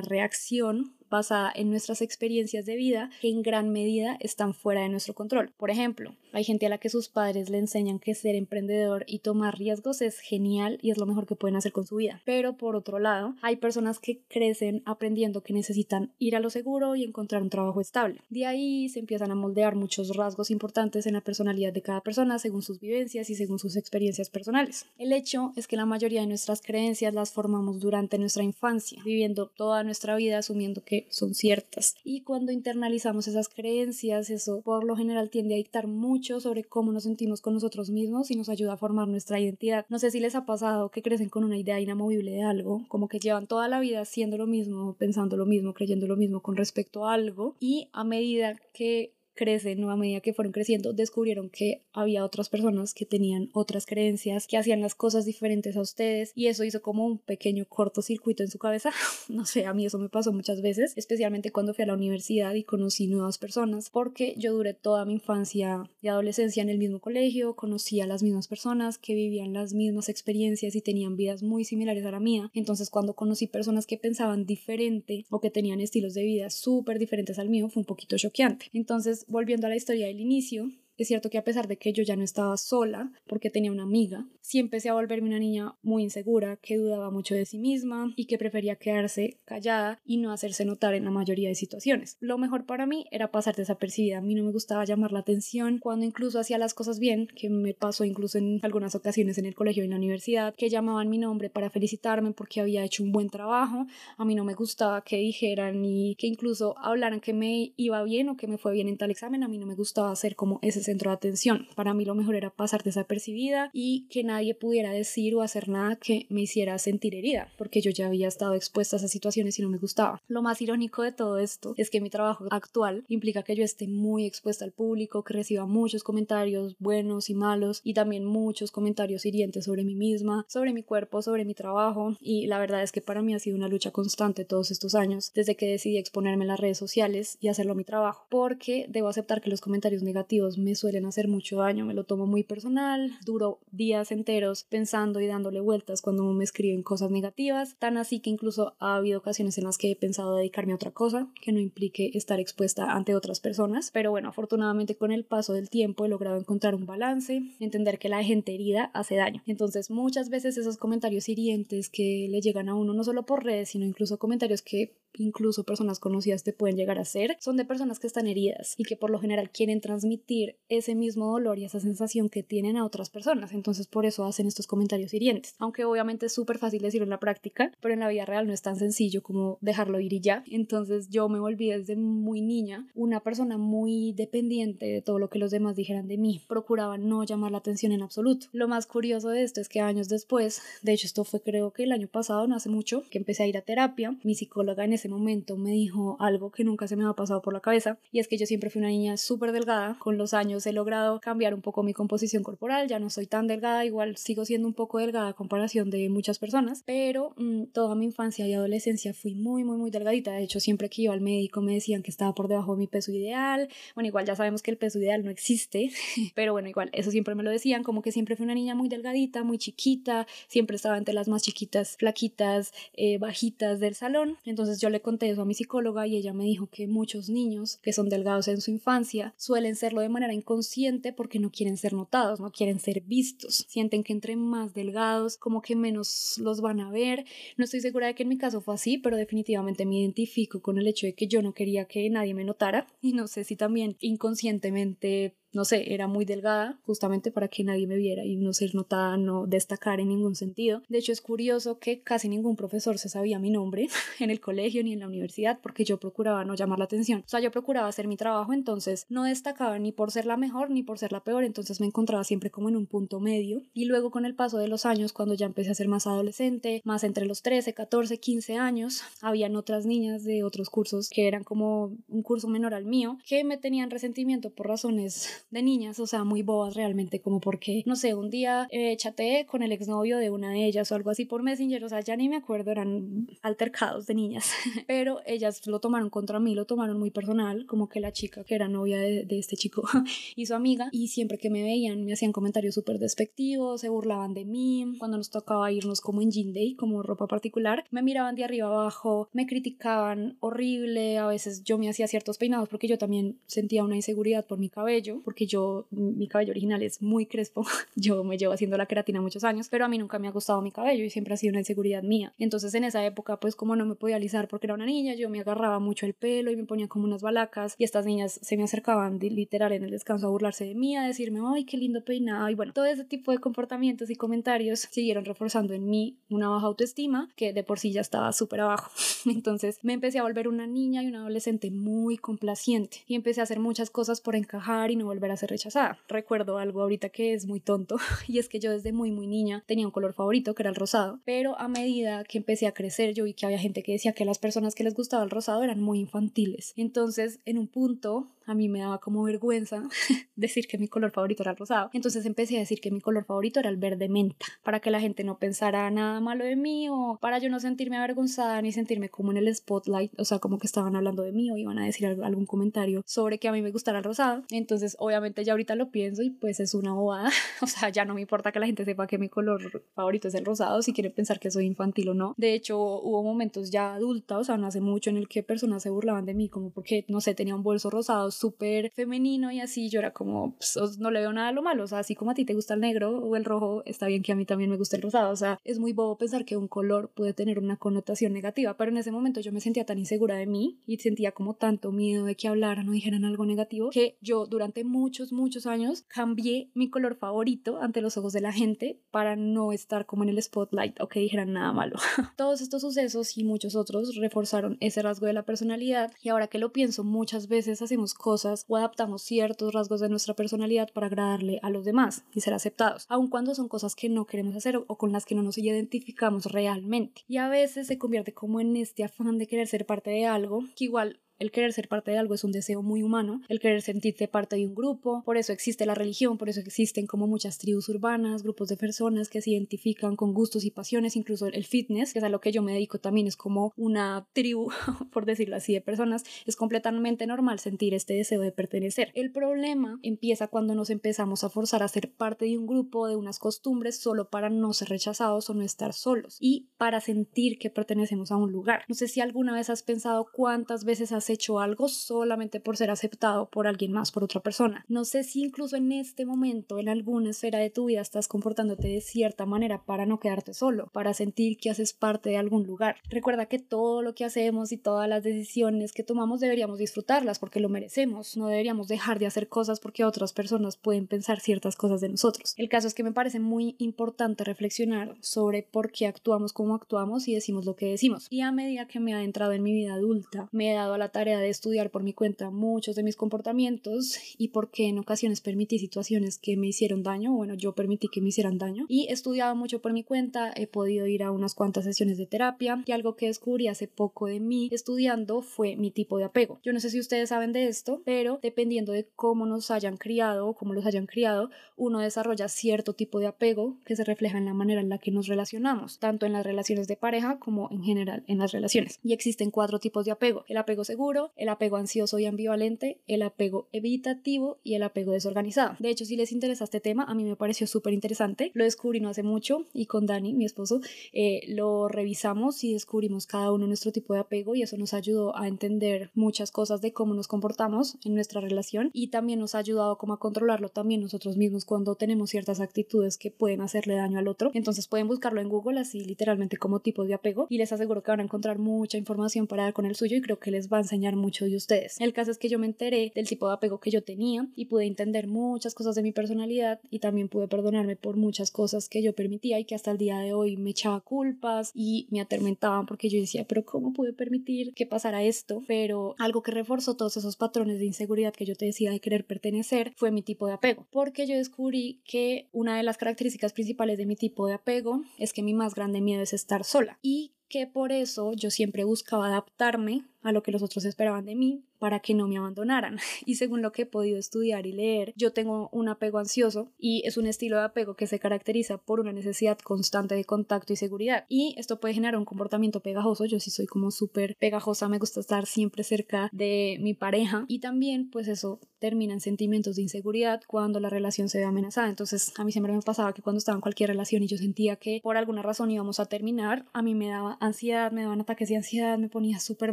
reacción 0.00 0.94
basada 1.10 1.52
en 1.54 1.70
nuestras 1.70 2.02
experiencias 2.02 2.64
de 2.66 2.76
vida 2.76 3.10
que 3.20 3.28
en 3.28 3.42
gran 3.42 3.70
medida 3.70 4.16
están 4.20 4.54
fuera 4.54 4.82
de 4.82 4.88
nuestro 4.88 5.14
control. 5.14 5.52
Por 5.56 5.70
ejemplo, 5.70 6.14
hay 6.32 6.44
gente 6.44 6.66
a 6.66 6.68
la 6.68 6.78
que 6.78 6.88
sus 6.88 7.08
padres 7.08 7.50
le 7.50 7.58
enseñan 7.58 7.98
que 7.98 8.14
ser 8.14 8.34
emprendedor 8.34 9.04
y 9.06 9.20
tomar 9.20 9.58
riesgos 9.58 10.02
es 10.02 10.18
genial 10.18 10.78
y 10.82 10.90
es 10.90 10.98
lo 10.98 11.06
mejor 11.06 11.26
que 11.26 11.36
pueden 11.36 11.56
hacer 11.56 11.72
con 11.72 11.86
su 11.86 11.96
vida. 11.96 12.20
Pero 12.24 12.56
por 12.56 12.76
otro 12.76 12.98
lado, 12.98 13.34
hay 13.42 13.56
personas 13.56 13.98
que 13.98 14.20
crecen 14.28 14.82
aprendiendo 14.84 15.42
que 15.42 15.52
necesitan 15.52 16.12
ir 16.18 16.36
a 16.36 16.40
lo 16.40 16.50
seguro 16.50 16.96
y 16.96 17.04
encontrar 17.04 17.42
un 17.42 17.50
trabajo 17.50 17.80
estable. 17.80 18.20
De 18.30 18.46
ahí 18.46 18.88
se 18.88 19.00
empiezan 19.00 19.30
a 19.30 19.34
moldear 19.34 19.74
muchos 19.74 20.16
rasgos 20.16 20.50
importantes 20.50 21.06
en 21.06 21.14
la 21.14 21.20
personalidad 21.20 21.72
de 21.72 21.82
cada 21.82 22.00
persona 22.00 22.38
según 22.38 22.62
sus 22.62 22.80
vivencias 22.80 23.30
y 23.30 23.34
según 23.34 23.58
sus 23.58 23.76
experiencias 23.76 24.30
personales. 24.30 24.86
El 24.98 25.12
hecho 25.12 25.52
es 25.56 25.66
que 25.66 25.76
la 25.76 25.86
mayoría 25.86 26.20
de 26.20 26.26
nuestras 26.26 26.62
creencias 26.62 27.14
las 27.14 27.32
formamos 27.32 27.80
durante 27.80 28.18
nuestra 28.18 28.44
infancia, 28.44 29.02
viviendo 29.04 29.46
toda 29.48 29.82
nuestra 29.84 30.16
vida 30.16 30.38
asumiendo 30.38 30.82
que 30.82 31.06
son 31.10 31.34
ciertas. 31.34 31.96
Y 32.04 32.22
cuando 32.22 32.52
internalizamos 32.52 33.28
esas 33.28 33.48
creencias, 33.48 34.30
eso 34.30 34.60
por 34.62 34.84
lo 34.84 34.96
general 34.96 35.30
tiende 35.30 35.54
a 35.54 35.58
dictar 35.58 35.86
mucho 35.86 36.19
sobre 36.22 36.64
cómo 36.64 36.92
nos 36.92 37.04
sentimos 37.04 37.40
con 37.40 37.54
nosotros 37.54 37.90
mismos 37.90 38.30
y 38.30 38.36
nos 38.36 38.48
ayuda 38.48 38.74
a 38.74 38.76
formar 38.76 39.08
nuestra 39.08 39.40
identidad. 39.40 39.86
No 39.88 39.98
sé 39.98 40.10
si 40.10 40.20
les 40.20 40.34
ha 40.34 40.44
pasado 40.44 40.90
que 40.90 41.02
crecen 41.02 41.28
con 41.28 41.44
una 41.44 41.58
idea 41.58 41.80
inamovible 41.80 42.30
de 42.32 42.42
algo, 42.42 42.84
como 42.88 43.08
que 43.08 43.18
llevan 43.18 43.46
toda 43.46 43.68
la 43.68 43.80
vida 43.80 44.00
haciendo 44.00 44.36
lo 44.36 44.46
mismo, 44.46 44.94
pensando 44.98 45.36
lo 45.36 45.46
mismo, 45.46 45.74
creyendo 45.74 46.06
lo 46.06 46.16
mismo 46.16 46.40
con 46.40 46.56
respecto 46.56 47.06
a 47.06 47.14
algo 47.14 47.56
y 47.58 47.88
a 47.92 48.04
medida 48.04 48.56
que 48.72 49.14
crecen 49.40 49.82
o 49.84 49.90
a 49.90 49.96
medida 49.96 50.20
que 50.20 50.34
fueron 50.34 50.52
creciendo 50.52 50.92
descubrieron 50.92 51.48
que 51.48 51.82
había 51.94 52.26
otras 52.26 52.50
personas 52.50 52.92
que 52.92 53.06
tenían 53.06 53.48
otras 53.54 53.86
creencias, 53.86 54.46
que 54.46 54.58
hacían 54.58 54.82
las 54.82 54.94
cosas 54.94 55.24
diferentes 55.24 55.78
a 55.78 55.80
ustedes 55.80 56.32
y 56.34 56.48
eso 56.48 56.62
hizo 56.62 56.82
como 56.82 57.06
un 57.06 57.16
pequeño 57.16 57.64
cortocircuito 57.66 58.42
en 58.42 58.50
su 58.50 58.58
cabeza. 58.58 58.90
no 59.30 59.46
sé, 59.46 59.64
a 59.64 59.72
mí 59.72 59.86
eso 59.86 59.98
me 59.98 60.10
pasó 60.10 60.34
muchas 60.34 60.60
veces, 60.60 60.92
especialmente 60.96 61.52
cuando 61.52 61.72
fui 61.72 61.84
a 61.84 61.86
la 61.86 61.94
universidad 61.94 62.52
y 62.52 62.64
conocí 62.64 63.06
nuevas 63.06 63.38
personas, 63.38 63.88
porque 63.88 64.34
yo 64.36 64.52
duré 64.52 64.74
toda 64.74 65.06
mi 65.06 65.14
infancia 65.14 65.90
y 66.02 66.08
adolescencia 66.08 66.62
en 66.62 66.68
el 66.68 66.76
mismo 66.76 67.00
colegio, 67.00 67.56
conocí 67.56 68.02
a 68.02 68.06
las 68.06 68.22
mismas 68.22 68.46
personas 68.46 68.98
que 68.98 69.14
vivían 69.14 69.54
las 69.54 69.72
mismas 69.72 70.10
experiencias 70.10 70.76
y 70.76 70.82
tenían 70.82 71.16
vidas 71.16 71.42
muy 71.42 71.64
similares 71.64 72.04
a 72.04 72.10
la 72.10 72.20
mía. 72.20 72.50
Entonces 72.52 72.90
cuando 72.90 73.14
conocí 73.14 73.46
personas 73.46 73.86
que 73.86 73.96
pensaban 73.96 74.44
diferente 74.44 75.24
o 75.30 75.40
que 75.40 75.50
tenían 75.50 75.80
estilos 75.80 76.12
de 76.12 76.24
vida 76.24 76.50
súper 76.50 76.98
diferentes 76.98 77.38
al 77.38 77.48
mío, 77.48 77.70
fue 77.70 77.80
un 77.80 77.86
poquito 77.86 78.18
choqueante. 78.18 78.66
Entonces 78.74 79.24
volviendo 79.30 79.66
a 79.66 79.70
la 79.70 79.76
historia 79.76 80.08
del 80.08 80.20
inicio, 80.20 80.68
es 81.02 81.08
cierto 81.08 81.30
que 81.30 81.38
a 81.38 81.44
pesar 81.44 81.66
de 81.66 81.78
que 81.78 81.92
yo 81.92 82.02
ya 82.02 82.16
no 82.16 82.24
estaba 82.24 82.56
sola, 82.56 83.12
porque 83.26 83.50
tenía 83.50 83.72
una 83.72 83.84
amiga, 83.84 84.26
sí 84.40 84.58
empecé 84.58 84.88
a 84.88 84.94
volverme 84.94 85.28
una 85.28 85.38
niña 85.38 85.76
muy 85.82 86.02
insegura, 86.02 86.56
que 86.56 86.76
dudaba 86.76 87.10
mucho 87.10 87.34
de 87.34 87.46
sí 87.46 87.58
misma 87.58 88.12
y 88.16 88.26
que 88.26 88.38
prefería 88.38 88.76
quedarse 88.76 89.38
callada 89.44 90.00
y 90.04 90.18
no 90.18 90.32
hacerse 90.32 90.64
notar 90.64 90.94
en 90.94 91.04
la 91.04 91.10
mayoría 91.10 91.48
de 91.48 91.54
situaciones. 91.54 92.16
Lo 92.20 92.36
mejor 92.38 92.66
para 92.66 92.86
mí 92.86 93.06
era 93.10 93.30
pasar 93.30 93.56
desapercibida. 93.56 94.18
A 94.18 94.20
mí 94.20 94.34
no 94.34 94.44
me 94.44 94.52
gustaba 94.52 94.84
llamar 94.84 95.12
la 95.12 95.20
atención 95.20 95.78
cuando 95.78 96.04
incluso 96.04 96.38
hacía 96.38 96.58
las 96.58 96.74
cosas 96.74 96.98
bien, 96.98 97.28
que 97.34 97.48
me 97.48 97.74
pasó 97.74 98.04
incluso 98.04 98.38
en 98.38 98.60
algunas 98.62 98.94
ocasiones 98.94 99.38
en 99.38 99.46
el 99.46 99.54
colegio 99.54 99.82
y 99.82 99.86
en 99.86 99.92
la 99.92 99.96
universidad, 99.96 100.54
que 100.54 100.68
llamaban 100.68 101.08
mi 101.08 101.18
nombre 101.18 101.50
para 101.50 101.70
felicitarme 101.70 102.32
porque 102.32 102.60
había 102.60 102.84
hecho 102.84 103.02
un 103.02 103.12
buen 103.12 103.30
trabajo. 103.30 103.86
A 104.16 104.24
mí 104.24 104.34
no 104.34 104.44
me 104.44 104.54
gustaba 104.54 105.02
que 105.02 105.16
dijeran 105.16 105.84
y 105.84 106.14
que 106.16 106.26
incluso 106.26 106.76
hablaran 106.78 107.20
que 107.20 107.32
me 107.32 107.72
iba 107.76 108.02
bien 108.02 108.28
o 108.28 108.36
que 108.36 108.46
me 108.46 108.58
fue 108.58 108.72
bien 108.72 108.88
en 108.88 108.98
tal 108.98 109.10
examen. 109.10 109.42
A 109.42 109.48
mí 109.48 109.58
no 109.58 109.66
me 109.66 109.74
gustaba 109.74 110.10
hacer 110.10 110.36
como 110.36 110.58
ese 110.62 110.82
centro 110.90 111.10
de 111.10 111.16
atención. 111.16 111.68
Para 111.76 111.94
mí 111.94 112.04
lo 112.04 112.16
mejor 112.16 112.34
era 112.34 112.50
pasar 112.50 112.82
desapercibida 112.82 113.70
y 113.72 114.06
que 114.08 114.24
nadie 114.24 114.54
pudiera 114.54 114.90
decir 114.90 115.34
o 115.36 115.42
hacer 115.42 115.68
nada 115.68 115.96
que 115.96 116.26
me 116.30 116.42
hiciera 116.42 116.78
sentir 116.78 117.14
herida, 117.14 117.48
porque 117.56 117.80
yo 117.80 117.90
ya 117.90 118.06
había 118.06 118.26
estado 118.28 118.54
expuesta 118.54 118.96
a 118.96 118.98
esas 118.98 119.12
situaciones 119.12 119.58
y 119.58 119.62
no 119.62 119.68
me 119.68 119.78
gustaba. 119.78 120.20
Lo 120.26 120.42
más 120.42 120.60
irónico 120.60 121.02
de 121.02 121.12
todo 121.12 121.38
esto 121.38 121.74
es 121.76 121.90
que 121.90 122.00
mi 122.00 122.10
trabajo 122.10 122.46
actual 122.50 123.04
implica 123.08 123.42
que 123.42 123.54
yo 123.54 123.64
esté 123.64 123.86
muy 123.86 124.26
expuesta 124.26 124.64
al 124.64 124.72
público, 124.72 125.22
que 125.22 125.34
reciba 125.34 125.66
muchos 125.66 126.02
comentarios 126.02 126.74
buenos 126.78 127.30
y 127.30 127.34
malos 127.34 127.80
y 127.84 127.94
también 127.94 128.24
muchos 128.24 128.72
comentarios 128.72 129.24
hirientes 129.24 129.66
sobre 129.66 129.84
mí 129.84 129.94
misma, 129.94 130.44
sobre 130.48 130.72
mi 130.72 130.82
cuerpo, 130.82 131.22
sobre 131.22 131.44
mi 131.44 131.54
trabajo 131.54 132.16
y 132.20 132.46
la 132.46 132.58
verdad 132.58 132.82
es 132.82 132.90
que 132.90 133.00
para 133.00 133.22
mí 133.22 133.34
ha 133.34 133.38
sido 133.38 133.56
una 133.56 133.68
lucha 133.68 133.92
constante 133.92 134.44
todos 134.44 134.70
estos 134.70 134.94
años 134.94 135.32
desde 135.34 135.54
que 135.54 135.66
decidí 135.66 135.98
exponerme 135.98 136.44
en 136.44 136.48
las 136.48 136.60
redes 136.60 136.78
sociales 136.78 137.38
y 137.40 137.48
hacerlo 137.48 137.74
mi 137.74 137.84
trabajo, 137.84 138.26
porque 138.28 138.86
debo 138.88 139.08
aceptar 139.08 139.40
que 139.40 139.50
los 139.50 139.60
comentarios 139.60 140.02
negativos 140.02 140.58
me 140.58 140.74
suelen 140.80 141.06
hacer 141.06 141.28
mucho 141.28 141.58
daño, 141.58 141.84
me 141.84 141.94
lo 141.94 142.04
tomo 142.04 142.26
muy 142.26 142.42
personal, 142.42 143.12
duro 143.24 143.60
días 143.70 144.10
enteros 144.10 144.64
pensando 144.64 145.20
y 145.20 145.26
dándole 145.26 145.60
vueltas 145.60 146.02
cuando 146.02 146.24
me 146.24 146.44
escriben 146.44 146.82
cosas 146.82 147.10
negativas, 147.10 147.76
tan 147.78 147.96
así 147.96 148.20
que 148.20 148.30
incluso 148.30 148.74
ha 148.80 148.96
habido 148.96 149.18
ocasiones 149.18 149.58
en 149.58 149.64
las 149.64 149.78
que 149.78 149.90
he 149.90 149.96
pensado 149.96 150.36
dedicarme 150.36 150.72
a 150.72 150.76
otra 150.76 150.90
cosa 150.90 151.28
que 151.40 151.52
no 151.52 151.60
implique 151.60 152.10
estar 152.14 152.40
expuesta 152.40 152.92
ante 152.92 153.14
otras 153.14 153.40
personas, 153.40 153.90
pero 153.92 154.10
bueno, 154.10 154.28
afortunadamente 154.28 154.96
con 154.96 155.12
el 155.12 155.24
paso 155.24 155.52
del 155.52 155.70
tiempo 155.70 156.04
he 156.04 156.08
logrado 156.08 156.38
encontrar 156.38 156.74
un 156.74 156.86
balance, 156.86 157.42
entender 157.60 157.98
que 157.98 158.08
la 158.08 158.24
gente 158.24 158.54
herida 158.54 158.90
hace 158.94 159.16
daño. 159.16 159.42
Entonces 159.46 159.90
muchas 159.90 160.30
veces 160.30 160.56
esos 160.56 160.76
comentarios 160.76 161.28
hirientes 161.28 161.90
que 161.90 162.26
le 162.30 162.40
llegan 162.40 162.68
a 162.68 162.74
uno 162.74 162.94
no 162.94 163.04
solo 163.04 163.24
por 163.26 163.44
redes, 163.44 163.70
sino 163.70 163.84
incluso 163.84 164.18
comentarios 164.18 164.62
que 164.62 164.94
incluso 165.14 165.64
personas 165.64 165.98
conocidas 165.98 166.42
te 166.42 166.52
pueden 166.52 166.76
llegar 166.76 166.98
a 166.98 167.02
hacer, 167.02 167.36
son 167.40 167.56
de 167.56 167.64
personas 167.64 167.98
que 167.98 168.06
están 168.06 168.26
heridas 168.26 168.74
y 168.76 168.84
que 168.84 168.96
por 168.96 169.10
lo 169.10 169.18
general 169.18 169.50
quieren 169.50 169.80
transmitir 169.80 170.56
ese 170.68 170.94
mismo 170.94 171.30
dolor 171.32 171.58
y 171.58 171.64
esa 171.64 171.80
sensación 171.80 172.28
que 172.28 172.42
tienen 172.42 172.76
a 172.76 172.84
otras 172.84 173.10
personas. 173.10 173.52
Entonces 173.52 173.86
por 173.86 174.06
eso 174.06 174.24
hacen 174.24 174.46
estos 174.46 174.66
comentarios 174.66 175.14
hirientes. 175.14 175.54
Aunque 175.58 175.84
obviamente 175.84 176.26
es 176.26 176.34
súper 176.34 176.58
fácil 176.58 176.82
decirlo 176.82 177.04
en 177.04 177.10
la 177.10 177.20
práctica, 177.20 177.72
pero 177.80 177.94
en 177.94 178.00
la 178.00 178.08
vida 178.08 178.24
real 178.24 178.46
no 178.46 178.52
es 178.52 178.62
tan 178.62 178.76
sencillo 178.76 179.22
como 179.22 179.58
dejarlo 179.60 180.00
ir 180.00 180.12
y 180.12 180.20
ya. 180.20 180.44
Entonces 180.50 181.08
yo 181.08 181.28
me 181.28 181.40
volví 181.40 181.70
desde 181.70 181.96
muy 181.96 182.40
niña 182.40 182.86
una 182.94 183.20
persona 183.20 183.58
muy 183.58 184.12
dependiente 184.12 184.86
de 184.86 185.02
todo 185.02 185.18
lo 185.18 185.28
que 185.28 185.38
los 185.38 185.50
demás 185.50 185.76
dijeran 185.76 186.08
de 186.08 186.18
mí. 186.18 186.42
Procuraba 186.48 186.98
no 186.98 187.24
llamar 187.24 187.52
la 187.52 187.58
atención 187.58 187.92
en 187.92 188.02
absoluto. 188.02 188.46
Lo 188.52 188.68
más 188.68 188.86
curioso 188.86 189.28
de 189.28 189.42
esto 189.42 189.60
es 189.60 189.68
que 189.68 189.80
años 189.80 190.08
después, 190.08 190.62
de 190.82 190.92
hecho 190.92 191.06
esto 191.06 191.24
fue 191.24 191.40
creo 191.40 191.72
que 191.72 191.84
el 191.84 191.92
año 191.92 192.08
pasado, 192.08 192.46
no 192.46 192.56
hace 192.56 192.68
mucho, 192.68 193.02
que 193.10 193.18
empecé 193.18 193.42
a 193.42 193.46
ir 193.46 193.56
a 193.56 193.62
terapia, 193.62 194.16
mi 194.22 194.34
psicóloga 194.34 194.84
en 194.84 194.92
ese 195.00 195.08
momento 195.08 195.56
me 195.56 195.70
dijo 195.70 196.16
algo 196.20 196.50
que 196.50 196.62
nunca 196.62 196.86
se 196.86 196.94
me 196.94 197.04
había 197.04 197.14
pasado 197.14 197.40
por 197.40 197.54
la 197.54 197.60
cabeza 197.60 197.98
y 198.12 198.20
es 198.20 198.28
que 198.28 198.36
yo 198.36 198.44
siempre 198.44 198.68
fui 198.68 198.80
una 198.80 198.88
niña 198.88 199.16
súper 199.16 199.52
delgada. 199.52 199.96
Con 199.98 200.18
los 200.18 200.34
años 200.34 200.66
he 200.66 200.72
logrado 200.72 201.20
cambiar 201.20 201.54
un 201.54 201.62
poco 201.62 201.82
mi 201.82 201.94
composición 201.94 202.42
corporal, 202.42 202.86
ya 202.86 202.98
no 202.98 203.08
soy 203.08 203.26
tan 203.26 203.46
delgada, 203.46 203.84
igual 203.84 204.16
sigo 204.16 204.44
siendo 204.44 204.68
un 204.68 204.74
poco 204.74 204.98
delgada 204.98 205.28
a 205.28 205.32
comparación 205.32 205.90
de 205.90 206.08
muchas 206.10 206.38
personas, 206.38 206.82
pero 206.84 207.32
mmm, 207.36 207.64
toda 207.72 207.94
mi 207.94 208.04
infancia 208.04 208.46
y 208.46 208.52
adolescencia 208.52 209.14
fui 209.14 209.34
muy, 209.34 209.64
muy, 209.64 209.78
muy 209.78 209.90
delgadita. 209.90 210.32
De 210.32 210.42
hecho, 210.42 210.60
siempre 210.60 210.90
que 210.90 211.02
iba 211.02 211.14
al 211.14 211.22
médico 211.22 211.62
me 211.62 211.72
decían 211.72 212.02
que 212.02 212.10
estaba 212.10 212.34
por 212.34 212.48
debajo 212.48 212.74
de 212.74 212.78
mi 212.78 212.86
peso 212.86 213.10
ideal. 213.10 213.68
Bueno, 213.94 214.08
igual 214.08 214.26
ya 214.26 214.36
sabemos 214.36 214.62
que 214.62 214.70
el 214.70 214.76
peso 214.76 214.98
ideal 214.98 215.24
no 215.24 215.30
existe, 215.30 215.90
pero 216.34 216.52
bueno, 216.52 216.68
igual 216.68 216.90
eso 216.92 217.10
siempre 217.10 217.34
me 217.34 217.42
lo 217.42 217.50
decían, 217.50 217.82
como 217.82 218.02
que 218.02 218.12
siempre 218.12 218.36
fui 218.36 218.44
una 218.44 218.54
niña 218.54 218.74
muy 218.74 218.88
delgadita, 218.90 219.44
muy 219.44 219.56
chiquita, 219.56 220.26
siempre 220.46 220.76
estaba 220.76 220.98
entre 220.98 221.14
las 221.14 221.28
más 221.28 221.42
chiquitas, 221.42 221.96
flaquitas, 221.96 222.72
eh, 222.92 223.18
bajitas 223.18 223.80
del 223.80 223.94
salón. 223.94 224.36
Entonces 224.44 224.78
yo 224.80 224.89
le 224.90 225.00
conté 225.00 225.30
eso 225.30 225.42
a 225.42 225.44
mi 225.44 225.54
psicóloga 225.54 226.06
y 226.06 226.16
ella 226.16 226.32
me 226.32 226.44
dijo 226.44 226.66
que 226.66 226.86
muchos 226.86 227.28
niños 227.28 227.78
que 227.82 227.92
son 227.92 228.08
delgados 228.08 228.48
en 228.48 228.60
su 228.60 228.70
infancia 228.70 229.34
suelen 229.36 229.76
serlo 229.76 230.00
de 230.00 230.08
manera 230.08 230.34
inconsciente 230.34 231.12
porque 231.12 231.38
no 231.38 231.50
quieren 231.50 231.76
ser 231.76 231.92
notados, 231.92 232.40
no 232.40 232.50
quieren 232.50 232.80
ser 232.80 233.00
vistos. 233.00 233.66
Sienten 233.68 234.02
que 234.02 234.12
entre 234.12 234.36
más 234.36 234.74
delgados, 234.74 235.36
como 235.36 235.62
que 235.62 235.76
menos 235.76 236.38
los 236.38 236.60
van 236.60 236.80
a 236.80 236.90
ver. 236.90 237.24
No 237.56 237.64
estoy 237.64 237.80
segura 237.80 238.08
de 238.08 238.14
que 238.14 238.24
en 238.24 238.28
mi 238.28 238.38
caso 238.38 238.60
fue 238.60 238.74
así, 238.74 238.98
pero 238.98 239.16
definitivamente 239.16 239.86
me 239.86 240.00
identifico 240.00 240.60
con 240.60 240.78
el 240.78 240.86
hecho 240.86 241.06
de 241.06 241.14
que 241.14 241.26
yo 241.26 241.42
no 241.42 241.54
quería 241.54 241.86
que 241.86 242.08
nadie 242.10 242.34
me 242.34 242.44
notara 242.44 242.86
y 243.00 243.12
no 243.12 243.26
sé 243.26 243.44
si 243.44 243.56
también 243.56 243.96
inconscientemente 244.00 245.34
no 245.52 245.64
sé, 245.64 245.92
era 245.92 246.06
muy 246.06 246.24
delgada 246.24 246.78
justamente 246.86 247.30
para 247.30 247.48
que 247.48 247.64
nadie 247.64 247.86
me 247.86 247.96
viera 247.96 248.24
y 248.24 248.36
no 248.36 248.52
ser 248.52 248.74
notada, 248.74 249.16
no 249.16 249.46
destacar 249.46 250.00
en 250.00 250.08
ningún 250.08 250.34
sentido. 250.34 250.82
De 250.88 250.98
hecho, 250.98 251.12
es 251.12 251.20
curioso 251.20 251.78
que 251.78 252.02
casi 252.02 252.28
ningún 252.28 252.56
profesor 252.56 252.98
se 252.98 253.08
sabía 253.08 253.38
mi 253.38 253.50
nombre 253.50 253.88
en 254.20 254.30
el 254.30 254.40
colegio 254.40 254.84
ni 254.84 254.92
en 254.92 255.00
la 255.00 255.08
universidad 255.08 255.58
porque 255.62 255.84
yo 255.84 255.98
procuraba 255.98 256.44
no 256.44 256.54
llamar 256.54 256.78
la 256.78 256.84
atención. 256.84 257.22
O 257.26 257.28
sea, 257.28 257.40
yo 257.40 257.50
procuraba 257.50 257.88
hacer 257.88 258.06
mi 258.06 258.16
trabajo, 258.16 258.52
entonces 258.52 259.06
no 259.08 259.24
destacaba 259.24 259.78
ni 259.78 259.92
por 259.92 260.10
ser 260.10 260.26
la 260.26 260.36
mejor 260.36 260.70
ni 260.70 260.82
por 260.82 260.98
ser 260.98 261.12
la 261.12 261.24
peor, 261.24 261.44
entonces 261.44 261.80
me 261.80 261.86
encontraba 261.86 262.24
siempre 262.24 262.50
como 262.50 262.68
en 262.68 262.76
un 262.76 262.86
punto 262.86 263.20
medio. 263.20 263.62
Y 263.72 263.86
luego 263.86 264.10
con 264.10 264.24
el 264.24 264.34
paso 264.34 264.58
de 264.58 264.68
los 264.68 264.86
años, 264.86 265.12
cuando 265.12 265.34
ya 265.34 265.46
empecé 265.46 265.70
a 265.70 265.74
ser 265.74 265.88
más 265.88 266.06
adolescente, 266.06 266.80
más 266.84 267.04
entre 267.04 267.26
los 267.26 267.42
13, 267.42 267.74
14, 267.74 268.18
15 268.18 268.56
años, 268.56 269.02
habían 269.20 269.56
otras 269.56 269.86
niñas 269.86 270.24
de 270.24 270.44
otros 270.44 270.70
cursos 270.70 271.08
que 271.10 271.26
eran 271.26 271.44
como 271.44 271.96
un 272.08 272.22
curso 272.22 272.48
menor 272.48 272.74
al 272.74 272.84
mío, 272.84 273.18
que 273.26 273.44
me 273.44 273.58
tenían 273.58 273.90
resentimiento 273.90 274.50
por 274.50 274.68
razones 274.68 275.39
de 275.50 275.62
niñas, 275.62 275.98
o 276.00 276.06
sea, 276.06 276.24
muy 276.24 276.42
bobas 276.42 276.74
realmente, 276.74 277.20
como 277.20 277.40
porque, 277.40 277.82
no 277.86 277.96
sé, 277.96 278.14
un 278.14 278.30
día 278.30 278.68
eh, 278.70 278.96
chateé 278.96 279.46
con 279.46 279.62
el 279.62 279.72
exnovio 279.72 280.18
de 280.18 280.30
una 280.30 280.50
de 280.50 280.66
ellas 280.66 280.90
o 280.90 280.94
algo 280.94 281.10
así 281.10 281.24
por 281.24 281.42
Messenger, 281.42 281.84
o 281.84 281.88
sea, 281.88 282.00
ya 282.00 282.16
ni 282.16 282.28
me 282.28 282.36
acuerdo, 282.36 282.70
eran 282.70 283.28
altercados 283.42 284.06
de 284.06 284.14
niñas, 284.14 284.50
pero 284.86 285.20
ellas 285.26 285.66
lo 285.66 285.80
tomaron 285.80 286.10
contra 286.10 286.40
mí, 286.40 286.54
lo 286.54 286.64
tomaron 286.64 286.98
muy 286.98 287.10
personal, 287.10 287.66
como 287.66 287.88
que 287.88 288.00
la 288.00 288.12
chica 288.12 288.44
que 288.44 288.54
era 288.54 288.68
novia 288.68 288.98
de, 288.98 289.24
de 289.24 289.38
este 289.38 289.56
chico 289.56 289.82
y 290.36 290.46
su 290.46 290.54
amiga, 290.54 290.88
y 290.92 291.08
siempre 291.08 291.38
que 291.38 291.50
me 291.50 291.62
veían 291.62 292.04
me 292.04 292.12
hacían 292.12 292.32
comentarios 292.32 292.74
súper 292.74 292.98
despectivos, 292.98 293.80
se 293.80 293.88
burlaban 293.88 294.34
de 294.34 294.44
mí, 294.44 294.96
cuando 294.98 295.16
nos 295.16 295.30
tocaba 295.30 295.70
irnos 295.72 296.00
como 296.00 296.22
en 296.22 296.30
jean 296.30 296.52
day, 296.52 296.74
como 296.74 297.02
ropa 297.02 297.26
particular, 297.26 297.84
me 297.90 298.02
miraban 298.02 298.34
de 298.34 298.44
arriba 298.44 298.68
abajo, 298.68 299.28
me 299.32 299.46
criticaban 299.46 300.36
horrible, 300.40 301.18
a 301.18 301.26
veces 301.26 301.64
yo 301.64 301.78
me 301.78 301.88
hacía 301.88 302.08
ciertos 302.08 302.38
peinados 302.38 302.68
porque 302.68 302.88
yo 302.88 302.98
también 302.98 303.38
sentía 303.46 303.84
una 303.84 303.96
inseguridad 303.96 304.46
por 304.46 304.58
mi 304.58 304.68
cabello, 304.68 305.22
porque 305.30 305.46
yo, 305.46 305.86
mi 305.92 306.26
cabello 306.26 306.50
original 306.50 306.82
es 306.82 307.00
muy 307.00 307.24
crespo, 307.24 307.64
yo 307.94 308.24
me 308.24 308.36
llevo 308.36 308.52
haciendo 308.52 308.76
la 308.76 308.86
queratina 308.86 309.20
muchos 309.20 309.44
años, 309.44 309.68
pero 309.70 309.84
a 309.84 309.88
mí 309.88 309.96
nunca 309.96 310.18
me 310.18 310.26
ha 310.26 310.32
gustado 310.32 310.60
mi 310.60 310.72
cabello 310.72 311.04
y 311.04 311.10
siempre 311.10 311.34
ha 311.34 311.36
sido 311.36 311.52
una 311.52 311.60
inseguridad 311.60 312.02
mía. 312.02 312.34
Entonces 312.36 312.74
en 312.74 312.82
esa 312.82 313.06
época, 313.06 313.38
pues 313.38 313.54
como 313.54 313.76
no 313.76 313.86
me 313.86 313.94
podía 313.94 314.16
alisar 314.16 314.48
porque 314.48 314.66
era 314.66 314.74
una 314.74 314.86
niña, 314.86 315.14
yo 315.14 315.30
me 315.30 315.38
agarraba 315.38 315.78
mucho 315.78 316.04
el 316.04 316.14
pelo 316.14 316.50
y 316.50 316.56
me 316.56 316.64
ponía 316.64 316.88
como 316.88 317.04
unas 317.04 317.22
balacas 317.22 317.76
y 317.78 317.84
estas 317.84 318.06
niñas 318.06 318.40
se 318.42 318.56
me 318.56 318.64
acercaban 318.64 319.20
literal 319.20 319.70
en 319.70 319.84
el 319.84 319.92
descanso 319.92 320.26
a 320.26 320.30
burlarse 320.30 320.64
de 320.64 320.74
mí, 320.74 320.96
a 320.96 321.04
decirme, 321.04 321.38
ay, 321.54 321.64
qué 321.64 321.76
lindo 321.76 322.02
peinado 322.04 322.50
y 322.50 322.56
bueno, 322.56 322.72
todo 322.72 322.86
ese 322.86 323.04
tipo 323.04 323.30
de 323.30 323.38
comportamientos 323.38 324.10
y 324.10 324.16
comentarios 324.16 324.80
siguieron 324.90 325.24
reforzando 325.24 325.74
en 325.74 325.88
mí 325.88 326.16
una 326.28 326.48
baja 326.48 326.66
autoestima 326.66 327.28
que 327.36 327.52
de 327.52 327.62
por 327.62 327.78
sí 327.78 327.92
ya 327.92 328.00
estaba 328.00 328.32
súper 328.32 328.62
abajo. 328.62 328.90
Entonces 329.26 329.78
me 329.82 329.92
empecé 329.92 330.18
a 330.18 330.24
volver 330.24 330.48
una 330.48 330.66
niña 330.66 331.04
y 331.04 331.06
una 331.06 331.20
adolescente 331.20 331.70
muy 331.70 332.18
complaciente 332.18 333.04
y 333.06 333.14
empecé 333.14 333.38
a 333.38 333.44
hacer 333.44 333.60
muchas 333.60 333.90
cosas 333.90 334.20
por 334.20 334.34
encajar 334.34 334.90
y 334.90 334.96
no 334.96 335.04
volver 335.04 335.19
a 335.28 335.36
ser 335.36 335.50
rechazada. 335.50 335.98
Recuerdo 336.08 336.58
algo 336.58 336.82
ahorita 336.82 337.08
que 337.10 337.34
es 337.34 337.46
muy 337.46 337.60
tonto 337.60 337.96
y 338.28 338.38
es 338.38 338.48
que 338.48 338.60
yo 338.60 338.70
desde 338.70 338.92
muy 338.92 339.10
muy 339.10 339.26
niña 339.26 339.64
tenía 339.66 339.86
un 339.86 339.92
color 339.92 340.14
favorito 340.14 340.54
que 340.54 340.62
era 340.62 340.70
el 340.70 340.76
rosado, 340.76 341.20
pero 341.24 341.58
a 341.58 341.68
medida 341.68 342.24
que 342.24 342.38
empecé 342.38 342.66
a 342.66 342.72
crecer 342.72 343.12
yo 343.14 343.24
vi 343.24 343.34
que 343.34 343.46
había 343.46 343.58
gente 343.58 343.82
que 343.82 343.92
decía 343.92 344.12
que 344.12 344.24
las 344.24 344.38
personas 344.38 344.74
que 344.74 344.84
les 344.84 344.94
gustaba 344.94 345.24
el 345.24 345.30
rosado 345.30 345.62
eran 345.62 345.80
muy 345.80 345.98
infantiles. 345.98 346.72
Entonces 346.76 347.40
en 347.44 347.58
un 347.58 347.66
punto 347.66 348.28
a 348.50 348.54
mí 348.54 348.68
me 348.68 348.80
daba 348.80 348.98
como 348.98 349.22
vergüenza 349.22 349.82
decir 350.36 350.66
que 350.66 350.78
mi 350.78 350.88
color 350.88 351.12
favorito 351.12 351.42
era 351.42 351.52
el 351.52 351.56
rosado. 351.56 351.90
Entonces 351.92 352.26
empecé 352.26 352.56
a 352.56 352.60
decir 352.60 352.80
que 352.80 352.90
mi 352.90 353.00
color 353.00 353.24
favorito 353.24 353.60
era 353.60 353.70
el 353.70 353.76
verde 353.76 354.08
menta, 354.08 354.46
para 354.62 354.80
que 354.80 354.90
la 354.90 355.00
gente 355.00 355.24
no 355.24 355.38
pensara 355.38 355.90
nada 355.90 356.20
malo 356.20 356.44
de 356.44 356.56
mí 356.56 356.88
o 356.90 357.18
para 357.20 357.38
yo 357.38 357.48
no 357.48 357.60
sentirme 357.60 357.96
avergonzada 357.96 358.60
ni 358.62 358.72
sentirme 358.72 359.08
como 359.08 359.30
en 359.30 359.36
el 359.36 359.54
spotlight, 359.54 360.18
o 360.18 360.24
sea, 360.24 360.38
como 360.38 360.58
que 360.58 360.66
estaban 360.66 360.96
hablando 360.96 361.22
de 361.22 361.32
mí 361.32 361.50
o 361.50 361.56
iban 361.56 361.78
a 361.78 361.84
decir 361.84 362.06
algún 362.06 362.46
comentario 362.46 363.02
sobre 363.06 363.38
que 363.38 363.48
a 363.48 363.52
mí 363.52 363.62
me 363.62 363.70
gustara 363.70 363.98
el 363.98 364.04
rosado. 364.04 364.42
Entonces, 364.50 364.96
obviamente 364.98 365.44
ya 365.44 365.52
ahorita 365.52 365.74
lo 365.76 365.90
pienso 365.90 366.22
y 366.22 366.30
pues 366.30 366.60
es 366.60 366.74
una 366.74 366.92
bobada, 366.92 367.30
o 367.62 367.66
sea, 367.66 367.88
ya 367.90 368.04
no 368.04 368.14
me 368.14 368.20
importa 368.20 368.52
que 368.52 368.60
la 368.60 368.66
gente 368.66 368.84
sepa 368.84 369.06
que 369.06 369.18
mi 369.18 369.28
color 369.28 369.84
favorito 369.94 370.28
es 370.28 370.34
el 370.34 370.44
rosado 370.44 370.82
si 370.82 370.92
quieren 370.92 371.12
pensar 371.12 371.38
que 371.38 371.50
soy 371.50 371.66
infantil 371.66 372.08
o 372.10 372.14
no. 372.14 372.34
De 372.36 372.54
hecho, 372.54 372.78
hubo 372.80 373.22
momentos 373.22 373.70
ya 373.70 373.94
adultos, 373.94 374.38
o 374.40 374.44
sea, 374.44 374.56
no 374.56 374.66
hace 374.66 374.80
mucho 374.80 375.10
en 375.10 375.16
el 375.16 375.28
que 375.28 375.42
personas 375.42 375.82
se 375.82 375.90
burlaban 375.90 376.26
de 376.26 376.34
mí 376.34 376.48
como 376.48 376.70
porque, 376.70 377.04
no 377.08 377.20
sé, 377.20 377.34
tenía 377.34 377.54
un 377.54 377.62
bolso 377.62 377.90
rosado 377.90 378.30
súper 378.40 378.90
femenino 378.94 379.52
y 379.52 379.60
así 379.60 379.90
yo 379.90 379.98
era 379.98 380.12
como, 380.12 380.56
pues, 380.56 380.98
no 380.98 381.10
le 381.10 381.20
veo 381.20 381.32
nada 381.32 381.52
lo 381.52 381.62
malo, 381.62 381.84
o 381.84 381.86
sea, 381.86 381.98
así 381.98 382.14
como 382.14 382.30
a 382.30 382.34
ti 382.34 382.44
te 382.44 382.54
gusta 382.54 382.74
el 382.74 382.80
negro 382.80 383.18
o 383.18 383.36
el 383.36 383.44
rojo, 383.44 383.82
está 383.84 384.06
bien 384.06 384.22
que 384.22 384.32
a 384.32 384.36
mí 384.36 384.46
también 384.46 384.70
me 384.70 384.78
guste 384.78 384.96
el 384.96 385.02
rosado, 385.02 385.30
o 385.30 385.36
sea, 385.36 385.58
es 385.64 385.78
muy 385.78 385.92
bobo 385.92 386.16
pensar 386.16 386.44
que 386.44 386.56
un 386.56 386.68
color 386.68 387.12
puede 387.14 387.34
tener 387.34 387.58
una 387.58 387.76
connotación 387.76 388.32
negativa, 388.32 388.76
pero 388.76 388.90
en 388.90 388.96
ese 388.96 389.12
momento 389.12 389.40
yo 389.40 389.52
me 389.52 389.60
sentía 389.60 389.84
tan 389.84 389.98
insegura 389.98 390.36
de 390.36 390.46
mí 390.46 390.80
y 390.86 390.96
sentía 390.98 391.32
como 391.32 391.54
tanto 391.54 391.92
miedo 391.92 392.24
de 392.24 392.34
que 392.34 392.48
hablaran 392.48 392.88
o 392.88 392.92
dijeran 392.92 393.24
algo 393.24 393.44
negativo 393.44 393.90
que 393.90 394.16
yo 394.20 394.46
durante 394.46 394.84
muchos, 394.84 395.32
muchos 395.32 395.66
años 395.66 396.04
cambié 396.08 396.70
mi 396.74 396.88
color 396.88 397.16
favorito 397.16 397.80
ante 397.80 398.00
los 398.00 398.16
ojos 398.16 398.32
de 398.32 398.40
la 398.40 398.52
gente 398.52 399.00
para 399.10 399.36
no 399.36 399.72
estar 399.72 400.06
como 400.06 400.22
en 400.22 400.30
el 400.30 400.42
spotlight 400.42 401.00
o 401.00 401.08
que 401.08 401.20
dijeran 401.20 401.52
nada 401.52 401.72
malo. 401.72 401.96
Todos 402.36 402.60
estos 402.60 402.82
sucesos 402.82 403.36
y 403.36 403.44
muchos 403.44 403.76
otros 403.76 404.16
reforzaron 404.16 404.78
ese 404.80 405.02
rasgo 405.02 405.26
de 405.26 405.34
la 405.34 405.44
personalidad 405.44 406.12
y 406.22 406.30
ahora 406.30 406.46
que 406.46 406.58
lo 406.58 406.72
pienso 406.72 407.04
muchas 407.04 407.48
veces 407.48 407.82
hacemos 407.82 408.14
cosas 408.20 408.64
o 408.68 408.76
adaptamos 408.76 409.22
ciertos 409.22 409.74
rasgos 409.74 410.00
de 410.00 410.08
nuestra 410.08 410.34
personalidad 410.34 410.90
para 410.92 411.08
agradarle 411.08 411.58
a 411.62 411.70
los 411.70 411.84
demás 411.84 412.24
y 412.32 412.40
ser 412.40 412.54
aceptados, 412.54 413.06
aun 413.08 413.28
cuando 413.28 413.54
son 413.54 413.68
cosas 413.68 413.96
que 413.96 414.08
no 414.08 414.26
queremos 414.26 414.54
hacer 414.54 414.76
o 414.76 414.98
con 414.98 415.10
las 415.10 415.24
que 415.24 415.34
no 415.34 415.42
nos 415.42 415.58
identificamos 415.58 416.46
realmente. 416.46 417.22
Y 417.26 417.38
a 417.38 417.48
veces 417.48 417.86
se 417.86 417.98
convierte 417.98 418.34
como 418.34 418.60
en 418.60 418.76
este 418.76 419.04
afán 419.04 419.38
de 419.38 419.46
querer 419.46 419.66
ser 419.66 419.86
parte 419.86 420.10
de 420.10 420.26
algo 420.26 420.62
que 420.76 420.84
igual 420.84 421.18
el 421.40 421.50
querer 421.50 421.72
ser 421.72 421.88
parte 421.88 422.12
de 422.12 422.18
algo 422.18 422.34
es 422.34 422.44
un 422.44 422.52
deseo 422.52 422.82
muy 422.82 423.02
humano, 423.02 423.40
el 423.48 423.58
querer 423.58 423.82
sentirte 423.82 424.28
parte 424.28 424.56
de 424.56 424.66
un 424.66 424.74
grupo, 424.74 425.22
por 425.24 425.36
eso 425.36 425.52
existe 425.52 425.86
la 425.86 425.94
religión, 425.94 426.38
por 426.38 426.48
eso 426.48 426.60
existen 426.60 427.06
como 427.06 427.26
muchas 427.26 427.58
tribus 427.58 427.88
urbanas, 427.88 428.42
grupos 428.42 428.68
de 428.68 428.76
personas 428.76 429.28
que 429.28 429.40
se 429.40 429.50
identifican 429.50 430.16
con 430.16 430.34
gustos 430.34 430.64
y 430.64 430.70
pasiones, 430.70 431.16
incluso 431.16 431.46
el 431.46 431.64
fitness, 431.64 432.12
que 432.12 432.18
es 432.18 432.24
a 432.24 432.28
lo 432.28 432.40
que 432.40 432.52
yo 432.52 432.62
me 432.62 432.72
dedico 432.72 432.98
también, 432.98 433.26
es 433.26 433.36
como 433.36 433.72
una 433.76 434.28
tribu, 434.32 434.70
por 435.12 435.24
decirlo 435.24 435.56
así, 435.56 435.72
de 435.72 435.80
personas, 435.80 436.24
es 436.46 436.56
completamente 436.56 437.26
normal 437.26 437.58
sentir 437.58 437.94
este 437.94 438.14
deseo 438.14 438.42
de 438.42 438.52
pertenecer. 438.52 439.10
El 439.14 439.32
problema 439.32 439.98
empieza 440.02 440.48
cuando 440.48 440.74
nos 440.74 440.90
empezamos 440.90 441.42
a 441.42 441.48
forzar 441.48 441.82
a 441.82 441.88
ser 441.88 442.12
parte 442.12 442.44
de 442.44 442.58
un 442.58 442.66
grupo, 442.66 443.08
de 443.08 443.16
unas 443.16 443.38
costumbres, 443.38 443.98
solo 443.98 444.28
para 444.28 444.50
no 444.50 444.74
ser 444.74 444.88
rechazados 444.88 445.48
o 445.48 445.54
no 445.54 445.62
estar 445.62 445.94
solos 445.94 446.36
y 446.38 446.68
para 446.76 447.00
sentir 447.00 447.58
que 447.58 447.70
pertenecemos 447.70 448.30
a 448.30 448.36
un 448.36 448.52
lugar. 448.52 448.84
No 448.88 448.94
sé 448.94 449.08
si 449.08 449.20
alguna 449.20 449.54
vez 449.54 449.70
has 449.70 449.82
pensado 449.82 450.26
cuántas 450.30 450.84
veces 450.84 451.12
has 451.12 451.29
hecho 451.30 451.60
algo 451.60 451.88
solamente 451.88 452.60
por 452.60 452.76
ser 452.76 452.90
aceptado 452.90 453.48
por 453.48 453.66
alguien 453.66 453.92
más, 453.92 454.12
por 454.12 454.24
otra 454.24 454.40
persona. 454.40 454.84
No 454.88 455.04
sé 455.04 455.24
si 455.24 455.42
incluso 455.42 455.76
en 455.76 455.92
este 455.92 456.26
momento, 456.26 456.78
en 456.78 456.88
alguna 456.88 457.30
esfera 457.30 457.58
de 457.58 457.70
tu 457.70 457.86
vida, 457.86 458.00
estás 458.00 458.28
comportándote 458.28 458.88
de 458.88 459.00
cierta 459.00 459.46
manera 459.46 459.82
para 459.84 460.06
no 460.06 460.20
quedarte 460.20 460.54
solo, 460.54 460.88
para 460.92 461.14
sentir 461.14 461.56
que 461.58 461.70
haces 461.70 461.92
parte 461.92 462.30
de 462.30 462.36
algún 462.36 462.66
lugar. 462.66 462.96
Recuerda 463.08 463.46
que 463.46 463.58
todo 463.58 464.02
lo 464.02 464.14
que 464.14 464.24
hacemos 464.24 464.72
y 464.72 464.76
todas 464.76 465.08
las 465.08 465.22
decisiones 465.22 465.92
que 465.92 466.02
tomamos 466.02 466.40
deberíamos 466.40 466.78
disfrutarlas 466.78 467.38
porque 467.38 467.60
lo 467.60 467.68
merecemos. 467.68 468.36
No 468.36 468.48
deberíamos 468.48 468.88
dejar 468.88 469.18
de 469.18 469.26
hacer 469.26 469.48
cosas 469.48 469.80
porque 469.80 470.04
otras 470.04 470.32
personas 470.32 470.76
pueden 470.76 471.06
pensar 471.06 471.40
ciertas 471.40 471.76
cosas 471.76 472.00
de 472.00 472.08
nosotros. 472.08 472.54
El 472.56 472.68
caso 472.68 472.86
es 472.86 472.94
que 472.94 473.02
me 473.02 473.12
parece 473.12 473.40
muy 473.40 473.76
importante 473.78 474.44
reflexionar 474.44 475.16
sobre 475.20 475.62
por 475.62 475.92
qué 475.92 476.06
actuamos 476.06 476.52
como 476.52 476.74
actuamos 476.74 477.28
y 477.28 477.34
decimos 477.34 477.64
lo 477.64 477.76
que 477.76 477.86
decimos. 477.86 478.26
Y 478.30 478.40
a 478.40 478.52
medida 478.52 478.86
que 478.86 479.00
me 479.00 479.12
he 479.12 479.14
adentrado 479.14 479.52
en 479.52 479.62
mi 479.62 479.72
vida 479.72 479.94
adulta, 479.94 480.48
me 480.52 480.70
he 480.70 480.74
dado 480.74 480.94
a 480.94 480.98
la 480.98 481.10
tarea 481.10 481.19
de 481.24 481.48
estudiar 481.48 481.90
por 481.90 482.02
mi 482.02 482.12
cuenta 482.12 482.50
muchos 482.50 482.96
de 482.96 483.02
mis 483.02 483.16
comportamientos 483.16 484.18
y 484.38 484.48
porque 484.48 484.88
en 484.88 484.98
ocasiones 484.98 485.40
permití 485.40 485.78
situaciones 485.78 486.38
que 486.38 486.56
me 486.56 486.68
hicieron 486.68 487.02
daño, 487.02 487.32
bueno, 487.32 487.54
yo 487.54 487.74
permití 487.74 488.08
que 488.08 488.20
me 488.20 488.28
hicieran 488.28 488.58
daño 488.58 488.86
y 488.88 489.06
he 489.08 489.12
estudiado 489.12 489.54
mucho 489.54 489.80
por 489.82 489.92
mi 489.92 490.02
cuenta, 490.02 490.52
he 490.54 490.66
podido 490.66 491.06
ir 491.06 491.22
a 491.22 491.30
unas 491.30 491.54
cuantas 491.54 491.84
sesiones 491.84 492.18
de 492.18 492.26
terapia 492.26 492.82
y 492.86 492.92
algo 492.92 493.16
que 493.16 493.26
descubrí 493.26 493.68
hace 493.68 493.86
poco 493.86 494.26
de 494.26 494.40
mí 494.40 494.68
estudiando 494.72 495.42
fue 495.42 495.76
mi 495.76 495.90
tipo 495.90 496.18
de 496.18 496.24
apego. 496.24 496.60
Yo 496.62 496.72
no 496.72 496.80
sé 496.80 496.90
si 496.90 496.98
ustedes 496.98 497.28
saben 497.28 497.52
de 497.52 497.68
esto, 497.68 498.02
pero 498.04 498.38
dependiendo 498.42 498.92
de 498.92 499.06
cómo 499.16 499.46
nos 499.46 499.70
hayan 499.70 499.96
criado 499.96 500.48
o 500.48 500.54
cómo 500.54 500.72
los 500.72 500.86
hayan 500.86 501.06
criado, 501.06 501.50
uno 501.76 502.00
desarrolla 502.00 502.48
cierto 502.48 502.94
tipo 502.94 503.20
de 503.20 503.26
apego 503.26 503.76
que 503.84 503.96
se 503.96 504.04
refleja 504.04 504.38
en 504.38 504.46
la 504.46 504.54
manera 504.54 504.80
en 504.80 504.88
la 504.88 504.98
que 504.98 505.10
nos 505.10 505.26
relacionamos, 505.26 505.98
tanto 505.98 506.26
en 506.26 506.32
las 506.32 506.44
relaciones 506.44 506.88
de 506.88 506.96
pareja 506.96 507.38
como 507.38 507.68
en 507.70 507.82
general 507.82 508.24
en 508.26 508.38
las 508.38 508.52
relaciones. 508.52 508.98
Y 509.02 509.12
existen 509.12 509.50
cuatro 509.50 509.78
tipos 509.78 510.04
de 510.04 510.12
apego. 510.12 510.44
El 510.48 510.56
apego 510.56 510.84
seguro, 510.84 511.09
el 511.36 511.48
apego 511.48 511.76
ansioso 511.76 512.18
y 512.18 512.26
ambivalente, 512.26 512.98
el 513.06 513.22
apego 513.22 513.68
evitativo 513.72 514.58
y 514.62 514.74
el 514.74 514.82
apego 514.82 515.12
desorganizado. 515.12 515.76
De 515.78 515.90
hecho, 515.90 516.04
si 516.04 516.16
les 516.16 516.32
interesa 516.32 516.64
este 516.64 516.80
tema, 516.80 517.04
a 517.04 517.14
mí 517.14 517.24
me 517.24 517.36
pareció 517.36 517.66
súper 517.66 517.92
interesante. 517.92 518.50
Lo 518.54 518.64
descubrí 518.64 519.00
no 519.00 519.08
hace 519.08 519.22
mucho 519.22 519.66
y 519.72 519.86
con 519.86 520.06
Dani, 520.06 520.32
mi 520.32 520.44
esposo, 520.44 520.80
eh, 521.12 521.42
lo 521.48 521.88
revisamos 521.88 522.62
y 522.64 522.72
descubrimos 522.72 523.26
cada 523.26 523.52
uno 523.52 523.66
nuestro 523.66 523.92
tipo 523.92 524.14
de 524.14 524.20
apego 524.20 524.54
y 524.54 524.62
eso 524.62 524.76
nos 524.76 524.94
ayudó 524.94 525.36
a 525.36 525.48
entender 525.48 526.10
muchas 526.14 526.50
cosas 526.50 526.80
de 526.80 526.92
cómo 526.92 527.14
nos 527.14 527.28
comportamos 527.28 527.98
en 528.04 528.14
nuestra 528.14 528.40
relación 528.40 528.90
y 528.92 529.08
también 529.08 529.40
nos 529.40 529.54
ha 529.54 529.58
ayudado 529.58 529.98
como 529.98 530.14
a 530.14 530.18
controlarlo 530.18 530.68
también 530.68 531.00
nosotros 531.00 531.36
mismos 531.36 531.64
cuando 531.64 531.94
tenemos 531.94 532.30
ciertas 532.30 532.60
actitudes 532.60 533.18
que 533.18 533.30
pueden 533.30 533.60
hacerle 533.60 533.94
daño 533.94 534.18
al 534.18 534.28
otro. 534.28 534.50
Entonces 534.54 534.86
pueden 534.86 535.08
buscarlo 535.08 535.40
en 535.40 535.48
Google 535.48 535.80
así 535.80 536.04
literalmente 536.04 536.56
como 536.56 536.80
tipo 536.80 537.04
de 537.04 537.14
apego 537.14 537.46
y 537.48 537.58
les 537.58 537.72
aseguro 537.72 538.02
que 538.02 538.10
van 538.10 538.20
a 538.20 538.24
encontrar 538.24 538.58
mucha 538.58 538.98
información 538.98 539.46
para 539.46 539.64
dar 539.64 539.72
con 539.72 539.86
el 539.86 539.96
suyo 539.96 540.16
y 540.16 540.20
creo 540.20 540.38
que 540.38 540.50
les 540.50 540.70
va 540.72 540.78
a 540.78 540.84
enseñar 540.90 541.16
mucho 541.16 541.44
de 541.44 541.56
ustedes. 541.56 542.00
El 542.00 542.12
caso 542.12 542.30
es 542.30 542.38
que 542.38 542.48
yo 542.48 542.58
me 542.58 542.66
enteré 542.66 543.12
del 543.14 543.28
tipo 543.28 543.46
de 543.46 543.54
apego 543.54 543.78
que 543.78 543.90
yo 543.90 544.02
tenía 544.02 544.48
y 544.56 544.66
pude 544.66 544.86
entender 544.86 545.28
muchas 545.28 545.74
cosas 545.74 545.94
de 545.94 546.02
mi 546.02 546.12
personalidad 546.12 546.80
y 546.90 546.98
también 546.98 547.28
pude 547.28 547.46
perdonarme 547.46 547.96
por 547.96 548.16
muchas 548.16 548.50
cosas 548.50 548.88
que 548.88 549.02
yo 549.02 549.14
permitía 549.14 549.58
y 549.58 549.64
que 549.64 549.74
hasta 549.74 549.92
el 549.92 549.98
día 549.98 550.18
de 550.18 550.32
hoy 550.32 550.56
me 550.56 550.70
echaba 550.70 551.00
culpas 551.00 551.70
y 551.74 552.08
me 552.10 552.20
atormentaban 552.20 552.86
porque 552.86 553.08
yo 553.08 553.20
decía, 553.20 553.44
pero 553.46 553.64
¿cómo 553.64 553.92
pude 553.92 554.12
permitir 554.12 554.74
que 554.74 554.86
pasara 554.86 555.22
esto? 555.22 555.62
Pero 555.68 556.14
algo 556.18 556.42
que 556.42 556.50
reforzó 556.50 556.96
todos 556.96 557.16
esos 557.16 557.36
patrones 557.36 557.78
de 557.78 557.86
inseguridad 557.86 558.34
que 558.34 558.46
yo 558.46 558.56
te 558.56 558.66
decía 558.66 558.90
de 558.90 559.00
querer 559.00 559.24
pertenecer 559.26 559.92
fue 559.96 560.10
mi 560.10 560.22
tipo 560.22 560.46
de 560.46 560.54
apego, 560.54 560.86
porque 560.90 561.26
yo 561.26 561.36
descubrí 561.36 562.00
que 562.04 562.48
una 562.52 562.76
de 562.76 562.82
las 562.82 562.98
características 562.98 563.52
principales 563.52 563.98
de 563.98 564.06
mi 564.06 564.16
tipo 564.16 564.46
de 564.46 564.54
apego 564.54 565.02
es 565.18 565.32
que 565.32 565.42
mi 565.42 565.54
más 565.54 565.74
grande 565.74 566.00
miedo 566.00 566.22
es 566.22 566.32
estar 566.32 566.64
sola 566.64 566.98
y 567.02 567.32
que 567.50 567.66
por 567.66 567.92
eso 567.92 568.32
yo 568.32 568.50
siempre 568.50 568.84
buscaba 568.84 569.26
adaptarme 569.26 570.04
a 570.22 570.32
lo 570.32 570.42
que 570.42 570.52
los 570.52 570.62
otros 570.62 570.84
esperaban 570.84 571.24
de 571.24 571.34
mí 571.34 571.64
para 571.78 572.00
que 572.00 572.14
no 572.14 572.28
me 572.28 572.36
abandonaran. 572.36 572.98
Y 573.26 573.36
según 573.36 573.62
lo 573.62 573.70
que 573.70 573.82
he 573.82 573.86
podido 573.86 574.18
estudiar 574.18 574.66
y 574.66 574.72
leer, 574.72 575.12
yo 575.16 575.32
tengo 575.32 575.68
un 575.72 575.88
apego 575.88 576.18
ansioso 576.18 576.72
y 576.78 577.02
es 577.06 577.16
un 577.16 577.26
estilo 577.26 577.56
de 577.56 577.64
apego 577.64 577.94
que 577.94 578.06
se 578.06 578.18
caracteriza 578.18 578.78
por 578.78 578.98
una 578.98 579.12
necesidad 579.12 579.58
constante 579.58 580.14
de 580.14 580.24
contacto 580.24 580.72
y 580.72 580.76
seguridad. 580.76 581.26
Y 581.28 581.54
esto 581.58 581.78
puede 581.78 581.94
generar 581.94 582.18
un 582.18 582.24
comportamiento 582.24 582.80
pegajoso. 582.80 583.24
Yo 583.24 583.38
sí 583.40 583.50
soy 583.50 583.66
como 583.66 583.90
súper 583.90 584.36
pegajosa, 584.38 584.88
me 584.88 584.98
gusta 584.98 585.20
estar 585.20 585.46
siempre 585.46 585.84
cerca 585.84 586.28
de 586.32 586.78
mi 586.80 586.94
pareja 586.94 587.44
y 587.46 587.60
también 587.60 588.10
pues 588.10 588.28
eso 588.28 588.60
termina 588.78 589.12
en 589.12 589.20
sentimientos 589.20 589.76
de 589.76 589.82
inseguridad 589.82 590.40
cuando 590.46 590.80
la 590.80 590.90
relación 590.90 591.28
se 591.28 591.38
ve 591.38 591.44
amenazada. 591.44 591.88
Entonces 591.88 592.32
a 592.36 592.44
mí 592.44 592.52
siempre 592.52 592.72
me 592.72 592.82
pasaba 592.82 593.12
que 593.12 593.22
cuando 593.22 593.38
estaba 593.38 593.56
en 593.56 593.60
cualquier 593.62 593.90
relación 593.90 594.22
y 594.22 594.26
yo 594.26 594.38
sentía 594.38 594.76
que 594.76 595.00
por 595.02 595.16
alguna 595.16 595.42
razón 595.42 595.70
íbamos 595.70 596.00
a 596.00 596.06
terminar, 596.06 596.66
a 596.72 596.82
mí 596.82 596.94
me 596.94 597.08
daba 597.08 597.36
ansiedad, 597.40 597.92
me 597.92 598.02
daban 598.02 598.20
ataques 598.20 598.48
de 598.48 598.56
ansiedad, 598.56 598.98
me 598.98 599.08
ponía 599.08 599.38
súper 599.38 599.72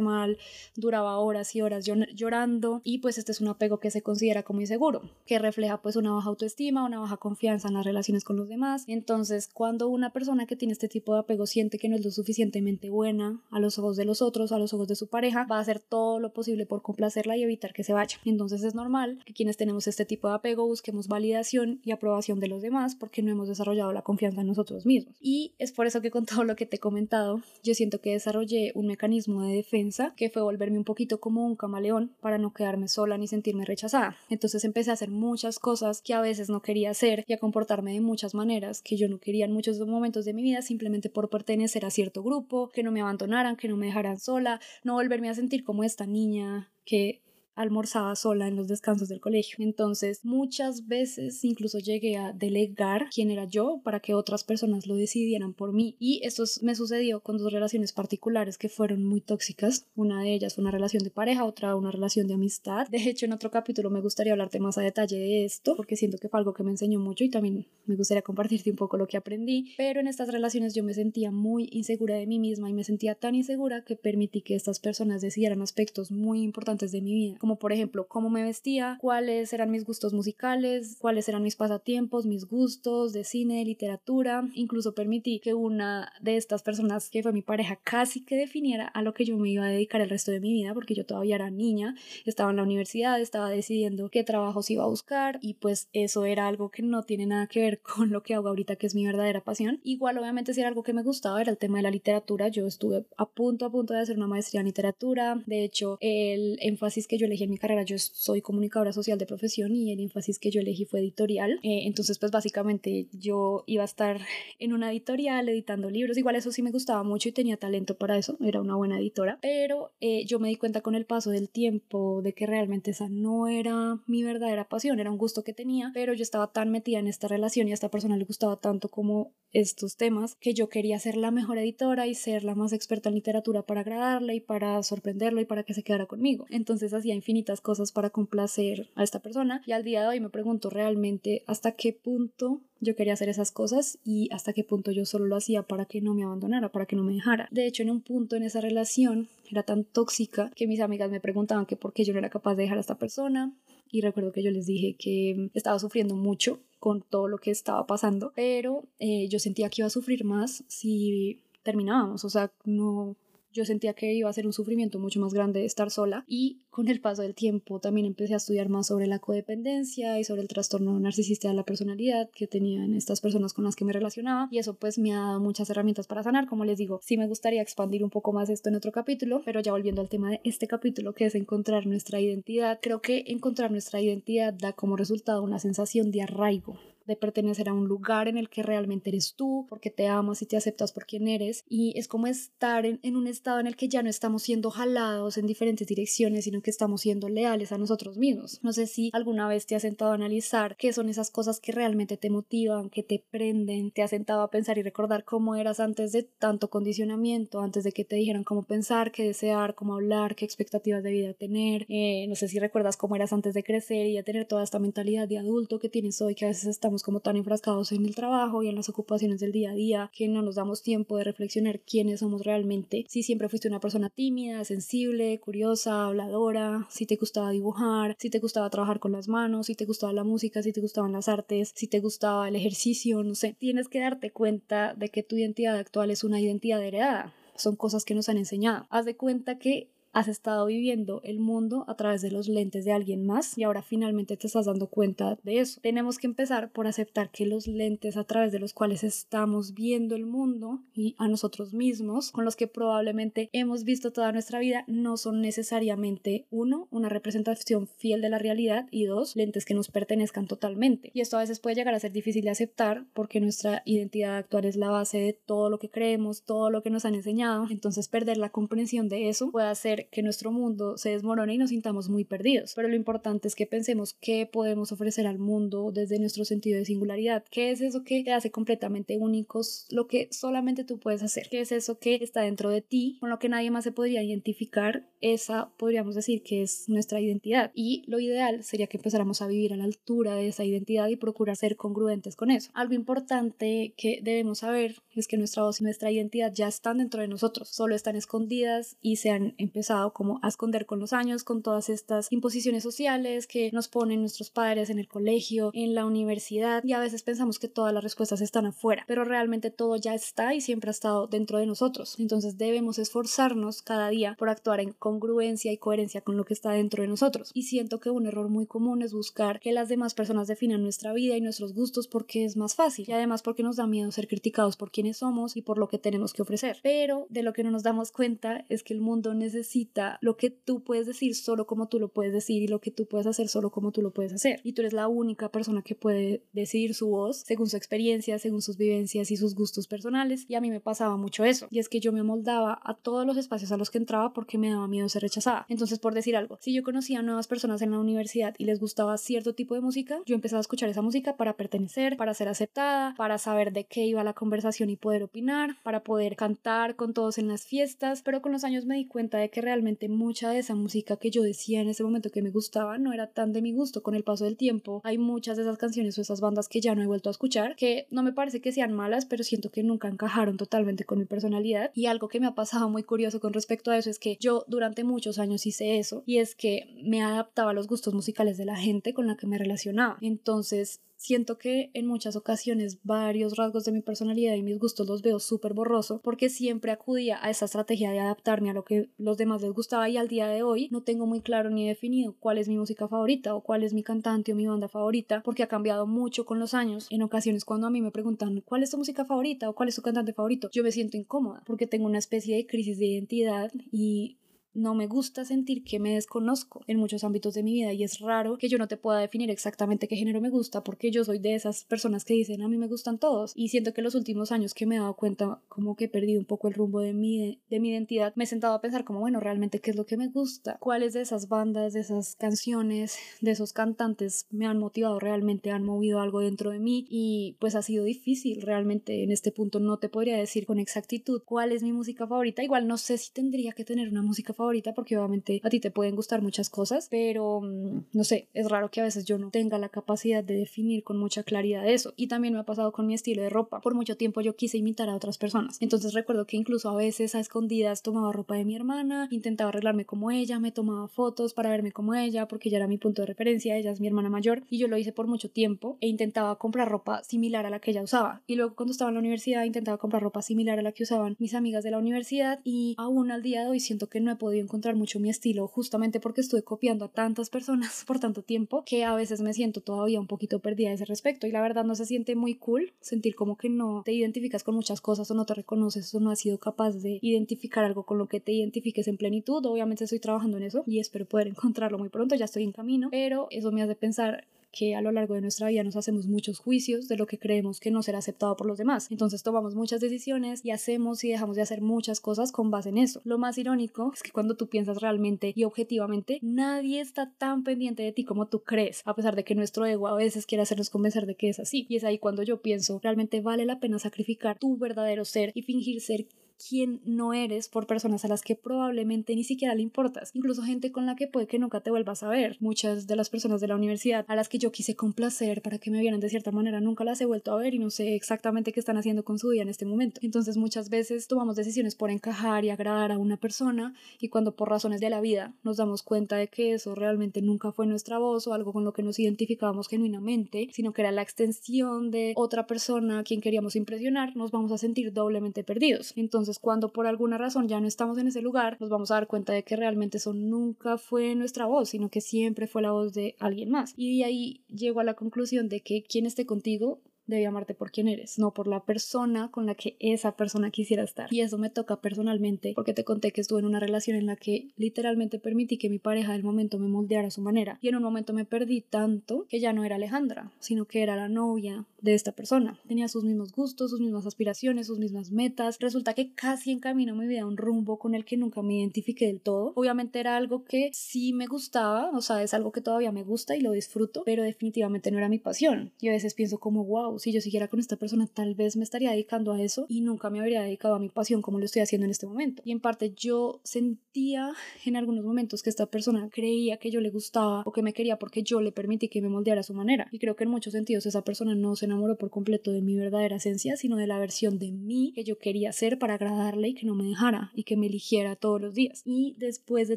mal, 0.00 0.37
duraba 0.76 1.18
horas 1.18 1.54
y 1.54 1.62
horas 1.62 1.84
llorando 2.14 2.80
y 2.84 2.98
pues 2.98 3.18
este 3.18 3.32
es 3.32 3.40
un 3.40 3.48
apego 3.48 3.80
que 3.80 3.90
se 3.90 4.02
considera 4.02 4.42
como 4.42 4.60
inseguro, 4.60 5.02
que 5.26 5.38
refleja 5.38 5.80
pues 5.82 5.96
una 5.96 6.12
baja 6.12 6.28
autoestima, 6.28 6.84
una 6.84 7.00
baja 7.00 7.16
confianza 7.16 7.68
en 7.68 7.74
las 7.74 7.84
relaciones 7.84 8.24
con 8.24 8.36
los 8.36 8.48
demás. 8.48 8.84
Entonces 8.86 9.48
cuando 9.52 9.88
una 9.88 10.12
persona 10.12 10.46
que 10.46 10.56
tiene 10.56 10.72
este 10.72 10.88
tipo 10.88 11.14
de 11.14 11.20
apego 11.20 11.46
siente 11.46 11.78
que 11.78 11.88
no 11.88 11.96
es 11.96 12.04
lo 12.04 12.10
suficientemente 12.10 12.90
buena 12.90 13.40
a 13.50 13.60
los 13.60 13.78
ojos 13.78 13.96
de 13.96 14.04
los 14.04 14.22
otros, 14.22 14.52
a 14.52 14.58
los 14.58 14.72
ojos 14.74 14.88
de 14.88 14.96
su 14.96 15.08
pareja, 15.08 15.46
va 15.50 15.58
a 15.58 15.60
hacer 15.60 15.80
todo 15.80 16.20
lo 16.20 16.32
posible 16.32 16.66
por 16.66 16.82
complacerla 16.82 17.36
y 17.36 17.42
evitar 17.42 17.72
que 17.72 17.84
se 17.84 17.92
vaya. 17.92 18.18
Entonces 18.24 18.62
es 18.62 18.74
normal 18.74 19.18
que 19.24 19.32
quienes 19.32 19.56
tenemos 19.56 19.86
este 19.86 20.04
tipo 20.04 20.28
de 20.28 20.34
apego 20.34 20.66
busquemos 20.66 21.08
validación 21.08 21.80
y 21.84 21.92
aprobación 21.92 22.40
de 22.40 22.48
los 22.48 22.62
demás 22.62 22.94
porque 22.94 23.22
no 23.22 23.30
hemos 23.30 23.48
desarrollado 23.48 23.92
la 23.92 24.02
confianza 24.02 24.40
en 24.40 24.46
nosotros 24.46 24.86
mismos. 24.86 25.14
Y 25.20 25.54
es 25.58 25.72
por 25.72 25.86
eso 25.86 26.00
que 26.00 26.10
con 26.10 26.26
todo 26.26 26.44
lo 26.44 26.56
que 26.56 26.66
te 26.66 26.76
he 26.76 26.80
comentado, 26.80 27.40
yo 27.62 27.74
siento 27.74 28.00
que 28.00 28.12
desarrollé 28.12 28.72
un 28.74 28.86
mecanismo 28.86 29.42
de 29.42 29.54
defensa 29.54 30.14
que 30.16 30.27
fue 30.28 30.42
volverme 30.42 30.78
un 30.78 30.84
poquito 30.84 31.20
como 31.20 31.44
un 31.44 31.56
camaleón 31.56 32.14
para 32.20 32.38
no 32.38 32.52
quedarme 32.52 32.88
sola 32.88 33.18
ni 33.18 33.26
sentirme 33.26 33.64
rechazada. 33.64 34.16
Entonces 34.28 34.64
empecé 34.64 34.90
a 34.90 34.94
hacer 34.94 35.10
muchas 35.10 35.58
cosas 35.58 36.02
que 36.02 36.14
a 36.14 36.20
veces 36.20 36.48
no 36.48 36.62
quería 36.62 36.90
hacer 36.90 37.24
y 37.26 37.32
a 37.32 37.38
comportarme 37.38 37.92
de 37.92 38.00
muchas 38.00 38.34
maneras 38.34 38.82
que 38.82 38.96
yo 38.96 39.08
no 39.08 39.18
quería 39.18 39.44
en 39.44 39.52
muchos 39.52 39.78
momentos 39.80 40.24
de 40.24 40.34
mi 40.34 40.42
vida 40.42 40.62
simplemente 40.62 41.10
por 41.10 41.30
pertenecer 41.30 41.84
a 41.84 41.90
cierto 41.90 42.22
grupo, 42.22 42.68
que 42.70 42.82
no 42.82 42.92
me 42.92 43.00
abandonaran, 43.00 43.56
que 43.56 43.68
no 43.68 43.76
me 43.76 43.86
dejaran 43.86 44.18
sola, 44.18 44.60
no 44.84 44.94
volverme 44.94 45.30
a 45.30 45.34
sentir 45.34 45.64
como 45.64 45.84
esta 45.84 46.06
niña 46.06 46.72
que 46.84 47.22
almorzaba 47.58 48.14
sola 48.14 48.46
en 48.46 48.56
los 48.56 48.68
descansos 48.68 49.08
del 49.08 49.20
colegio. 49.20 49.56
Entonces, 49.58 50.20
muchas 50.22 50.86
veces 50.86 51.44
incluso 51.44 51.78
llegué 51.78 52.16
a 52.16 52.32
delegar 52.32 53.08
quién 53.12 53.30
era 53.30 53.46
yo 53.46 53.80
para 53.82 54.00
que 54.00 54.14
otras 54.14 54.44
personas 54.44 54.86
lo 54.86 54.94
decidieran 54.94 55.54
por 55.54 55.72
mí. 55.72 55.96
Y 55.98 56.20
esto 56.24 56.44
me 56.62 56.76
sucedió 56.76 57.20
con 57.20 57.36
dos 57.36 57.52
relaciones 57.52 57.92
particulares 57.92 58.58
que 58.58 58.68
fueron 58.68 59.04
muy 59.04 59.20
tóxicas. 59.20 59.86
Una 59.96 60.22
de 60.22 60.34
ellas 60.34 60.54
fue 60.54 60.62
una 60.62 60.70
relación 60.70 61.02
de 61.02 61.10
pareja, 61.10 61.44
otra 61.44 61.74
una 61.74 61.90
relación 61.90 62.28
de 62.28 62.34
amistad. 62.34 62.86
De 62.88 63.08
hecho, 63.08 63.26
en 63.26 63.32
otro 63.32 63.50
capítulo 63.50 63.90
me 63.90 64.00
gustaría 64.00 64.32
hablarte 64.32 64.60
más 64.60 64.78
a 64.78 64.82
detalle 64.82 65.16
de 65.16 65.44
esto, 65.44 65.74
porque 65.76 65.96
siento 65.96 66.18
que 66.18 66.28
fue 66.28 66.38
algo 66.38 66.54
que 66.54 66.62
me 66.62 66.70
enseñó 66.70 67.00
mucho 67.00 67.24
y 67.24 67.30
también 67.30 67.66
me 67.86 67.96
gustaría 67.96 68.22
compartirte 68.22 68.70
un 68.70 68.76
poco 68.76 68.96
lo 68.96 69.08
que 69.08 69.16
aprendí. 69.16 69.72
Pero 69.76 69.98
en 69.98 70.06
estas 70.06 70.28
relaciones 70.28 70.74
yo 70.74 70.84
me 70.84 70.94
sentía 70.94 71.32
muy 71.32 71.68
insegura 71.72 72.14
de 72.14 72.26
mí 72.26 72.38
misma 72.38 72.70
y 72.70 72.72
me 72.72 72.84
sentía 72.84 73.16
tan 73.16 73.34
insegura 73.34 73.84
que 73.84 73.96
permití 73.96 74.42
que 74.42 74.54
estas 74.54 74.78
personas 74.78 75.22
decidieran 75.22 75.60
aspectos 75.60 76.12
muy 76.12 76.42
importantes 76.42 76.92
de 76.92 77.00
mi 77.00 77.14
vida 77.14 77.38
como 77.48 77.58
por 77.58 77.72
ejemplo 77.72 78.06
cómo 78.08 78.28
me 78.28 78.42
vestía, 78.42 78.98
cuáles 79.00 79.54
eran 79.54 79.70
mis 79.70 79.86
gustos 79.86 80.12
musicales, 80.12 80.98
cuáles 81.00 81.30
eran 81.30 81.42
mis 81.42 81.56
pasatiempos, 81.56 82.26
mis 82.26 82.44
gustos 82.44 83.14
de 83.14 83.24
cine, 83.24 83.60
de 83.60 83.64
literatura. 83.64 84.46
Incluso 84.52 84.94
permití 84.94 85.40
que 85.40 85.54
una 85.54 86.12
de 86.20 86.36
estas 86.36 86.62
personas 86.62 87.08
que 87.08 87.22
fue 87.22 87.32
mi 87.32 87.40
pareja 87.40 87.76
casi 87.82 88.22
que 88.22 88.36
definiera 88.36 88.86
a 88.86 89.00
lo 89.00 89.14
que 89.14 89.24
yo 89.24 89.38
me 89.38 89.48
iba 89.48 89.64
a 89.64 89.70
dedicar 89.70 90.02
el 90.02 90.10
resto 90.10 90.30
de 90.30 90.40
mi 90.40 90.52
vida, 90.52 90.74
porque 90.74 90.94
yo 90.94 91.06
todavía 91.06 91.36
era 91.36 91.48
niña, 91.48 91.94
estaba 92.26 92.50
en 92.50 92.56
la 92.56 92.64
universidad, 92.64 93.18
estaba 93.18 93.48
decidiendo 93.48 94.10
qué 94.10 94.24
trabajos 94.24 94.68
iba 94.68 94.84
a 94.84 94.88
buscar 94.88 95.38
y 95.40 95.54
pues 95.54 95.88
eso 95.94 96.26
era 96.26 96.48
algo 96.48 96.70
que 96.70 96.82
no 96.82 97.02
tiene 97.02 97.24
nada 97.24 97.46
que 97.46 97.60
ver 97.60 97.80
con 97.96 98.10
lo 98.10 98.22
que 98.22 98.34
hago 98.34 98.48
ahorita, 98.48 98.76
que 98.76 98.86
es 98.86 98.94
mi 98.94 99.06
verdadera 99.06 99.42
pasión. 99.42 99.80
Igual 99.84 100.18
obviamente 100.18 100.52
si 100.52 100.60
era 100.60 100.68
algo 100.68 100.82
que 100.82 100.92
me 100.92 101.02
gustaba 101.02 101.40
era 101.40 101.50
el 101.50 101.56
tema 101.56 101.78
de 101.78 101.84
la 101.84 101.90
literatura. 101.90 102.48
Yo 102.48 102.66
estuve 102.66 103.06
a 103.16 103.24
punto 103.24 103.64
a 103.64 103.70
punto 103.70 103.94
de 103.94 104.00
hacer 104.00 104.18
una 104.18 104.26
maestría 104.26 104.60
en 104.60 104.66
literatura. 104.66 105.42
De 105.46 105.64
hecho, 105.64 105.96
el 106.02 106.58
énfasis 106.60 107.06
que 107.06 107.16
yo 107.16 107.24
elegí 107.24 107.37
en 107.44 107.50
mi 107.50 107.58
carrera, 107.58 107.82
yo 107.82 107.96
soy 107.98 108.42
comunicadora 108.42 108.92
social 108.92 109.18
de 109.18 109.26
profesión 109.26 109.74
y 109.74 109.92
el 109.92 110.00
énfasis 110.00 110.38
que 110.38 110.50
yo 110.50 110.60
elegí 110.60 110.84
fue 110.84 111.00
editorial. 111.00 111.58
Eh, 111.62 111.86
entonces, 111.86 112.18
pues 112.18 112.32
básicamente 112.32 113.08
yo 113.12 113.64
iba 113.66 113.82
a 113.82 113.86
estar 113.86 114.20
en 114.58 114.72
una 114.72 114.90
editorial 114.90 115.48
editando 115.48 115.90
libros. 115.90 116.18
Igual 116.18 116.36
eso 116.36 116.52
sí 116.52 116.62
me 116.62 116.70
gustaba 116.70 117.02
mucho 117.02 117.28
y 117.28 117.32
tenía 117.32 117.56
talento 117.56 117.96
para 117.96 118.18
eso, 118.18 118.36
era 118.40 118.60
una 118.60 118.76
buena 118.76 118.98
editora. 118.98 119.38
Pero 119.40 119.92
eh, 120.00 120.24
yo 120.26 120.38
me 120.38 120.48
di 120.48 120.56
cuenta 120.56 120.80
con 120.80 120.94
el 120.94 121.06
paso 121.06 121.30
del 121.30 121.48
tiempo 121.48 122.22
de 122.22 122.32
que 122.34 122.46
realmente 122.46 122.90
esa 122.90 123.08
no 123.08 123.48
era 123.48 124.00
mi 124.06 124.22
verdadera 124.22 124.68
pasión, 124.68 125.00
era 125.00 125.10
un 125.10 125.18
gusto 125.18 125.44
que 125.44 125.52
tenía, 125.52 125.90
pero 125.94 126.12
yo 126.12 126.22
estaba 126.22 126.52
tan 126.52 126.70
metida 126.70 126.98
en 126.98 127.08
esta 127.08 127.28
relación 127.28 127.68
y 127.68 127.72
a 127.72 127.74
esta 127.74 127.90
persona 127.90 128.16
le 128.16 128.24
gustaba 128.24 128.60
tanto 128.60 128.88
como 128.88 129.32
estos 129.52 129.96
temas 129.96 130.36
que 130.36 130.54
yo 130.54 130.68
quería 130.68 130.98
ser 130.98 131.16
la 131.16 131.30
mejor 131.30 131.58
editora 131.58 132.06
y 132.06 132.14
ser 132.14 132.44
la 132.44 132.54
más 132.54 132.72
experta 132.72 133.08
en 133.08 133.14
literatura 133.14 133.62
para 133.62 133.80
agradarle 133.80 134.34
y 134.34 134.40
para 134.40 134.82
sorprenderlo 134.82 135.40
y 135.40 135.46
para 135.46 135.62
que 135.62 135.74
se 135.74 135.82
quedara 135.82 136.06
conmigo. 136.06 136.46
Entonces 136.50 136.92
hacía 136.92 137.14
infinitas 137.18 137.60
cosas 137.60 137.92
para 137.92 138.10
complacer 138.10 138.88
a 138.94 139.02
esta 139.02 139.20
persona. 139.20 139.62
Y 139.66 139.72
al 139.72 139.84
día 139.84 140.02
de 140.02 140.08
hoy 140.08 140.20
me 140.20 140.30
pregunto 140.30 140.70
realmente 140.70 141.44
hasta 141.46 141.72
qué 141.72 141.92
punto 141.92 142.62
yo 142.80 142.96
quería 142.96 143.12
hacer 143.12 143.28
esas 143.28 143.50
cosas 143.50 143.98
y 144.04 144.28
hasta 144.32 144.52
qué 144.52 144.64
punto 144.64 144.90
yo 144.90 145.04
solo 145.04 145.26
lo 145.26 145.36
hacía 145.36 145.64
para 145.64 145.84
que 145.84 146.00
no 146.00 146.14
me 146.14 146.24
abandonara, 146.24 146.72
para 146.72 146.86
que 146.86 146.96
no 146.96 147.04
me 147.04 147.12
dejara. 147.12 147.48
De 147.50 147.66
hecho, 147.66 147.82
en 147.82 147.90
un 147.90 148.00
punto 148.00 148.36
en 148.36 148.44
esa 148.44 148.60
relación 148.60 149.28
era 149.50 149.62
tan 149.62 149.84
tóxica 149.84 150.50
que 150.54 150.66
mis 150.66 150.80
amigas 150.80 151.10
me 151.10 151.20
preguntaban 151.20 151.66
que 151.66 151.76
por 151.76 151.92
qué 151.92 152.04
yo 152.04 152.12
no 152.12 152.18
era 152.18 152.30
capaz 152.30 152.54
de 152.54 152.62
dejar 152.62 152.78
a 152.78 152.82
esta 152.82 152.98
persona. 152.98 153.54
Y 153.90 154.02
recuerdo 154.02 154.32
que 154.32 154.42
yo 154.42 154.50
les 154.50 154.66
dije 154.66 154.96
que 154.98 155.50
estaba 155.54 155.78
sufriendo 155.78 156.14
mucho 156.14 156.60
con 156.78 157.02
todo 157.02 157.26
lo 157.28 157.38
que 157.38 157.50
estaba 157.50 157.86
pasando, 157.86 158.32
pero 158.36 158.84
eh, 158.98 159.28
yo 159.28 159.38
sentía 159.38 159.68
que 159.68 159.80
iba 159.80 159.86
a 159.86 159.90
sufrir 159.90 160.24
más 160.24 160.62
si 160.68 161.42
terminábamos, 161.62 162.24
o 162.24 162.30
sea, 162.30 162.52
no 162.64 163.16
yo 163.52 163.64
sentía 163.64 163.94
que 163.94 164.12
iba 164.14 164.28
a 164.28 164.32
ser 164.32 164.46
un 164.46 164.52
sufrimiento 164.52 164.98
mucho 164.98 165.20
más 165.20 165.34
grande 165.34 165.64
estar 165.64 165.90
sola 165.90 166.24
y 166.26 166.60
con 166.70 166.88
el 166.88 167.00
paso 167.00 167.22
del 167.22 167.34
tiempo 167.34 167.80
también 167.80 168.06
empecé 168.06 168.34
a 168.34 168.38
estudiar 168.38 168.68
más 168.68 168.88
sobre 168.88 169.06
la 169.06 169.18
codependencia 169.18 170.18
y 170.18 170.24
sobre 170.24 170.42
el 170.42 170.48
trastorno 170.48 170.98
narcisista 171.00 171.48
de 171.48 171.54
la 171.54 171.64
personalidad 171.64 172.30
que 172.34 172.46
tenían 172.46 172.94
estas 172.94 173.20
personas 173.20 173.52
con 173.52 173.64
las 173.64 173.76
que 173.76 173.84
me 173.84 173.92
relacionaba 173.92 174.48
y 174.50 174.58
eso 174.58 174.74
pues 174.74 174.98
me 174.98 175.12
ha 175.12 175.18
dado 175.18 175.40
muchas 175.40 175.70
herramientas 175.70 176.06
para 176.06 176.22
sanar, 176.22 176.46
como 176.46 176.64
les 176.64 176.78
digo, 176.78 177.00
sí 177.02 177.16
me 177.16 177.26
gustaría 177.26 177.62
expandir 177.62 178.04
un 178.04 178.10
poco 178.10 178.32
más 178.32 178.48
esto 178.50 178.68
en 178.68 178.76
otro 178.76 178.92
capítulo, 178.92 179.42
pero 179.44 179.60
ya 179.60 179.72
volviendo 179.72 180.00
al 180.00 180.08
tema 180.08 180.30
de 180.30 180.40
este 180.44 180.66
capítulo 180.66 181.14
que 181.14 181.26
es 181.26 181.34
encontrar 181.34 181.86
nuestra 181.86 182.20
identidad, 182.20 182.78
creo 182.80 183.00
que 183.00 183.24
encontrar 183.26 183.70
nuestra 183.70 184.00
identidad 184.00 184.52
da 184.54 184.72
como 184.72 184.96
resultado 184.96 185.42
una 185.42 185.58
sensación 185.58 186.10
de 186.10 186.22
arraigo 186.22 186.78
de 187.08 187.16
pertenecer 187.16 187.68
a 187.68 187.72
un 187.72 187.88
lugar 187.88 188.28
en 188.28 188.36
el 188.36 188.50
que 188.50 188.62
realmente 188.62 189.08
eres 189.10 189.34
tú, 189.34 189.66
porque 189.68 189.90
te 189.90 190.06
amas 190.06 190.42
y 190.42 190.46
te 190.46 190.56
aceptas 190.56 190.92
por 190.92 191.06
quien 191.06 191.26
eres. 191.26 191.64
Y 191.68 191.98
es 191.98 192.06
como 192.06 192.26
estar 192.26 192.84
en, 192.86 193.16
un 193.16 193.26
estado 193.26 193.58
en 193.58 193.66
el 193.66 193.76
que 193.76 193.88
ya 193.88 194.02
no 194.02 194.10
estamos 194.10 194.42
siendo 194.42 194.70
jalados 194.70 195.38
en 195.38 195.46
diferentes 195.46 195.88
direcciones, 195.88 196.44
sino 196.44 196.60
que 196.60 196.70
estamos 196.70 197.00
siendo 197.00 197.28
leales 197.28 197.72
a 197.72 197.78
nosotros 197.78 198.18
mismos. 198.18 198.60
No 198.62 198.72
sé 198.72 198.86
si 198.86 199.10
alguna 199.14 199.48
vez 199.48 199.66
te 199.66 199.74
has 199.74 199.82
sentado 199.82 200.12
a 200.12 200.14
analizar 200.14 200.76
qué 200.76 200.92
son 200.92 201.08
esas 201.08 201.30
cosas 201.30 201.60
que 201.60 201.72
realmente 201.72 202.18
te 202.18 202.28
motivan, 202.28 202.90
que 202.90 203.02
te 203.02 203.24
prenden, 203.30 203.90
te 203.90 204.02
has 204.02 204.10
sentado 204.10 204.42
a 204.42 204.50
pensar 204.50 204.76
y 204.76 204.82
recordar 204.82 205.24
cómo 205.24 205.54
eras 205.56 205.80
antes 205.80 206.12
de 206.12 206.24
tanto 206.24 206.68
condicionamiento, 206.68 207.60
antes 207.60 207.84
de 207.84 207.92
que 207.92 208.04
te 208.04 208.16
dijeran 208.16 208.44
cómo 208.44 208.64
pensar, 208.64 209.12
qué 209.12 209.24
desear, 209.24 209.74
cómo 209.74 209.94
hablar, 209.94 210.36
qué 210.36 210.44
expectativas 210.44 211.02
de 211.02 211.10
vida 211.10 211.32
tener. 211.32 211.86
Eh, 211.88 212.26
no 212.28 212.34
sé 212.34 212.48
si 212.48 212.58
recuerdas 212.58 212.98
cómo 212.98 213.16
eras 213.16 213.32
antes 213.32 213.54
de 213.54 213.64
crecer 213.64 214.06
y 214.06 214.16
de 214.16 214.22
tener 214.22 214.46
toda 214.46 214.62
esta 214.62 214.78
mentalidad 214.78 215.26
de 215.26 215.38
adulto 215.38 215.78
que 215.78 215.88
tienes 215.88 216.20
hoy, 216.20 216.34
que 216.34 216.44
a 216.44 216.48
veces 216.48 216.66
estamos 216.66 216.97
como 217.02 217.20
tan 217.20 217.36
enfrascados 217.36 217.92
en 217.92 218.06
el 218.06 218.14
trabajo 218.14 218.62
y 218.62 218.68
en 218.68 218.74
las 218.74 218.88
ocupaciones 218.88 219.40
del 219.40 219.52
día 219.52 219.70
a 219.70 219.74
día, 219.74 220.10
que 220.14 220.28
no 220.28 220.42
nos 220.42 220.56
damos 220.56 220.82
tiempo 220.82 221.16
de 221.16 221.24
reflexionar 221.24 221.80
quiénes 221.80 222.20
somos 222.20 222.44
realmente. 222.44 223.04
Si 223.08 223.22
siempre 223.22 223.48
fuiste 223.48 223.68
una 223.68 223.80
persona 223.80 224.10
tímida, 224.10 224.64
sensible, 224.64 225.38
curiosa, 225.40 226.06
habladora, 226.06 226.86
si 226.90 227.06
te 227.06 227.16
gustaba 227.16 227.50
dibujar, 227.50 228.16
si 228.18 228.30
te 228.30 228.38
gustaba 228.38 228.70
trabajar 228.70 229.00
con 229.00 229.12
las 229.12 229.28
manos, 229.28 229.66
si 229.66 229.74
te 229.74 229.84
gustaba 229.84 230.12
la 230.12 230.24
música, 230.24 230.62
si 230.62 230.72
te 230.72 230.80
gustaban 230.80 231.12
las 231.12 231.28
artes, 231.28 231.72
si 231.74 231.86
te 231.86 232.00
gustaba 232.00 232.48
el 232.48 232.56
ejercicio, 232.56 233.22
no 233.22 233.34
sé. 233.34 233.56
Tienes 233.58 233.88
que 233.88 234.00
darte 234.00 234.30
cuenta 234.30 234.94
de 234.94 235.08
que 235.08 235.22
tu 235.22 235.36
identidad 235.36 235.76
actual 235.76 236.10
es 236.10 236.24
una 236.24 236.40
identidad 236.40 236.82
heredada. 236.82 237.34
Son 237.56 237.76
cosas 237.76 238.04
que 238.04 238.14
nos 238.14 238.28
han 238.28 238.38
enseñado. 238.38 238.86
Haz 238.90 239.04
de 239.04 239.16
cuenta 239.16 239.58
que 239.58 239.90
has 240.12 240.28
estado 240.28 240.66
viviendo 240.66 241.20
el 241.24 241.38
mundo 241.38 241.84
a 241.88 241.96
través 241.96 242.22
de 242.22 242.30
los 242.30 242.48
lentes 242.48 242.84
de 242.84 242.92
alguien 242.92 243.26
más 243.26 243.56
y 243.56 243.64
ahora 243.64 243.82
finalmente 243.82 244.36
te 244.36 244.46
estás 244.46 244.66
dando 244.66 244.88
cuenta 244.88 245.38
de 245.42 245.60
eso. 245.60 245.80
Tenemos 245.80 246.18
que 246.18 246.26
empezar 246.26 246.70
por 246.72 246.86
aceptar 246.86 247.30
que 247.30 247.46
los 247.46 247.66
lentes 247.66 248.16
a 248.16 248.24
través 248.24 248.52
de 248.52 248.58
los 248.58 248.72
cuales 248.72 249.04
estamos 249.04 249.74
viendo 249.74 250.16
el 250.16 250.26
mundo 250.26 250.80
y 250.94 251.14
a 251.18 251.28
nosotros 251.28 251.74
mismos, 251.74 252.32
con 252.32 252.44
los 252.44 252.56
que 252.56 252.66
probablemente 252.66 253.48
hemos 253.52 253.84
visto 253.84 254.12
toda 254.12 254.32
nuestra 254.32 254.58
vida, 254.58 254.84
no 254.86 255.16
son 255.16 255.40
necesariamente 255.40 256.46
uno, 256.50 256.88
una 256.90 257.08
representación 257.08 257.86
fiel 257.86 258.20
de 258.20 258.30
la 258.30 258.38
realidad 258.38 258.86
y 258.90 259.04
dos, 259.04 259.36
lentes 259.36 259.64
que 259.64 259.74
nos 259.74 259.90
pertenezcan 259.90 260.46
totalmente. 260.46 261.10
Y 261.14 261.20
esto 261.20 261.36
a 261.36 261.40
veces 261.40 261.60
puede 261.60 261.76
llegar 261.76 261.94
a 261.94 262.00
ser 262.00 262.12
difícil 262.12 262.44
de 262.44 262.50
aceptar 262.50 263.06
porque 263.14 263.40
nuestra 263.40 263.82
identidad 263.84 264.36
actual 264.36 264.64
es 264.64 264.76
la 264.76 264.90
base 264.90 265.18
de 265.18 265.32
todo 265.32 265.70
lo 265.70 265.78
que 265.78 265.90
creemos, 265.90 266.42
todo 266.44 266.70
lo 266.70 266.82
que 266.82 266.90
nos 266.90 267.04
han 267.04 267.14
enseñado. 267.14 267.66
Entonces 267.70 268.08
perder 268.08 268.38
la 268.38 268.50
comprensión 268.50 269.08
de 269.08 269.28
eso 269.28 269.50
puede 269.50 269.68
hacer 269.68 269.97
que 270.06 270.22
nuestro 270.22 270.52
mundo 270.52 270.96
se 270.96 271.10
desmorone 271.10 271.54
y 271.54 271.58
nos 271.58 271.70
sintamos 271.70 272.08
muy 272.08 272.24
perdidos. 272.24 272.74
Pero 272.74 272.88
lo 272.88 272.96
importante 272.96 273.48
es 273.48 273.54
que 273.54 273.66
pensemos 273.66 274.14
qué 274.14 274.46
podemos 274.46 274.92
ofrecer 274.92 275.26
al 275.26 275.38
mundo 275.38 275.90
desde 275.92 276.18
nuestro 276.18 276.44
sentido 276.44 276.78
de 276.78 276.84
singularidad. 276.84 277.44
¿Qué 277.50 277.70
es 277.70 277.80
eso 277.80 278.04
que 278.04 278.22
te 278.22 278.32
hace 278.32 278.50
completamente 278.50 279.16
únicos? 279.18 279.86
Lo 279.90 280.06
que 280.06 280.28
solamente 280.30 280.84
tú 280.84 280.98
puedes 280.98 281.22
hacer. 281.22 281.48
¿Qué 281.50 281.60
es 281.60 281.72
eso 281.72 281.98
que 281.98 282.16
está 282.16 282.42
dentro 282.42 282.70
de 282.70 282.82
ti 282.82 283.16
con 283.20 283.30
lo 283.30 283.38
que 283.38 283.48
nadie 283.48 283.70
más 283.70 283.84
se 283.84 283.92
podría 283.92 284.22
identificar? 284.22 285.08
Esa 285.20 285.72
podríamos 285.76 286.14
decir 286.14 286.42
que 286.42 286.62
es 286.62 286.88
nuestra 286.88 287.20
identidad. 287.20 287.72
Y 287.74 288.04
lo 288.06 288.20
ideal 288.20 288.62
sería 288.62 288.86
que 288.86 288.98
empezáramos 288.98 289.42
a 289.42 289.48
vivir 289.48 289.72
a 289.72 289.76
la 289.76 289.84
altura 289.84 290.34
de 290.36 290.48
esa 290.48 290.64
identidad 290.64 291.08
y 291.08 291.16
procurar 291.16 291.56
ser 291.56 291.76
congruentes 291.76 292.36
con 292.36 292.50
eso. 292.50 292.70
Algo 292.74 292.94
importante 292.94 293.94
que 293.96 294.20
debemos 294.22 294.58
saber 294.58 294.96
es 295.14 295.26
que 295.26 295.36
nuestra 295.36 295.62
voz 295.62 295.80
y 295.80 295.84
nuestra 295.84 296.10
identidad 296.10 296.52
ya 296.52 296.68
están 296.68 296.98
dentro 296.98 297.22
de 297.22 297.28
nosotros, 297.28 297.68
solo 297.68 297.94
están 297.94 298.16
escondidas 298.16 298.96
y 299.00 299.16
se 299.16 299.30
han 299.30 299.54
empezado 299.58 299.87
como 300.12 300.38
a 300.42 300.48
esconder 300.48 300.86
con 300.86 301.00
los 301.00 301.12
años, 301.12 301.44
con 301.44 301.62
todas 301.62 301.88
estas 301.88 302.30
imposiciones 302.30 302.82
sociales 302.82 303.46
que 303.46 303.70
nos 303.72 303.88
ponen 303.88 304.20
nuestros 304.20 304.50
padres 304.50 304.90
en 304.90 304.98
el 304.98 305.08
colegio, 305.08 305.70
en 305.72 305.94
la 305.94 306.04
universidad 306.04 306.84
y 306.84 306.92
a 306.92 307.00
veces 307.00 307.22
pensamos 307.22 307.58
que 307.58 307.68
todas 307.68 307.94
las 307.94 308.02
respuestas 308.02 308.40
están 308.40 308.66
afuera, 308.66 309.04
pero 309.06 309.24
realmente 309.24 309.70
todo 309.70 309.96
ya 309.96 310.14
está 310.14 310.54
y 310.54 310.60
siempre 310.60 310.90
ha 310.90 310.92
estado 310.92 311.26
dentro 311.26 311.58
de 311.58 311.66
nosotros. 311.66 312.16
Entonces 312.18 312.58
debemos 312.58 312.98
esforzarnos 312.98 313.82
cada 313.82 314.10
día 314.10 314.36
por 314.38 314.50
actuar 314.50 314.80
en 314.80 314.92
congruencia 314.92 315.72
y 315.72 315.78
coherencia 315.78 316.20
con 316.20 316.36
lo 316.36 316.44
que 316.44 316.54
está 316.54 316.70
dentro 316.70 317.02
de 317.02 317.08
nosotros. 317.08 317.50
Y 317.54 317.62
siento 317.62 317.98
que 318.00 318.10
un 318.10 318.26
error 318.26 318.48
muy 318.48 318.66
común 318.66 319.02
es 319.02 319.12
buscar 319.12 319.60
que 319.60 319.72
las 319.72 319.88
demás 319.88 320.14
personas 320.14 320.48
definan 320.48 320.82
nuestra 320.82 321.12
vida 321.12 321.36
y 321.36 321.40
nuestros 321.40 321.74
gustos 321.74 322.08
porque 322.08 322.44
es 322.44 322.56
más 322.56 322.74
fácil 322.74 323.06
y 323.08 323.12
además 323.12 323.42
porque 323.42 323.62
nos 323.62 323.76
da 323.76 323.86
miedo 323.86 324.10
ser 324.12 324.28
criticados 324.28 324.76
por 324.76 324.90
quienes 324.90 325.18
somos 325.18 325.56
y 325.56 325.62
por 325.62 325.78
lo 325.78 325.88
que 325.88 325.98
tenemos 325.98 326.32
que 326.32 326.42
ofrecer. 326.42 326.78
Pero 326.82 327.26
de 327.30 327.42
lo 327.42 327.52
que 327.52 327.62
no 327.62 327.70
nos 327.70 327.82
damos 327.82 328.12
cuenta 328.12 328.64
es 328.68 328.82
que 328.82 328.94
el 328.94 329.00
mundo 329.00 329.34
necesita 329.34 329.77
lo 330.20 330.36
que 330.36 330.50
tú 330.50 330.82
puedes 330.82 331.06
decir 331.06 331.34
solo 331.34 331.66
como 331.66 331.88
tú 331.88 331.98
lo 331.98 332.08
puedes 332.08 332.32
decir 332.32 332.62
y 332.62 332.68
lo 332.68 332.80
que 332.80 332.90
tú 332.90 333.06
puedes 333.06 333.26
hacer 333.26 333.48
solo 333.48 333.70
como 333.70 333.92
tú 333.92 334.02
lo 334.02 334.12
puedes 334.12 334.32
hacer. 334.32 334.60
Y 334.64 334.72
tú 334.72 334.82
eres 334.82 334.92
la 334.92 335.08
única 335.08 335.50
persona 335.50 335.82
que 335.82 335.94
puede 335.94 336.42
decidir 336.52 336.94
su 336.94 337.08
voz 337.08 337.42
según 337.46 337.68
su 337.68 337.76
experiencia, 337.76 338.38
según 338.38 338.62
sus 338.62 338.76
vivencias 338.76 339.30
y 339.30 339.36
sus 339.36 339.54
gustos 339.54 339.86
personales. 339.86 340.44
Y 340.48 340.54
a 340.54 340.60
mí 340.60 340.70
me 340.70 340.80
pasaba 340.80 341.16
mucho 341.16 341.44
eso. 341.44 341.66
Y 341.70 341.78
es 341.78 341.88
que 341.88 342.00
yo 342.00 342.12
me 342.12 342.22
moldaba 342.22 342.80
a 342.82 342.94
todos 342.94 343.26
los 343.26 343.36
espacios 343.36 343.72
a 343.72 343.76
los 343.76 343.90
que 343.90 343.98
entraba 343.98 344.32
porque 344.32 344.58
me 344.58 344.70
daba 344.70 344.88
miedo 344.88 345.08
ser 345.08 345.22
rechazada. 345.22 345.66
Entonces, 345.68 345.98
por 345.98 346.14
decir 346.14 346.36
algo, 346.36 346.58
si 346.60 346.72
yo 346.72 346.82
conocía 346.82 347.20
a 347.20 347.22
nuevas 347.22 347.46
personas 347.46 347.82
en 347.82 347.90
la 347.90 347.98
universidad 347.98 348.54
y 348.58 348.64
les 348.64 348.80
gustaba 348.80 349.16
cierto 349.18 349.54
tipo 349.54 349.74
de 349.74 349.80
música, 349.80 350.20
yo 350.26 350.34
empezaba 350.34 350.58
a 350.58 350.62
escuchar 350.62 350.88
esa 350.88 351.02
música 351.02 351.36
para 351.36 351.56
pertenecer, 351.56 352.16
para 352.16 352.34
ser 352.34 352.48
aceptada, 352.48 353.14
para 353.16 353.38
saber 353.38 353.72
de 353.72 353.84
qué 353.84 354.04
iba 354.06 354.24
la 354.24 354.34
conversación 354.34 354.90
y 354.90 354.96
poder 354.96 355.22
opinar, 355.22 355.76
para 355.82 356.02
poder 356.02 356.36
cantar 356.36 356.96
con 356.96 357.14
todos 357.14 357.38
en 357.38 357.48
las 357.48 357.66
fiestas. 357.66 358.22
Pero 358.22 358.42
con 358.42 358.52
los 358.52 358.64
años 358.64 358.84
me 358.84 358.96
di 358.96 359.06
cuenta 359.06 359.38
de 359.38 359.50
que 359.50 359.60
realmente 359.68 360.08
mucha 360.08 360.50
de 360.50 360.60
esa 360.60 360.74
música 360.74 361.18
que 361.18 361.30
yo 361.30 361.42
decía 361.42 361.82
en 361.82 361.90
ese 361.90 362.02
momento 362.02 362.30
que 362.30 362.40
me 362.40 362.48
gustaba 362.48 362.96
no 362.96 363.12
era 363.12 363.26
tan 363.26 363.52
de 363.52 363.60
mi 363.60 363.72
gusto 363.72 364.02
con 364.02 364.14
el 364.14 364.24
paso 364.24 364.46
del 364.46 364.56
tiempo. 364.56 365.02
Hay 365.04 365.18
muchas 365.18 365.58
de 365.58 365.64
esas 365.64 365.76
canciones 365.76 366.16
o 366.16 366.22
esas 366.22 366.40
bandas 366.40 366.68
que 366.68 366.80
ya 366.80 366.94
no 366.94 367.02
he 367.02 367.06
vuelto 367.06 367.28
a 367.28 367.32
escuchar, 367.32 367.76
que 367.76 368.06
no 368.10 368.22
me 368.22 368.32
parece 368.32 368.62
que 368.62 368.72
sean 368.72 368.94
malas, 368.94 369.26
pero 369.26 369.44
siento 369.44 369.70
que 369.70 369.82
nunca 369.82 370.08
encajaron 370.08 370.56
totalmente 370.56 371.04
con 371.04 371.18
mi 371.18 371.26
personalidad. 371.26 371.90
Y 371.94 372.06
algo 372.06 372.28
que 372.28 372.40
me 372.40 372.46
ha 372.46 372.54
pasado 372.54 372.88
muy 372.88 373.02
curioso 373.02 373.40
con 373.40 373.52
respecto 373.52 373.90
a 373.90 373.98
eso 373.98 374.08
es 374.08 374.18
que 374.18 374.38
yo 374.40 374.64
durante 374.68 375.04
muchos 375.04 375.38
años 375.38 375.66
hice 375.66 375.98
eso 375.98 376.22
y 376.24 376.38
es 376.38 376.54
que 376.54 376.86
me 377.04 377.22
adaptaba 377.22 377.72
a 377.72 377.74
los 377.74 377.88
gustos 377.88 378.14
musicales 378.14 378.56
de 378.56 378.64
la 378.64 378.76
gente 378.76 379.12
con 379.12 379.26
la 379.26 379.36
que 379.36 379.46
me 379.46 379.58
relacionaba. 379.58 380.16
Entonces, 380.22 381.02
siento 381.18 381.58
que 381.58 381.90
en 381.94 382.06
muchas 382.06 382.36
ocasiones 382.36 383.00
varios 383.02 383.56
rasgos 383.56 383.84
de 383.84 383.92
mi 383.92 384.00
personalidad 384.00 384.54
y 384.54 384.62
mis 384.62 384.78
gustos 384.78 385.08
los 385.08 385.20
veo 385.20 385.40
súper 385.40 385.74
borroso 385.74 386.20
porque 386.22 386.48
siempre 386.48 386.92
acudía 386.92 387.44
a 387.44 387.50
esa 387.50 387.64
estrategia 387.64 388.12
de 388.12 388.20
adaptarme 388.20 388.70
a 388.70 388.72
lo 388.72 388.84
que 388.84 389.10
los 389.18 389.36
demás 389.36 389.60
les 389.60 389.72
gustaba 389.72 390.08
y 390.08 390.16
al 390.16 390.28
día 390.28 390.46
de 390.46 390.62
hoy 390.62 390.88
no 390.92 391.02
tengo 391.02 391.26
muy 391.26 391.40
claro 391.40 391.70
ni 391.70 391.86
definido 391.86 392.36
cuál 392.38 392.56
es 392.56 392.68
mi 392.68 392.78
música 392.78 393.08
favorita 393.08 393.54
o 393.54 393.62
cuál 393.62 393.82
es 393.82 393.92
mi 393.92 394.04
cantante 394.04 394.52
o 394.52 394.56
mi 394.56 394.66
banda 394.66 394.88
favorita 394.88 395.42
porque 395.44 395.64
ha 395.64 395.68
cambiado 395.68 396.06
mucho 396.06 396.46
con 396.46 396.60
los 396.60 396.72
años. 396.72 397.08
En 397.10 397.22
ocasiones 397.22 397.64
cuando 397.64 397.88
a 397.88 397.90
mí 397.90 398.00
me 398.00 398.12
preguntan 398.12 398.62
cuál 398.64 398.84
es 398.84 398.90
tu 398.90 398.96
música 398.96 399.24
favorita 399.24 399.68
o 399.68 399.74
cuál 399.74 399.88
es 399.88 399.96
tu 399.96 400.02
cantante 400.02 400.32
favorito, 400.32 400.70
yo 400.72 400.84
me 400.84 400.92
siento 400.92 401.16
incómoda 401.16 401.62
porque 401.66 401.88
tengo 401.88 402.06
una 402.06 402.18
especie 402.18 402.56
de 402.56 402.66
crisis 402.66 402.98
de 402.98 403.06
identidad 403.06 403.72
y 403.90 404.36
no 404.78 404.94
me 404.94 405.06
gusta 405.06 405.44
sentir 405.44 405.84
que 405.84 405.98
me 405.98 406.14
desconozco 406.14 406.82
en 406.86 406.98
muchos 406.98 407.24
ámbitos 407.24 407.54
de 407.54 407.62
mi 407.62 407.74
vida 407.74 407.92
y 407.92 408.04
es 408.04 408.20
raro 408.20 408.58
que 408.58 408.68
yo 408.68 408.78
no 408.78 408.88
te 408.88 408.96
pueda 408.96 409.18
definir 409.18 409.50
exactamente 409.50 410.08
qué 410.08 410.16
género 410.16 410.40
me 410.40 410.50
gusta 410.50 410.82
porque 410.84 411.10
yo 411.10 411.24
soy 411.24 411.38
de 411.38 411.54
esas 411.54 411.84
personas 411.84 412.24
que 412.24 412.34
dicen 412.34 412.62
a 412.62 412.68
mí 412.68 412.76
me 412.76 412.88
gustan 412.88 413.18
todos 413.18 413.52
y 413.54 413.68
siento 413.68 413.92
que 413.92 414.02
los 414.02 414.14
últimos 414.14 414.52
años 414.52 414.74
que 414.74 414.86
me 414.86 414.96
he 414.96 414.98
dado 414.98 415.14
cuenta 415.14 415.60
como 415.68 415.96
que 415.96 416.04
he 416.04 416.08
perdido 416.08 416.40
un 416.40 416.46
poco 416.46 416.68
el 416.68 416.74
rumbo 416.74 417.00
de 417.00 417.12
mi, 417.12 417.60
de 417.68 417.80
mi 417.80 417.90
identidad 417.90 418.32
me 418.36 418.44
he 418.44 418.46
sentado 418.46 418.74
a 418.74 418.80
pensar 418.80 419.04
como 419.04 419.20
bueno 419.20 419.40
realmente 419.40 419.80
qué 419.80 419.90
es 419.90 419.96
lo 419.96 420.06
que 420.06 420.16
me 420.16 420.28
gusta 420.28 420.78
cuáles 420.78 421.12
de 421.14 421.22
esas 421.22 421.48
bandas 421.48 421.92
de 421.92 422.00
esas 422.00 422.36
canciones 422.36 423.16
de 423.40 423.50
esos 423.50 423.72
cantantes 423.72 424.46
me 424.50 424.66
han 424.66 424.78
motivado 424.78 425.18
realmente 425.18 425.70
han 425.70 425.84
movido 425.84 426.20
algo 426.20 426.40
dentro 426.40 426.70
de 426.70 426.78
mí 426.78 427.06
y 427.08 427.56
pues 427.58 427.74
ha 427.74 427.82
sido 427.82 428.04
difícil 428.04 428.62
realmente 428.62 429.22
en 429.22 429.30
este 429.30 429.52
punto 429.52 429.80
no 429.80 429.98
te 429.98 430.08
podría 430.08 430.36
decir 430.36 430.66
con 430.66 430.78
exactitud 430.78 431.42
cuál 431.44 431.72
es 431.72 431.82
mi 431.82 431.92
música 431.92 432.26
favorita. 432.26 432.62
Igual 432.62 432.86
no 432.86 432.98
sé 432.98 433.18
si 433.18 433.32
tendría 433.32 433.72
que 433.72 433.84
tener 433.84 434.08
una 434.08 434.22
música 434.22 434.52
favorita 434.52 434.67
ahorita 434.68 434.94
porque 434.94 435.16
obviamente 435.16 435.60
a 435.64 435.70
ti 435.70 435.80
te 435.80 435.90
pueden 435.90 436.16
gustar 436.16 436.42
muchas 436.42 436.70
cosas, 436.70 437.08
pero 437.10 437.60
mm, 437.60 438.04
no 438.12 438.24
sé, 438.24 438.48
es 438.54 438.68
raro 438.68 438.90
que 438.90 439.00
a 439.00 439.04
veces 439.04 439.24
yo 439.24 439.38
no 439.38 439.50
tenga 439.50 439.78
la 439.78 439.88
capacidad 439.88 440.44
de 440.44 440.54
definir 440.54 441.04
con 441.04 441.18
mucha 441.18 441.42
claridad 441.42 441.88
eso. 441.88 442.14
Y 442.16 442.28
también 442.28 442.54
me 442.54 442.60
ha 442.60 442.64
pasado 442.64 442.92
con 442.92 443.06
mi 443.06 443.14
estilo 443.14 443.42
de 443.42 443.50
ropa. 443.50 443.80
Por 443.80 443.94
mucho 443.94 444.16
tiempo 444.16 444.40
yo 444.40 444.56
quise 444.56 444.78
imitar 444.78 445.08
a 445.08 445.16
otras 445.16 445.38
personas. 445.38 445.78
Entonces 445.80 446.14
recuerdo 446.14 446.46
que 446.46 446.56
incluso 446.56 446.88
a 446.90 446.96
veces 446.96 447.34
a 447.34 447.40
escondidas 447.40 448.02
tomaba 448.02 448.32
ropa 448.32 448.54
de 448.54 448.64
mi 448.64 448.76
hermana, 448.76 449.28
intentaba 449.30 449.70
arreglarme 449.70 450.04
como 450.04 450.30
ella, 450.30 450.58
me 450.58 450.72
tomaba 450.72 451.08
fotos 451.08 451.54
para 451.54 451.70
verme 451.70 451.92
como 451.92 452.14
ella 452.14 452.48
porque 452.48 452.68
ella 452.68 452.78
era 452.78 452.86
mi 452.86 452.98
punto 452.98 453.22
de 453.22 453.26
referencia, 453.26 453.76
ella 453.76 453.90
es 453.90 454.00
mi 454.00 454.06
hermana 454.06 454.30
mayor 454.30 454.62
y 454.70 454.78
yo 454.78 454.88
lo 454.88 454.96
hice 454.96 455.12
por 455.12 455.26
mucho 455.26 455.50
tiempo 455.50 455.96
e 456.00 456.08
intentaba 456.08 456.56
comprar 456.56 456.88
ropa 456.88 457.22
similar 457.24 457.66
a 457.66 457.70
la 457.70 457.80
que 457.80 457.90
ella 457.90 458.02
usaba. 458.02 458.42
Y 458.46 458.56
luego 458.56 458.74
cuando 458.74 458.92
estaba 458.92 459.10
en 459.10 459.14
la 459.14 459.20
universidad 459.20 459.64
intentaba 459.64 459.98
comprar 459.98 460.22
ropa 460.22 460.42
similar 460.42 460.78
a 460.78 460.82
la 460.82 460.92
que 460.92 461.02
usaban 461.02 461.36
mis 461.38 461.54
amigas 461.54 461.84
de 461.84 461.90
la 461.90 461.98
universidad 461.98 462.60
y 462.64 462.94
aún 462.98 463.30
al 463.30 463.42
día 463.42 463.62
de 463.62 463.68
hoy 463.68 463.80
siento 463.80 464.08
que 464.08 464.20
no 464.20 464.32
he 464.32 464.36
podido 464.36 464.47
encontrar 464.52 464.96
mucho 464.96 465.20
mi 465.20 465.28
estilo 465.28 465.68
justamente 465.68 466.20
porque 466.20 466.40
estuve 466.40 466.62
copiando 466.62 467.04
a 467.04 467.08
tantas 467.08 467.50
personas 467.50 468.04
por 468.06 468.18
tanto 468.18 468.42
tiempo 468.42 468.82
que 468.84 469.04
a 469.04 469.14
veces 469.14 469.40
me 469.40 469.52
siento 469.52 469.80
todavía 469.80 470.20
un 470.20 470.26
poquito 470.26 470.60
perdida 470.60 470.90
a 470.90 470.92
ese 470.94 471.04
respecto 471.04 471.46
y 471.46 471.52
la 471.52 471.60
verdad 471.60 471.84
no 471.84 471.94
se 471.94 472.06
siente 472.06 472.34
muy 472.34 472.54
cool 472.54 472.92
sentir 473.00 473.34
como 473.34 473.56
que 473.56 473.68
no 473.68 474.02
te 474.04 474.12
identificas 474.12 474.64
con 474.64 474.74
muchas 474.74 475.00
cosas 475.00 475.30
o 475.30 475.34
no 475.34 475.46
te 475.46 475.54
reconoces 475.54 476.14
o 476.14 476.20
no 476.20 476.30
has 476.30 476.40
sido 476.40 476.58
capaz 476.58 476.92
de 476.92 477.18
identificar 477.20 477.84
algo 477.84 478.04
con 478.04 478.18
lo 478.18 478.28
que 478.28 478.40
te 478.40 478.52
identifiques 478.52 479.08
en 479.08 479.16
plenitud. 479.16 479.64
Obviamente 479.66 480.04
estoy 480.04 480.20
trabajando 480.20 480.56
en 480.56 480.64
eso 480.64 480.84
y 480.86 481.00
espero 481.00 481.26
poder 481.26 481.48
encontrarlo 481.48 481.98
muy 481.98 482.08
pronto, 482.08 482.34
ya 482.34 482.46
estoy 482.46 482.64
en 482.64 482.72
camino, 482.72 483.08
pero 483.10 483.48
eso 483.50 483.70
me 483.72 483.82
hace 483.82 483.94
pensar 483.94 484.46
que 484.78 484.94
a 484.94 485.00
lo 485.00 485.10
largo 485.10 485.34
de 485.34 485.40
nuestra 485.40 485.66
vida 485.66 485.82
nos 485.82 485.96
hacemos 485.96 486.28
muchos 486.28 486.60
juicios 486.60 487.08
de 487.08 487.16
lo 487.16 487.26
que 487.26 487.36
creemos 487.36 487.80
que 487.80 487.90
no 487.90 488.04
será 488.04 488.18
aceptado 488.18 488.54
por 488.54 488.68
los 488.68 488.78
demás. 488.78 489.10
Entonces 489.10 489.42
tomamos 489.42 489.74
muchas 489.74 490.00
decisiones 490.00 490.64
y 490.64 490.70
hacemos 490.70 491.24
y 491.24 491.30
dejamos 491.30 491.56
de 491.56 491.62
hacer 491.62 491.80
muchas 491.80 492.20
cosas 492.20 492.52
con 492.52 492.70
base 492.70 492.90
en 492.90 492.98
eso. 492.98 493.20
Lo 493.24 493.38
más 493.38 493.58
irónico 493.58 494.12
es 494.14 494.22
que 494.22 494.30
cuando 494.30 494.54
tú 494.54 494.68
piensas 494.68 495.00
realmente 495.00 495.52
y 495.56 495.64
objetivamente, 495.64 496.38
nadie 496.42 497.00
está 497.00 497.32
tan 497.32 497.64
pendiente 497.64 498.04
de 498.04 498.12
ti 498.12 498.22
como 498.22 498.46
tú 498.46 498.62
crees, 498.62 499.02
a 499.04 499.16
pesar 499.16 499.34
de 499.34 499.42
que 499.42 499.56
nuestro 499.56 499.84
ego 499.84 500.06
a 500.06 500.14
veces 500.14 500.46
quiere 500.46 500.62
hacernos 500.62 500.90
convencer 500.90 501.26
de 501.26 501.34
que 501.34 501.48
es 501.48 501.58
así. 501.58 501.84
Y 501.88 501.96
es 501.96 502.04
ahí 502.04 502.18
cuando 502.18 502.44
yo 502.44 502.62
pienso, 502.62 503.00
realmente 503.02 503.40
vale 503.40 503.64
la 503.64 503.80
pena 503.80 503.98
sacrificar 503.98 504.60
tu 504.60 504.76
verdadero 504.76 505.24
ser 505.24 505.50
y 505.56 505.62
fingir 505.62 506.00
ser 506.00 506.28
quién 506.58 507.00
no 507.04 507.32
eres 507.32 507.68
por 507.68 507.86
personas 507.86 508.24
a 508.24 508.28
las 508.28 508.42
que 508.42 508.56
probablemente 508.56 509.34
ni 509.34 509.44
siquiera 509.44 509.74
le 509.74 509.82
importas, 509.82 510.30
incluso 510.34 510.62
gente 510.62 510.92
con 510.92 511.06
la 511.06 511.16
que 511.16 511.26
puede 511.26 511.46
que 511.46 511.58
nunca 511.58 511.80
te 511.80 511.90
vuelvas 511.90 512.22
a 512.22 512.28
ver. 512.28 512.56
Muchas 512.60 513.06
de 513.06 513.16
las 513.16 513.30
personas 513.30 513.60
de 513.60 513.68
la 513.68 513.76
universidad 513.76 514.24
a 514.28 514.36
las 514.36 514.48
que 514.48 514.58
yo 514.58 514.72
quise 514.72 514.96
complacer 514.96 515.62
para 515.62 515.78
que 515.78 515.90
me 515.90 516.00
vieran 516.00 516.20
de 516.20 516.28
cierta 516.28 516.50
manera 516.50 516.80
nunca 516.80 517.04
las 517.04 517.20
he 517.20 517.26
vuelto 517.26 517.52
a 517.52 517.56
ver 517.56 517.74
y 517.74 517.78
no 517.78 517.90
sé 517.90 518.14
exactamente 518.14 518.72
qué 518.72 518.80
están 518.80 518.96
haciendo 518.96 519.24
con 519.24 519.38
su 519.38 519.50
día 519.50 519.62
en 519.62 519.68
este 519.68 519.84
momento. 519.84 520.20
Entonces 520.22 520.56
muchas 520.56 520.90
veces 520.90 521.28
tomamos 521.28 521.56
decisiones 521.56 521.94
por 521.94 522.10
encajar 522.10 522.64
y 522.64 522.70
agradar 522.70 523.12
a 523.12 523.18
una 523.18 523.36
persona 523.36 523.94
y 524.20 524.28
cuando 524.28 524.56
por 524.56 524.68
razones 524.68 525.00
de 525.00 525.10
la 525.10 525.20
vida 525.20 525.54
nos 525.62 525.76
damos 525.76 526.02
cuenta 526.02 526.36
de 526.36 526.48
que 526.48 526.74
eso 526.74 526.94
realmente 526.94 527.42
nunca 527.42 527.72
fue 527.72 527.86
nuestra 527.86 528.18
voz 528.18 528.46
o 528.46 528.54
algo 528.54 528.72
con 528.72 528.84
lo 528.84 528.92
que 528.92 529.02
nos 529.02 529.18
identificábamos 529.18 529.88
genuinamente, 529.88 530.68
sino 530.72 530.92
que 530.92 531.02
era 531.02 531.12
la 531.12 531.22
extensión 531.22 532.10
de 532.10 532.32
otra 532.36 532.66
persona 532.66 533.20
a 533.20 533.22
quien 533.22 533.40
queríamos 533.40 533.76
impresionar, 533.76 534.36
nos 534.36 534.50
vamos 534.50 534.72
a 534.72 534.78
sentir 534.78 535.12
doblemente 535.12 535.64
perdidos. 535.64 536.12
Entonces 536.16 536.47
entonces, 536.48 536.62
cuando 536.62 536.88
por 536.94 537.06
alguna 537.06 537.36
razón 537.36 537.68
ya 537.68 537.78
no 537.78 537.86
estamos 537.86 538.16
en 538.16 538.28
ese 538.28 538.40
lugar, 538.40 538.78
nos 538.80 538.88
vamos 538.88 539.10
a 539.10 539.16
dar 539.16 539.26
cuenta 539.26 539.52
de 539.52 539.64
que 539.64 539.76
realmente 539.76 540.16
eso 540.16 540.32
nunca 540.32 540.96
fue 540.96 541.34
nuestra 541.34 541.66
voz, 541.66 541.90
sino 541.90 542.08
que 542.08 542.22
siempre 542.22 542.66
fue 542.66 542.80
la 542.80 542.90
voz 542.90 543.12
de 543.12 543.36
alguien 543.38 543.68
más. 543.70 543.92
Y 543.98 544.16
de 544.16 544.24
ahí 544.24 544.64
llego 544.68 545.00
a 545.00 545.04
la 545.04 545.12
conclusión 545.12 545.68
de 545.68 545.80
que 545.80 546.02
quien 546.02 546.24
esté 546.24 546.46
contigo 546.46 547.02
debe 547.28 547.46
amarte 547.46 547.74
por 547.74 547.92
quien 547.92 548.08
eres, 548.08 548.38
no 548.38 548.52
por 548.52 548.66
la 548.66 548.84
persona 548.84 549.50
con 549.52 549.66
la 549.66 549.74
que 549.74 549.96
esa 550.00 550.32
persona 550.32 550.70
quisiera 550.70 551.04
estar. 551.04 551.32
Y 551.32 551.42
eso 551.42 551.58
me 551.58 551.70
toca 551.70 552.00
personalmente 552.00 552.72
porque 552.74 552.94
te 552.94 553.04
conté 553.04 553.30
que 553.30 553.40
estuve 553.40 553.60
en 553.60 553.66
una 553.66 553.78
relación 553.78 554.16
en 554.16 554.26
la 554.26 554.34
que 554.34 554.68
literalmente 554.76 555.38
permití 555.38 555.78
que 555.78 555.90
mi 555.90 555.98
pareja 555.98 556.32
del 556.32 556.42
momento 556.42 556.78
me 556.78 556.88
moldeara 556.88 557.28
a 557.28 557.30
su 557.30 557.42
manera. 557.42 557.78
Y 557.80 557.88
en 557.88 557.96
un 557.96 558.02
momento 558.02 558.32
me 558.32 558.44
perdí 558.44 558.80
tanto 558.80 559.46
que 559.48 559.60
ya 559.60 559.72
no 559.72 559.84
era 559.84 559.96
Alejandra, 559.96 560.50
sino 560.58 560.86
que 560.86 561.02
era 561.02 561.16
la 561.16 561.28
novia 561.28 561.86
de 562.00 562.14
esta 562.14 562.32
persona. 562.32 562.78
Tenía 562.86 563.08
sus 563.08 563.24
mismos 563.24 563.52
gustos, 563.52 563.90
sus 563.90 564.00
mismas 564.00 564.26
aspiraciones, 564.26 564.86
sus 564.86 564.98
mismas 564.98 565.30
metas. 565.30 565.78
Resulta 565.80 566.14
que 566.14 566.32
casi 566.32 566.70
encamino 566.70 567.14
mi 567.14 567.26
vida 567.26 567.42
a 567.42 567.46
un 567.46 567.56
rumbo 567.56 567.98
con 567.98 568.14
el 568.14 568.24
que 568.24 568.36
nunca 568.36 568.62
me 568.62 568.78
identifiqué 568.78 569.26
del 569.26 569.40
todo. 569.40 569.72
Obviamente 569.74 570.20
era 570.20 570.36
algo 570.36 570.64
que 570.64 570.90
sí 570.92 571.32
me 571.32 571.46
gustaba, 571.46 572.10
o 572.12 572.22
sea, 572.22 572.42
es 572.42 572.54
algo 572.54 572.72
que 572.72 572.80
todavía 572.80 573.12
me 573.12 573.24
gusta 573.24 573.56
y 573.56 573.60
lo 573.60 573.72
disfruto, 573.72 574.22
pero 574.24 574.42
definitivamente 574.42 575.10
no 575.10 575.18
era 575.18 575.28
mi 575.28 575.38
pasión. 575.38 575.92
Y 576.00 576.08
a 576.08 576.12
veces 576.12 576.34
pienso 576.34 576.58
como, 576.58 576.84
wow, 576.84 577.17
si 577.18 577.32
yo 577.32 577.40
siguiera 577.40 577.68
con 577.68 577.80
esta 577.80 577.96
persona, 577.96 578.26
tal 578.26 578.54
vez 578.54 578.76
me 578.76 578.84
estaría 578.84 579.10
dedicando 579.10 579.52
a 579.52 579.62
eso 579.62 579.86
y 579.88 580.00
nunca 580.00 580.30
me 580.30 580.40
habría 580.40 580.62
dedicado 580.62 580.94
a 580.94 580.98
mi 580.98 581.08
pasión 581.08 581.42
como 581.42 581.58
lo 581.58 581.64
estoy 581.64 581.82
haciendo 581.82 582.04
en 582.04 582.10
este 582.10 582.26
momento. 582.26 582.62
Y 582.64 582.72
en 582.72 582.80
parte 582.80 583.12
yo 583.16 583.60
sentía 583.64 584.52
en 584.84 584.96
algunos 584.96 585.24
momentos 585.24 585.62
que 585.62 585.70
esta 585.70 585.86
persona 585.86 586.28
creía 586.30 586.78
que 586.78 586.90
yo 586.90 587.00
le 587.00 587.10
gustaba 587.10 587.62
o 587.64 587.72
que 587.72 587.82
me 587.82 587.92
quería 587.92 588.18
porque 588.18 588.42
yo 588.42 588.60
le 588.60 588.72
permití 588.72 589.08
que 589.08 589.22
me 589.22 589.28
moldeara 589.28 589.60
a 589.60 589.64
su 589.64 589.74
manera. 589.74 590.08
Y 590.12 590.18
creo 590.18 590.36
que 590.36 590.44
en 590.44 590.50
muchos 590.50 590.72
sentidos 590.72 591.06
esa 591.06 591.22
persona 591.22 591.54
no 591.54 591.76
se 591.76 591.86
enamoró 591.86 592.16
por 592.16 592.30
completo 592.30 592.72
de 592.72 592.82
mi 592.82 592.96
verdadera 592.96 593.36
esencia, 593.36 593.76
sino 593.76 593.96
de 593.96 594.06
la 594.06 594.18
versión 594.18 594.58
de 594.58 594.72
mí 594.72 595.12
que 595.14 595.24
yo 595.24 595.38
quería 595.38 595.72
ser 595.72 595.98
para 595.98 596.14
agradarle 596.14 596.68
y 596.68 596.74
que 596.74 596.86
no 596.86 596.94
me 596.94 597.04
dejara 597.04 597.50
y 597.54 597.64
que 597.64 597.76
me 597.76 597.86
eligiera 597.86 598.36
todos 598.36 598.60
los 598.60 598.74
días. 598.74 599.02
Y 599.04 599.34
después 599.38 599.88
de 599.88 599.96